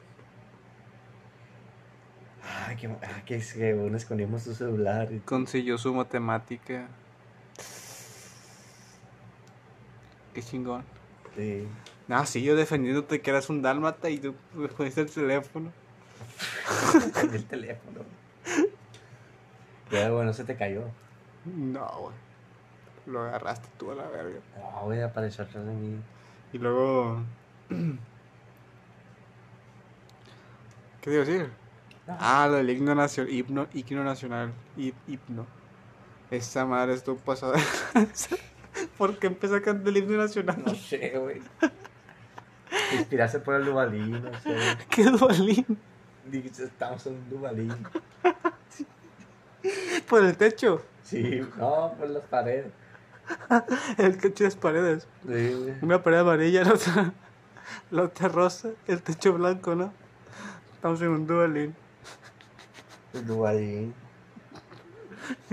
Ay, 2.68 2.76
qué, 2.78 2.90
que 3.26 3.36
es 3.36 3.54
que 3.54 3.74
bueno, 3.74 3.98
escondimos 3.98 4.44
tu 4.44 4.54
celular. 4.54 5.12
y- 5.12 5.20
Consiguió 5.20 5.78
su 5.78 5.94
matemática. 5.94 6.88
Qué 10.34 10.42
chingón. 10.44 10.84
Sí. 11.36 11.68
Ah, 12.08 12.26
sí, 12.26 12.42
yo 12.44 12.56
defendiéndote 12.56 13.22
que 13.22 13.30
eras 13.30 13.50
un 13.50 13.62
dálmata 13.62 14.10
y 14.10 14.18
tú 14.20 14.36
me 14.54 14.68
poniste 14.68 15.02
el 15.02 15.10
teléfono. 15.12 15.72
El 17.34 17.46
teléfono. 17.46 18.02
Ya, 19.92 20.12
bueno, 20.12 20.34
se 20.34 20.44
te 20.44 20.56
cayó. 20.56 20.84
No, 21.46 21.88
güey. 22.00 22.16
Lo 23.06 23.22
agarraste 23.22 23.68
tú 23.78 23.92
a 23.92 23.96
la 23.96 24.08
verga. 24.08 24.40
No, 24.58 24.86
güey, 24.86 25.02
apareció 25.02 25.44
atrás 25.44 25.66
de 25.66 25.74
mí. 25.74 26.00
Y 26.54 26.58
luego. 26.58 27.22
¿Qué 31.02 31.10
a 31.10 31.14
decir? 31.20 31.50
Ah, 32.08 32.48
lo 32.50 32.56
del 32.58 32.70
himno 32.70 32.94
nacional. 32.96 33.32
Himno, 33.34 33.68
himno 33.74 34.04
nacional. 34.04 34.52
Hi- 34.78 34.94
Himno. 35.08 35.46
Esa 36.32 36.66
madre 36.66 36.94
estuvo 36.94 37.18
pasada. 37.18 37.58
¿Por 38.98 39.18
qué 39.18 39.28
empezó 39.28 39.56
a 39.56 39.62
cantar 39.62 39.88
el 39.90 39.98
himno 39.98 40.18
nacional? 40.18 40.62
No 40.66 40.74
sé, 40.76 41.18
güey. 41.18 41.42
Inspirarse 42.94 43.40
por 43.40 43.56
el 43.56 43.66
Dubalín, 43.66 44.12
no 44.24 44.40
sé. 44.42 44.56
¿Qué 44.90 45.04
dualín? 45.06 45.66
Dijiste, 46.26 46.66
estamos 46.66 47.06
en 47.08 47.14
un 47.14 47.30
Dubalín. 47.30 47.74
Por 50.08 50.24
el 50.24 50.38
techo. 50.38 50.82
Sí, 51.04 51.42
no, 51.58 51.94
por 51.98 52.10
las 52.10 52.24
paredes. 52.24 52.72
El 53.98 54.18
techo 54.18 54.44
y 54.44 54.48
las 54.48 54.56
paredes. 54.56 55.08
Sí. 55.28 55.74
Una 55.82 56.02
pared 56.04 56.20
amarilla, 56.20 56.64
la 56.64 56.74
otra, 56.74 57.14
la 57.92 58.04
otra 58.04 58.28
rosa, 58.30 58.70
el 58.88 59.02
techo 59.02 59.34
blanco, 59.34 59.76
¿no? 59.76 59.94
Estamos 60.76 61.02
en 61.02 61.10
un 61.10 61.28
dualín. 61.28 61.76
Y 63.14 63.20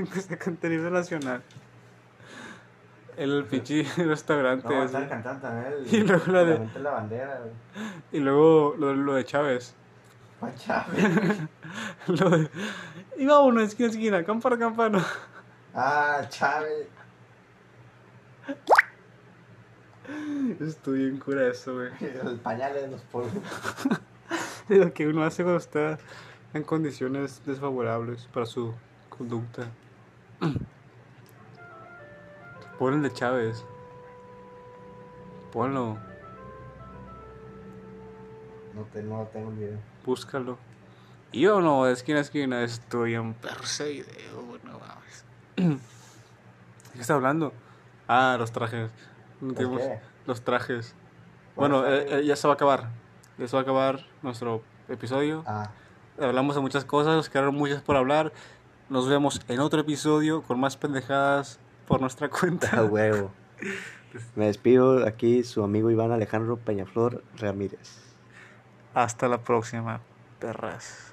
empecé 0.03 0.39
himno 0.73 0.91
nacional. 0.91 1.43
El 3.17 3.45
pinche 3.45 3.83
restaurante. 3.97 4.69
No, 4.69 4.85
ese. 4.85 4.99
el, 4.99 5.09
Y 5.95 6.01
luego 6.03 6.33
la 6.33 6.45
de- 6.45 6.81
la 6.81 6.91
bandera. 6.91 7.41
Y 8.13 8.21
luego 8.21 8.75
lo, 8.79 8.95
lo 8.95 9.15
de 9.15 9.25
Chávez. 9.25 9.75
Juan 10.39 10.55
Chávez. 10.55 11.39
Lo 12.09 12.31
de. 12.31 12.51
Iba 13.17 13.41
uno 13.41 13.63
esquina 13.63 13.89
esquina, 13.89 14.23
campana 14.25 14.57
a 14.57 14.59
campana. 14.59 15.05
Ah, 15.75 16.21
Chávez. 16.29 16.89
Estoy 20.61 20.99
bien 21.07 21.19
cura 21.19 21.47
eso, 21.49 21.75
güey. 21.75 21.91
El 22.01 22.39
pañal 22.41 22.75
de 22.75 22.89
los 22.89 23.01
polvos. 23.03 23.33
De 24.69 24.77
lo 24.85 24.93
que 24.93 25.07
uno 25.07 25.25
hace 25.25 25.43
cuando 25.43 25.59
está 25.59 25.99
en 26.55 26.63
condiciones 26.63 27.43
desfavorables 27.45 28.29
para 28.33 28.47
su 28.47 28.73
conducta. 29.09 29.67
Pon 32.79 32.95
el 32.95 33.03
de 33.03 33.13
Chávez. 33.13 33.65
Ponlo, 35.53 35.97
No, 38.75 38.83
te, 38.93 39.03
no 39.03 39.27
tengo 39.33 39.51
el 39.51 39.57
video. 39.57 39.79
búscalo. 40.05 40.59
Y 41.33 41.41
yo 41.43 41.61
no, 41.63 41.87
de 41.87 41.93
esquina 41.95 42.19
a 42.19 42.23
esquina, 42.23 42.63
estoy 42.63 43.15
en 43.15 43.33
perro 43.35 43.65
ese 43.65 43.89
video, 43.91 44.59
no 44.65 44.79
mames. 44.79 45.25
¿De 45.57 45.79
qué 46.93 47.01
está 47.01 47.15
hablando? 47.15 47.53
Ah, 48.07 48.37
los 48.39 48.53
trajes. 48.53 48.91
¿Los 49.41 49.55
tenemos- 49.55 49.81
qué? 49.83 50.01
Los 50.27 50.43
trajes. 50.43 50.95
Bueno, 51.55 51.87
eh, 51.87 52.19
eh, 52.21 52.25
ya 52.25 52.37
se 52.37 52.47
va 52.49 52.55
a 52.55 52.57
acabar. 52.57 52.91
Ya 53.39 53.47
se 53.49 53.57
va 53.57 53.61
a 53.61 53.63
acabar 53.63 54.01
nuestro 54.23 54.63
episodio. 54.89 55.43
Ah, 55.47 55.71
Hablamos 56.21 56.55
de 56.55 56.63
muchas 56.63 56.85
cosas, 56.87 57.15
nos 57.15 57.29
quedaron 57.29 57.55
muchas 57.55 57.83
por 57.83 57.97
hablar. 57.97 58.33
Nos 58.89 59.09
vemos 59.09 59.41
en 59.49 59.61
otro 59.61 59.81
episodio 59.81 60.43
con 60.43 60.59
más 60.59 60.77
pendejadas 60.77 61.59
por 61.87 62.01
nuestra 62.01 62.27
a 62.29 62.31
cuenta. 62.31 62.83
huevo. 62.85 63.31
Me 64.35 64.47
despido 64.47 65.07
aquí 65.07 65.43
su 65.45 65.63
amigo 65.63 65.91
Iván 65.91 66.13
Alejandro 66.13 66.57
Peñaflor 66.57 67.23
Ramírez. 67.37 67.99
Hasta 68.95 69.29
la 69.29 69.39
próxima, 69.39 70.01
perras. 70.39 71.06